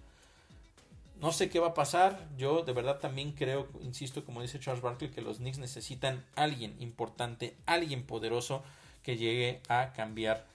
No 1.21 1.33
sé 1.33 1.51
qué 1.51 1.61
va 1.61 1.69
a 1.69 1.75
pasar. 1.75 2.29
Yo 2.37 2.63
de 2.63 2.73
verdad 2.73 2.99
también 2.99 3.33
creo, 3.33 3.69
insisto, 3.83 4.25
como 4.25 4.41
dice 4.41 4.59
Charles 4.59 4.83
Barkley, 4.83 5.11
que 5.11 5.21
los 5.21 5.37
Knicks 5.37 5.59
necesitan 5.59 6.25
alguien 6.35 6.75
importante, 6.81 7.57
alguien 7.67 8.05
poderoso 8.05 8.63
que 9.03 9.17
llegue 9.17 9.61
a 9.69 9.93
cambiar, 9.93 10.47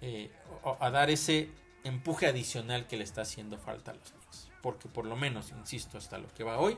eh, 0.00 0.30
a 0.80 0.90
dar 0.90 1.08
ese 1.10 1.48
empuje 1.84 2.26
adicional 2.26 2.86
que 2.86 2.96
le 2.96 3.04
está 3.04 3.22
haciendo 3.22 3.58
falta 3.58 3.92
a 3.92 3.94
los 3.94 4.10
Knicks. 4.10 4.50
Porque 4.60 4.88
por 4.88 5.06
lo 5.06 5.14
menos, 5.14 5.52
insisto, 5.52 5.98
hasta 5.98 6.18
lo 6.18 6.28
que 6.34 6.42
va 6.42 6.58
hoy, 6.58 6.76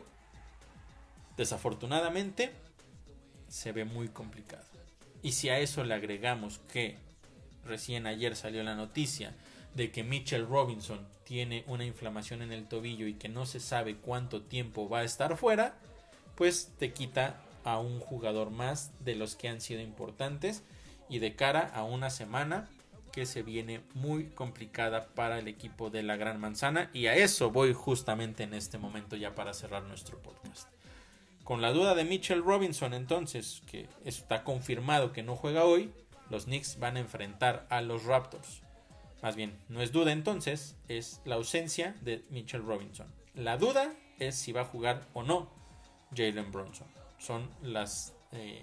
desafortunadamente, 1.41 2.53
se 3.49 3.73
ve 3.73 3.87
muy 3.87 4.09
complicado. 4.09 4.63
Y 5.23 5.33
si 5.33 5.49
a 5.49 5.59
eso 5.59 5.83
le 5.85 5.95
agregamos 5.95 6.59
que 6.71 6.99
recién 7.65 8.07
ayer 8.07 8.37
salió 8.37 8.63
la 8.63 8.75
noticia 8.75 9.35
de 9.75 9.91
que 9.91 10.05
Mitchell 10.05 10.47
Robinson 10.47 11.01
tiene 11.25 11.65
una 11.67 11.87
inflamación 11.87 12.43
en 12.43 12.53
el 12.53 12.69
tobillo 12.69 13.07
y 13.07 13.15
que 13.15 13.31
no 13.31 13.47
se 13.47 13.59
sabe 13.59 13.97
cuánto 13.97 14.43
tiempo 14.43 14.91
va 14.91 14.99
a 14.99 15.05
estar 15.05 15.39
fuera, 15.39 15.79
pues 16.35 16.75
te 16.79 16.93
quita 16.93 17.41
a 17.65 17.79
un 17.79 18.01
jugador 18.01 18.51
más 18.51 18.93
de 19.03 19.15
los 19.15 19.35
que 19.35 19.49
han 19.49 19.63
sido 19.63 19.81
importantes 19.81 20.63
y 21.09 21.21
de 21.21 21.37
cara 21.37 21.71
a 21.73 21.85
una 21.85 22.11
semana 22.11 22.69
que 23.13 23.25
se 23.25 23.43
viene 23.43 23.81
muy 23.95 24.27
complicada 24.27 25.07
para 25.15 25.39
el 25.39 25.49
equipo 25.49 25.89
de 25.89 26.03
la 26.03 26.17
Gran 26.17 26.39
Manzana 26.39 26.91
y 26.93 27.07
a 27.07 27.15
eso 27.15 27.51
voy 27.51 27.73
justamente 27.73 28.43
en 28.43 28.53
este 28.53 28.77
momento 28.77 29.17
ya 29.17 29.35
para 29.35 29.55
cerrar 29.55 29.85
nuestro 29.85 30.19
podcast. 30.19 30.69
Con 31.51 31.63
la 31.63 31.73
duda 31.73 31.97
de 31.97 32.05
Mitchell 32.05 32.45
Robinson 32.45 32.95
entonces, 32.95 33.65
que 33.69 33.89
está 34.05 34.45
confirmado 34.45 35.11
que 35.11 35.25
no 35.25 35.35
juega 35.35 35.65
hoy, 35.65 35.93
los 36.29 36.45
Knicks 36.45 36.79
van 36.79 36.97
a 36.97 37.01
enfrentar 37.01 37.67
a 37.71 37.81
los 37.81 38.05
Raptors. 38.05 38.63
Más 39.21 39.35
bien, 39.35 39.59
no 39.69 39.83
es 39.83 39.91
duda 39.91 40.13
entonces, 40.13 40.77
es 40.87 41.21
la 41.25 41.35
ausencia 41.35 41.97
de 42.03 42.25
Mitchell 42.31 42.65
Robinson. 42.65 43.13
La 43.35 43.57
duda 43.57 43.93
es 44.21 44.37
si 44.37 44.53
va 44.53 44.61
a 44.61 44.65
jugar 44.65 45.09
o 45.13 45.25
no 45.25 45.51
Jalen 46.15 46.53
Bronson. 46.53 46.87
Son 47.19 47.51
las, 47.63 48.15
eh, 48.31 48.63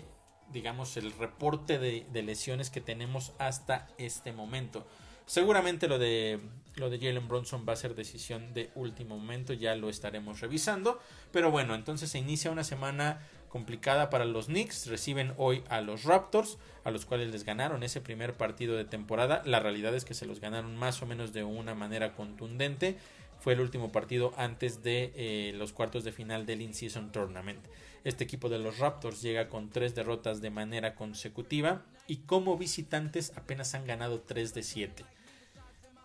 digamos, 0.53 0.95
el 0.95 1.11
reporte 1.11 1.79
de, 1.79 2.05
de, 2.13 2.23
lesiones 2.23 2.69
que 2.69 2.79
tenemos 2.79 3.33
hasta 3.37 3.89
este 3.97 4.31
momento. 4.31 4.87
Seguramente 5.25 5.89
lo 5.89 5.99
de, 5.99 6.39
lo 6.77 6.89
de 6.89 6.99
Jalen 6.99 7.27
Bronson 7.27 7.65
va 7.67 7.73
a 7.73 7.77
ser 7.77 7.95
decisión 7.95 8.53
de 8.53 8.69
último 8.75 9.17
momento, 9.17 9.53
ya 9.53 9.75
lo 9.75 9.89
estaremos 9.89 10.39
revisando. 10.39 10.99
Pero 11.31 11.51
bueno, 11.51 11.75
entonces 11.75 12.09
se 12.09 12.19
inicia 12.19 12.51
una 12.51 12.63
semana 12.63 13.19
complicada 13.49 14.09
para 14.09 14.25
los 14.25 14.47
Knicks. 14.47 14.87
Reciben 14.87 15.33
hoy 15.37 15.63
a 15.69 15.81
los 15.81 16.03
Raptors, 16.03 16.57
a 16.83 16.91
los 16.91 17.05
cuales 17.05 17.31
les 17.31 17.43
ganaron 17.43 17.83
ese 17.83 18.01
primer 18.01 18.35
partido 18.35 18.75
de 18.75 18.85
temporada. 18.85 19.41
La 19.45 19.59
realidad 19.59 19.95
es 19.95 20.05
que 20.05 20.13
se 20.13 20.25
los 20.25 20.39
ganaron 20.39 20.75
más 20.75 21.01
o 21.01 21.05
menos 21.05 21.33
de 21.33 21.43
una 21.43 21.75
manera 21.75 22.13
contundente. 22.13 22.97
Fue 23.39 23.53
el 23.53 23.61
último 23.61 23.91
partido 23.91 24.33
antes 24.37 24.83
de 24.83 25.11
eh, 25.15 25.53
los 25.55 25.73
cuartos 25.73 26.03
de 26.03 26.11
final 26.11 26.45
del 26.45 26.61
In-Season 26.61 27.11
Tournament. 27.11 27.59
Este 28.03 28.23
equipo 28.23 28.49
de 28.49 28.59
los 28.59 28.79
Raptors 28.79 29.21
llega 29.21 29.49
con 29.49 29.69
tres 29.69 29.93
derrotas 29.93 30.41
de 30.41 30.49
manera 30.49 30.95
consecutiva 30.95 31.83
y 32.07 32.17
como 32.17 32.57
visitantes 32.57 33.33
apenas 33.35 33.73
han 33.75 33.85
ganado 33.85 34.21
3 34.21 34.53
de 34.53 34.63
7. 34.63 35.16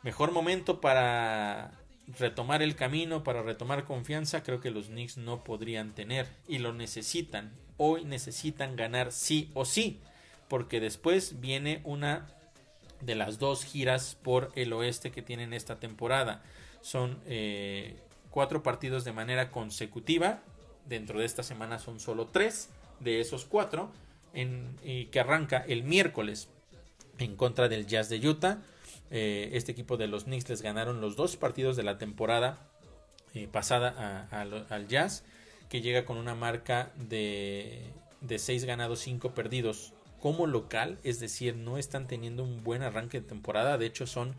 Mejor 0.03 0.33
momento 0.33 0.81
para 0.81 1.73
retomar 2.19 2.61
el 2.63 2.75
camino, 2.75 3.23
para 3.23 3.43
retomar 3.43 3.85
confianza, 3.85 4.43
creo 4.43 4.61
que 4.61 4.71
los 4.71 4.87
Knicks 4.87 5.17
no 5.17 5.45
podrían 5.45 5.95
tener 5.95 6.27
y 6.49 6.59
lo 6.59 6.73
necesitan. 6.73 7.53
Hoy 7.77 8.05
necesitan 8.05 8.75
ganar 8.75 9.13
sí 9.13 9.51
o 9.55 9.65
sí, 9.65 10.01
porque 10.49 10.81
después 10.81 11.41
viene 11.41 11.81
una 11.85 12.27
de 13.01 13.15
las 13.15 13.39
dos 13.39 13.65
giras 13.65 14.17
por 14.23 14.51
el 14.55 14.73
oeste 14.73 15.13
que 15.13 15.23
tienen 15.23 15.53
esta 15.53 15.79
temporada. 15.79 16.43
Son 16.81 17.21
eh, 17.27 17.97
cuatro 18.31 18.63
partidos 18.63 19.05
de 19.05 19.13
manera 19.13 19.51
consecutiva. 19.51 20.43
Dentro 20.87 21.21
de 21.21 21.27
esta 21.27 21.45
semana 21.45 21.79
son 21.79 22.01
solo 22.01 22.27
tres 22.27 22.71
de 22.99 23.21
esos 23.21 23.45
cuatro. 23.45 23.91
En, 24.35 24.77
que 25.11 25.21
arranca 25.21 25.59
el 25.69 25.83
miércoles 25.83 26.49
en 27.19 27.37
contra 27.37 27.69
del 27.69 27.87
Jazz 27.87 28.09
de 28.09 28.27
Utah 28.27 28.63
eh, 29.13 29.51
este 29.53 29.73
equipo 29.73 29.97
de 29.97 30.09
los 30.09 30.25
Knicks 30.25 30.49
les 30.49 30.63
ganaron 30.63 31.01
los 31.01 31.15
dos 31.15 31.37
partidos 31.37 31.77
de 31.77 31.83
la 31.83 31.99
temporada 31.99 32.67
eh, 33.35 33.47
pasada 33.47 34.27
al 34.31 34.89
Jazz, 34.89 35.23
que 35.69 35.83
llega 35.83 36.05
con 36.05 36.17
una 36.17 36.35
marca 36.35 36.91
de, 36.97 37.93
de 38.23 38.39
6 38.39 38.65
ganados, 38.65 39.01
5 39.01 39.35
perdidos 39.35 39.93
como 40.19 40.47
local, 40.47 40.99
es 41.05 41.21
decir, 41.21 41.57
no 41.57 41.79
están 41.79 42.07
teniendo 42.07 42.43
un 42.43 42.65
buen 42.65 42.83
arranque 42.83 43.21
de 43.21 43.29
temporada, 43.29 43.77
de 43.77 43.87
hecho 43.87 44.07
son 44.07 44.35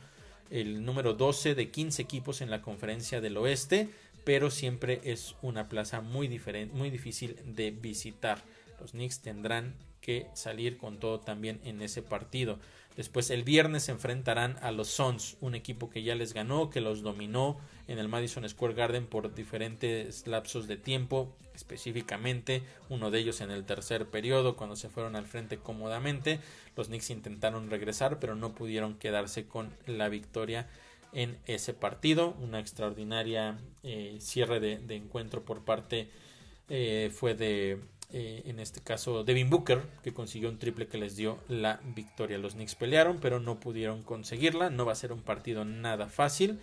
el 0.50 0.86
número 0.86 1.14
12 1.14 1.56
de 1.56 1.70
15 1.70 2.02
equipos 2.02 2.42
en 2.42 2.50
la 2.50 2.62
conferencia 2.62 3.22
del 3.22 3.38
oeste, 3.38 3.90
pero 4.24 4.50
siempre 4.50 5.02
es 5.04 5.36
una 5.42 5.70
plaza 5.70 6.02
muy, 6.02 6.28
diferente, 6.28 6.74
muy 6.76 6.90
difícil 6.90 7.38
de 7.46 7.72
visitar. 7.72 8.42
Los 8.80 8.92
Knicks 8.92 9.20
tendrán 9.20 9.76
que 10.00 10.28
salir 10.34 10.78
con 10.78 11.00
todo 11.00 11.20
también 11.20 11.60
en 11.64 11.82
ese 11.82 12.02
partido. 12.02 12.60
Después 12.96 13.32
el 13.32 13.44
viernes 13.44 13.84
se 13.84 13.92
enfrentarán 13.92 14.58
a 14.62 14.72
los 14.72 14.88
Suns, 14.88 15.38
un 15.42 15.56
equipo 15.56 15.90
que 15.90 16.04
ya 16.04 16.16
les 16.16 16.34
ganó, 16.34 16.70
que 16.70 16.82
los 16.82 17.02
dominó 17.02 17.58
en 17.88 17.98
el 17.98 18.08
Madison 18.08 18.48
Square 18.48 18.76
Garden 18.76 19.08
por 19.08 19.34
diferentes 19.34 20.28
lapsos 20.28 20.68
de 20.68 20.78
tiempo, 20.78 21.36
específicamente 21.56 22.64
uno 22.90 23.12
de 23.12 23.20
ellos 23.20 23.42
en 23.42 23.52
el 23.52 23.66
tercer 23.66 24.08
periodo 24.08 24.56
cuando 24.56 24.76
se 24.76 24.90
fueron 24.90 25.16
al 25.16 25.26
frente 25.26 25.58
cómodamente. 25.58 26.40
Los 26.76 26.88
Knicks 26.88 27.10
intentaron 27.10 27.70
regresar 27.70 28.20
pero 28.20 28.36
no 28.36 28.54
pudieron 28.54 28.96
quedarse 28.96 29.48
con 29.48 29.72
la 29.88 30.10
victoria 30.10 30.68
en 31.14 31.38
ese 31.46 31.74
partido. 31.74 32.36
Una 32.42 32.60
extraordinaria 32.60 33.58
eh, 33.84 34.18
cierre 34.20 34.60
de, 34.60 34.96
encuentro 34.96 35.44
por 35.44 35.64
parte 35.64 36.10
eh, 36.70 37.12
fue 37.14 37.34
de 37.36 37.80
eh, 38.16 38.44
en 38.46 38.60
este 38.60 38.80
caso 38.80 39.24
Devin 39.24 39.50
Booker, 39.50 39.82
que 40.04 40.14
consiguió 40.14 40.50
un 40.50 40.60
triple 40.60 40.88
que 40.88 41.00
les 41.00 41.16
dio 41.16 41.40
la 41.48 41.80
victoria. 41.96 42.38
Los 42.38 42.54
Knicks 42.54 42.76
pelearon, 42.76 43.18
pero 43.20 43.40
no 43.40 43.60
pudieron 43.60 44.04
conseguirla. 44.04 44.70
No 44.70 44.86
va 44.86 44.92
a 44.92 44.96
ser 44.96 45.12
un 45.12 45.22
partido 45.22 45.66
nada 45.66 46.08
fácil. 46.08 46.60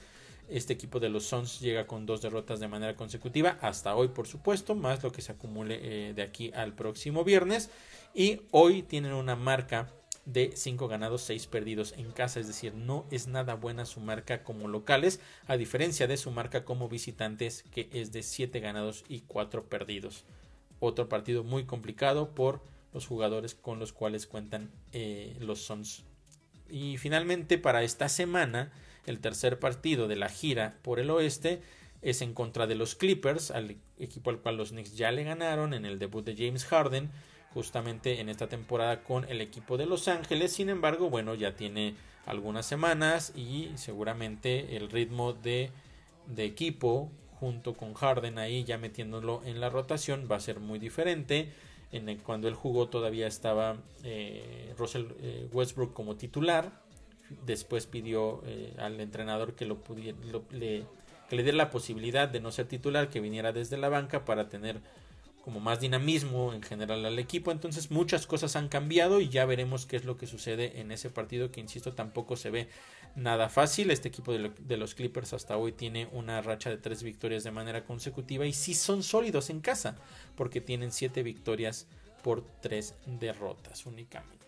Este 0.48 0.72
equipo 0.72 1.00
de 1.00 1.08
los 1.08 1.24
Suns 1.24 1.58
llega 1.58 1.88
con 1.88 2.06
dos 2.06 2.22
derrotas 2.22 2.60
de 2.60 2.68
manera 2.68 2.94
consecutiva, 2.94 3.58
hasta 3.60 3.94
hoy 3.94 4.08
por 4.08 4.26
supuesto, 4.26 4.74
más 4.74 5.02
lo 5.02 5.12
que 5.12 5.22
se 5.22 5.32
acumule 5.32 5.78
eh, 5.82 6.14
de 6.14 6.22
aquí 6.22 6.52
al 6.54 6.72
próximo 6.72 7.24
viernes. 7.24 7.70
Y 8.14 8.42
hoy 8.52 8.82
tienen 8.82 9.12
una 9.12 9.34
marca 9.34 9.88
de 10.26 10.52
5 10.54 10.86
ganados, 10.86 11.22
6 11.22 11.48
perdidos 11.48 11.94
en 11.96 12.12
casa, 12.12 12.38
es 12.38 12.46
decir, 12.46 12.74
no 12.74 13.06
es 13.10 13.26
nada 13.26 13.54
buena 13.54 13.86
su 13.86 14.00
marca 14.00 14.44
como 14.44 14.68
locales, 14.68 15.20
a 15.46 15.56
diferencia 15.56 16.06
de 16.06 16.16
su 16.16 16.30
marca 16.30 16.64
como 16.64 16.88
visitantes, 16.88 17.64
que 17.72 17.88
es 17.92 18.12
de 18.12 18.22
7 18.22 18.60
ganados 18.60 19.04
y 19.08 19.22
4 19.22 19.64
perdidos 19.64 20.24
otro 20.80 21.08
partido 21.08 21.44
muy 21.44 21.64
complicado 21.64 22.34
por 22.34 22.60
los 22.92 23.06
jugadores 23.06 23.54
con 23.54 23.78
los 23.78 23.92
cuales 23.92 24.26
cuentan 24.26 24.70
eh, 24.92 25.36
los 25.40 25.62
Suns. 25.62 26.02
Y 26.68 26.96
finalmente 26.96 27.58
para 27.58 27.82
esta 27.82 28.08
semana, 28.08 28.72
el 29.06 29.20
tercer 29.20 29.58
partido 29.58 30.08
de 30.08 30.16
la 30.16 30.28
gira 30.28 30.78
por 30.82 30.98
el 30.98 31.10
oeste 31.10 31.62
es 32.02 32.22
en 32.22 32.32
contra 32.32 32.66
de 32.66 32.74
los 32.74 32.94
Clippers, 32.94 33.50
al 33.50 33.76
equipo 33.98 34.30
al 34.30 34.38
cual 34.38 34.56
los 34.56 34.70
Knicks 34.70 34.96
ya 34.96 35.12
le 35.12 35.24
ganaron 35.24 35.74
en 35.74 35.84
el 35.84 35.98
debut 35.98 36.24
de 36.24 36.36
James 36.36 36.64
Harden, 36.64 37.10
justamente 37.52 38.20
en 38.20 38.28
esta 38.28 38.48
temporada 38.48 39.02
con 39.02 39.28
el 39.28 39.40
equipo 39.40 39.76
de 39.76 39.86
Los 39.86 40.08
Ángeles. 40.08 40.52
Sin 40.52 40.68
embargo, 40.68 41.10
bueno, 41.10 41.34
ya 41.34 41.56
tiene 41.56 41.94
algunas 42.26 42.66
semanas 42.66 43.32
y 43.36 43.70
seguramente 43.74 44.76
el 44.76 44.90
ritmo 44.90 45.32
de, 45.32 45.70
de 46.26 46.44
equipo 46.44 47.10
junto 47.40 47.72
con 47.72 47.94
Harden 47.94 48.38
ahí 48.38 48.64
ya 48.64 48.76
metiéndolo 48.76 49.40
en 49.46 49.60
la 49.60 49.70
rotación 49.70 50.28
va 50.30 50.36
a 50.36 50.40
ser 50.40 50.60
muy 50.60 50.78
diferente. 50.78 51.50
En 51.90 52.08
el, 52.08 52.18
cuando 52.18 52.46
él 52.46 52.54
jugó 52.54 52.88
todavía 52.88 53.26
estaba 53.26 53.78
eh, 54.04 54.74
Russell 54.76 55.06
eh, 55.20 55.48
Westbrook 55.50 55.94
como 55.94 56.16
titular. 56.16 56.70
Después 57.46 57.86
pidió 57.86 58.42
eh, 58.44 58.74
al 58.78 59.00
entrenador 59.00 59.54
que, 59.54 59.64
lo 59.64 59.78
pudiera, 59.78 60.18
le, 60.50 60.84
que 61.28 61.36
le 61.36 61.42
diera 61.42 61.56
la 61.56 61.70
posibilidad 61.70 62.28
de 62.28 62.40
no 62.40 62.52
ser 62.52 62.66
titular, 62.66 63.08
que 63.08 63.20
viniera 63.20 63.52
desde 63.52 63.78
la 63.78 63.88
banca 63.88 64.24
para 64.24 64.48
tener 64.48 64.80
como 65.42 65.60
más 65.60 65.80
dinamismo 65.80 66.52
en 66.52 66.62
general 66.62 67.04
al 67.04 67.18
equipo. 67.18 67.50
Entonces 67.50 67.90
muchas 67.90 68.26
cosas 68.26 68.56
han 68.56 68.68
cambiado 68.68 69.20
y 69.20 69.28
ya 69.28 69.44
veremos 69.46 69.86
qué 69.86 69.96
es 69.96 70.04
lo 70.04 70.16
que 70.16 70.26
sucede 70.26 70.80
en 70.80 70.92
ese 70.92 71.10
partido 71.10 71.50
que, 71.50 71.60
insisto, 71.60 71.94
tampoco 71.94 72.36
se 72.36 72.50
ve 72.50 72.68
nada 73.14 73.48
fácil. 73.48 73.90
Este 73.90 74.08
equipo 74.08 74.32
de, 74.32 74.76
los 74.76 74.94
Clippers 74.94 75.32
hasta 75.32 75.56
hoy 75.56 75.72
tiene 75.72 76.08
una 76.12 76.42
racha 76.42 76.70
de 76.70 76.76
tres 76.76 77.02
victorias 77.02 77.44
de 77.44 77.50
manera 77.50 77.84
consecutiva 77.84 78.46
y 78.46 78.52
sí 78.52 78.74
son 78.74 79.02
sólidos 79.02 79.50
en 79.50 79.60
casa 79.60 79.96
porque 80.36 80.60
tienen 80.60 80.92
siete 80.92 81.22
victorias 81.22 81.86
por 82.22 82.44
tres 82.60 82.94
derrotas 83.06 83.86
únicamente. 83.86 84.40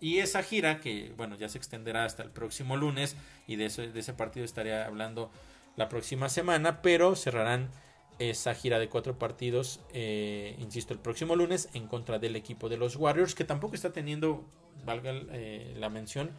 Y 0.00 0.18
esa 0.18 0.42
gira 0.42 0.80
que, 0.80 1.12
bueno, 1.16 1.36
ya 1.36 1.48
se 1.48 1.58
extenderá 1.58 2.04
hasta 2.04 2.22
el 2.22 2.30
próximo 2.30 2.76
lunes 2.76 3.16
y 3.46 3.56
de, 3.56 3.66
eso, 3.66 3.82
de 3.82 4.00
ese 4.00 4.14
partido 4.14 4.44
estaría 4.44 4.86
hablando 4.86 5.30
la 5.76 5.88
próxima 5.88 6.28
semana, 6.28 6.80
pero 6.80 7.14
cerrarán 7.14 7.68
esa 8.20 8.54
gira 8.54 8.78
de 8.78 8.90
cuatro 8.90 9.18
partidos, 9.18 9.80
eh, 9.94 10.54
insisto, 10.58 10.92
el 10.92 11.00
próximo 11.00 11.36
lunes 11.36 11.70
en 11.72 11.86
contra 11.86 12.18
del 12.18 12.36
equipo 12.36 12.68
de 12.68 12.76
los 12.76 12.96
Warriors, 12.96 13.34
que 13.34 13.44
tampoco 13.44 13.74
está 13.74 13.92
teniendo, 13.92 14.44
valga 14.84 15.12
eh, 15.32 15.74
la 15.78 15.88
mención, 15.88 16.30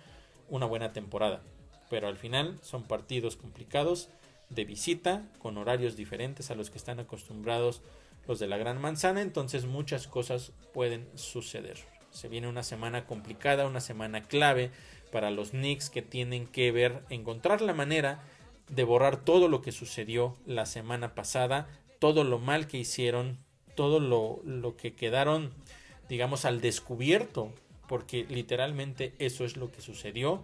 una 0.47 0.67
buena 0.67 0.93
temporada. 0.93 1.41
Pero 1.89 2.07
al 2.07 2.17
final 2.17 2.59
son 2.61 2.83
partidos 2.83 3.35
complicados 3.35 4.09
de 4.49 4.63
visita, 4.63 5.27
con 5.39 5.57
horarios 5.57 5.95
diferentes 5.95 6.51
a 6.51 6.55
los 6.55 6.69
que 6.69 6.77
están 6.77 6.99
acostumbrados 6.99 7.81
los 8.27 8.37
de 8.37 8.45
la 8.45 8.57
Gran 8.57 8.79
Manzana, 8.79 9.21
entonces 9.21 9.65
muchas 9.65 10.07
cosas 10.07 10.51
pueden 10.73 11.07
suceder. 11.15 11.77
Se 12.11 12.27
viene 12.27 12.47
una 12.47 12.61
semana 12.61 13.05
complicada, 13.05 13.65
una 13.65 13.81
semana 13.81 14.21
clave 14.21 14.69
para 15.11 15.31
los 15.31 15.49
Knicks 15.49 15.89
que 15.89 16.03
tienen 16.03 16.45
que 16.45 16.71
ver, 16.71 17.01
encontrar 17.09 17.61
la 17.61 17.73
manera 17.73 18.23
de 18.71 18.83
borrar 18.83 19.23
todo 19.23 19.47
lo 19.47 19.61
que 19.61 19.71
sucedió 19.71 20.35
la 20.45 20.65
semana 20.65 21.13
pasada, 21.13 21.67
todo 21.99 22.23
lo 22.23 22.39
mal 22.39 22.67
que 22.67 22.77
hicieron, 22.77 23.37
todo 23.75 23.99
lo, 23.99 24.41
lo 24.43 24.75
que 24.77 24.95
quedaron, 24.95 25.51
digamos, 26.09 26.45
al 26.45 26.61
descubierto, 26.61 27.53
porque 27.87 28.25
literalmente 28.29 29.13
eso 29.19 29.43
es 29.43 29.57
lo 29.57 29.71
que 29.71 29.81
sucedió. 29.81 30.43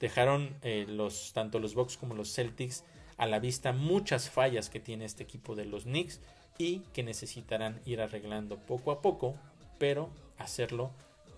Dejaron 0.00 0.56
eh, 0.62 0.84
los, 0.88 1.32
tanto 1.32 1.60
los 1.60 1.74
Bucks 1.74 1.96
como 1.96 2.14
los 2.14 2.34
Celtics 2.34 2.84
a 3.16 3.26
la 3.26 3.38
vista 3.38 3.72
muchas 3.72 4.30
fallas 4.30 4.68
que 4.70 4.80
tiene 4.80 5.04
este 5.04 5.22
equipo 5.22 5.54
de 5.54 5.66
los 5.66 5.84
Knicks 5.84 6.20
y 6.58 6.80
que 6.92 7.02
necesitarán 7.02 7.80
ir 7.84 8.00
arreglando 8.00 8.56
poco 8.56 8.90
a 8.90 9.00
poco, 9.00 9.36
pero 9.78 10.10
hacerlo 10.38 10.90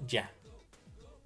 ya. 0.07 0.33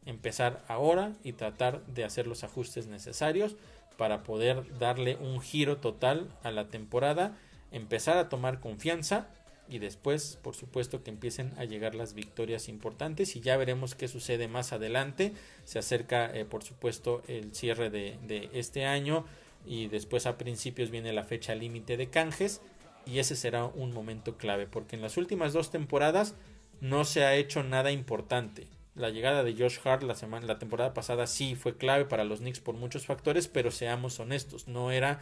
Empezar 0.05 0.65
ahora 0.67 1.13
y 1.23 1.33
tratar 1.33 1.85
de 1.87 2.05
hacer 2.05 2.27
los 2.27 2.43
ajustes 2.43 2.87
necesarios 2.87 3.57
para 3.97 4.23
poder 4.23 4.79
darle 4.79 5.17
un 5.17 5.41
giro 5.41 5.79
total 5.79 6.29
a 6.43 6.51
la 6.51 6.69
temporada, 6.69 7.37
empezar 7.73 8.19
a 8.19 8.29
tomar 8.29 8.61
confianza 8.61 9.29
y 9.69 9.79
después, 9.79 10.39
por 10.43 10.55
supuesto, 10.55 11.03
que 11.03 11.11
empiecen 11.11 11.53
a 11.57 11.65
llegar 11.65 11.95
las 11.95 12.15
victorias 12.15 12.69
importantes 12.69 13.35
y 13.35 13.41
ya 13.41 13.57
veremos 13.57 13.95
qué 13.95 14.07
sucede 14.07 14.49
más 14.49 14.73
adelante. 14.73 15.33
Se 15.65 15.79
acerca, 15.79 16.35
eh, 16.37 16.45
por 16.45 16.63
supuesto, 16.63 17.23
el 17.27 17.55
cierre 17.55 17.91
de, 17.91 18.17
de, 18.27 18.49
este 18.53 18.85
año 18.85 19.25
y 19.65 19.89
después 19.89 20.27
a 20.27 20.39
principios 20.39 20.91
viene 20.91 21.13
la 21.13 21.25
fecha 21.25 21.55
límite 21.55 21.97
de 21.97 22.09
canjes 22.09 22.61
y 23.07 23.19
ese 23.19 23.35
será 23.35 23.65
un 23.65 23.93
momento 23.93 24.37
clave 24.37 24.67
porque 24.67 24.97
en 24.97 25.03
las 25.03 25.17
últimas 25.17 25.53
dos 25.53 25.71
temporadas 25.71 26.35
no 26.81 27.05
se 27.05 27.25
ha 27.25 27.35
hecho 27.35 27.63
nada 27.63 27.91
importante. 27.91 28.69
La 28.97 29.11
llegada 29.11 29.45
de 29.45 29.55
Josh 29.55 29.79
Hart 29.85 30.03
la, 30.03 30.15
semana, 30.15 30.47
la 30.47 30.59
temporada 30.59 30.95
pasada 30.95 31.27
sí 31.27 31.55
fue 31.55 31.77
clave 31.77 32.07
para 32.07 32.25
los 32.25 32.41
Knicks 32.41 32.61
por 32.61 32.77
muchos 32.77 33.05
factores, 33.05 33.47
pero 33.47 33.71
seamos 33.71 34.19
honestos, 34.21 34.69
no 34.69 34.91
era 34.91 35.21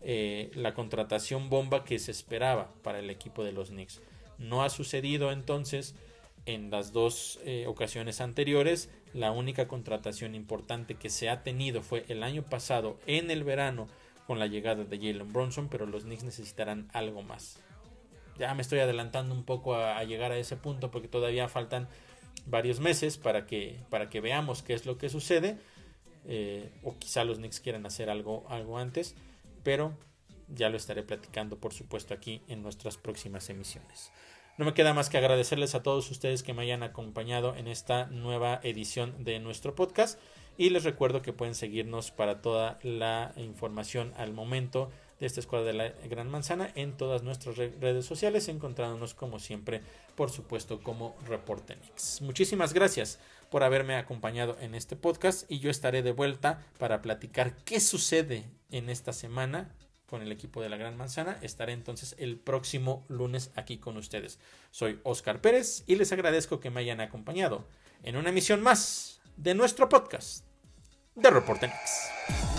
eh, 0.00 0.52
la 0.54 0.72
contratación 0.72 1.50
bomba 1.50 1.82
que 1.82 1.98
se 1.98 2.12
esperaba 2.12 2.70
para 2.82 3.00
el 3.00 3.10
equipo 3.10 3.42
de 3.42 3.50
los 3.50 3.70
Knicks. 3.70 4.00
No 4.38 4.62
ha 4.62 4.70
sucedido 4.70 5.32
entonces 5.32 5.96
en 6.46 6.70
las 6.70 6.92
dos 6.92 7.40
eh, 7.44 7.66
ocasiones 7.66 8.20
anteriores. 8.20 8.88
La 9.12 9.32
única 9.32 9.66
contratación 9.66 10.36
importante 10.36 10.94
que 10.94 11.10
se 11.10 11.28
ha 11.28 11.42
tenido 11.42 11.82
fue 11.82 12.04
el 12.06 12.22
año 12.22 12.44
pasado 12.44 13.00
en 13.08 13.32
el 13.32 13.42
verano 13.42 13.88
con 14.28 14.38
la 14.38 14.46
llegada 14.46 14.84
de 14.84 14.96
Jalen 14.96 15.32
Bronson, 15.32 15.68
pero 15.68 15.86
los 15.86 16.04
Knicks 16.04 16.22
necesitarán 16.22 16.88
algo 16.92 17.22
más. 17.22 17.58
Ya 18.38 18.54
me 18.54 18.62
estoy 18.62 18.78
adelantando 18.78 19.34
un 19.34 19.42
poco 19.42 19.74
a 19.74 20.04
llegar 20.04 20.30
a 20.30 20.38
ese 20.38 20.56
punto 20.56 20.92
porque 20.92 21.08
todavía 21.08 21.48
faltan 21.48 21.88
varios 22.46 22.80
meses 22.80 23.16
para 23.16 23.46
que, 23.46 23.80
para 23.90 24.08
que 24.08 24.20
veamos 24.20 24.62
qué 24.62 24.74
es 24.74 24.86
lo 24.86 24.98
que 24.98 25.08
sucede. 25.08 25.58
Eh, 26.26 26.70
o 26.82 26.98
quizá 26.98 27.24
los 27.24 27.38
Knicks 27.38 27.60
quieran 27.60 27.86
hacer 27.86 28.10
algo, 28.10 28.44
algo 28.48 28.78
antes, 28.78 29.14
pero 29.62 29.96
ya 30.48 30.68
lo 30.68 30.76
estaré 30.76 31.02
platicando 31.02 31.58
por 31.58 31.72
supuesto 31.72 32.14
aquí 32.14 32.42
en 32.48 32.62
nuestras 32.62 32.96
próximas 32.96 33.48
emisiones. 33.50 34.12
No 34.58 34.64
me 34.64 34.74
queda 34.74 34.92
más 34.92 35.08
que 35.08 35.18
agradecerles 35.18 35.74
a 35.74 35.82
todos 35.82 36.10
ustedes 36.10 36.42
que 36.42 36.52
me 36.52 36.62
hayan 36.62 36.82
acompañado 36.82 37.54
en 37.54 37.68
esta 37.68 38.06
nueva 38.06 38.58
edición 38.62 39.22
de 39.22 39.38
nuestro 39.38 39.74
podcast 39.74 40.18
y 40.56 40.70
les 40.70 40.82
recuerdo 40.82 41.22
que 41.22 41.32
pueden 41.32 41.54
seguirnos 41.54 42.10
para 42.10 42.42
toda 42.42 42.80
la 42.82 43.32
información 43.36 44.12
al 44.16 44.32
momento 44.32 44.90
de 45.20 45.26
esta 45.26 45.40
escuadra 45.40 45.66
de 45.66 45.72
la 45.72 45.88
Gran 46.08 46.30
Manzana 46.30 46.70
en 46.74 46.96
todas 46.96 47.22
nuestras 47.22 47.56
redes 47.56 48.04
sociales, 48.04 48.48
encontrándonos 48.48 49.14
como 49.14 49.38
siempre, 49.38 49.82
por 50.14 50.30
supuesto, 50.30 50.80
como 50.82 51.16
Reportenix. 51.26 52.20
Muchísimas 52.22 52.72
gracias 52.72 53.18
por 53.50 53.64
haberme 53.64 53.96
acompañado 53.96 54.56
en 54.60 54.74
este 54.74 54.96
podcast 54.96 55.50
y 55.50 55.58
yo 55.58 55.70
estaré 55.70 56.02
de 56.02 56.12
vuelta 56.12 56.62
para 56.78 57.02
platicar 57.02 57.56
qué 57.64 57.80
sucede 57.80 58.44
en 58.70 58.90
esta 58.90 59.12
semana 59.12 59.74
con 60.06 60.22
el 60.22 60.32
equipo 60.32 60.62
de 60.62 60.68
la 60.68 60.76
Gran 60.76 60.96
Manzana. 60.96 61.38
Estaré 61.42 61.72
entonces 61.72 62.14
el 62.18 62.38
próximo 62.38 63.04
lunes 63.08 63.50
aquí 63.56 63.78
con 63.78 63.96
ustedes. 63.96 64.38
Soy 64.70 65.00
Oscar 65.02 65.40
Pérez 65.40 65.84
y 65.86 65.96
les 65.96 66.12
agradezco 66.12 66.60
que 66.60 66.70
me 66.70 66.80
hayan 66.80 67.00
acompañado 67.00 67.66
en 68.02 68.16
una 68.16 68.30
emisión 68.30 68.62
más 68.62 69.20
de 69.36 69.54
nuestro 69.54 69.88
podcast 69.88 70.44
de 71.14 71.30
Reportenix. 71.30 72.57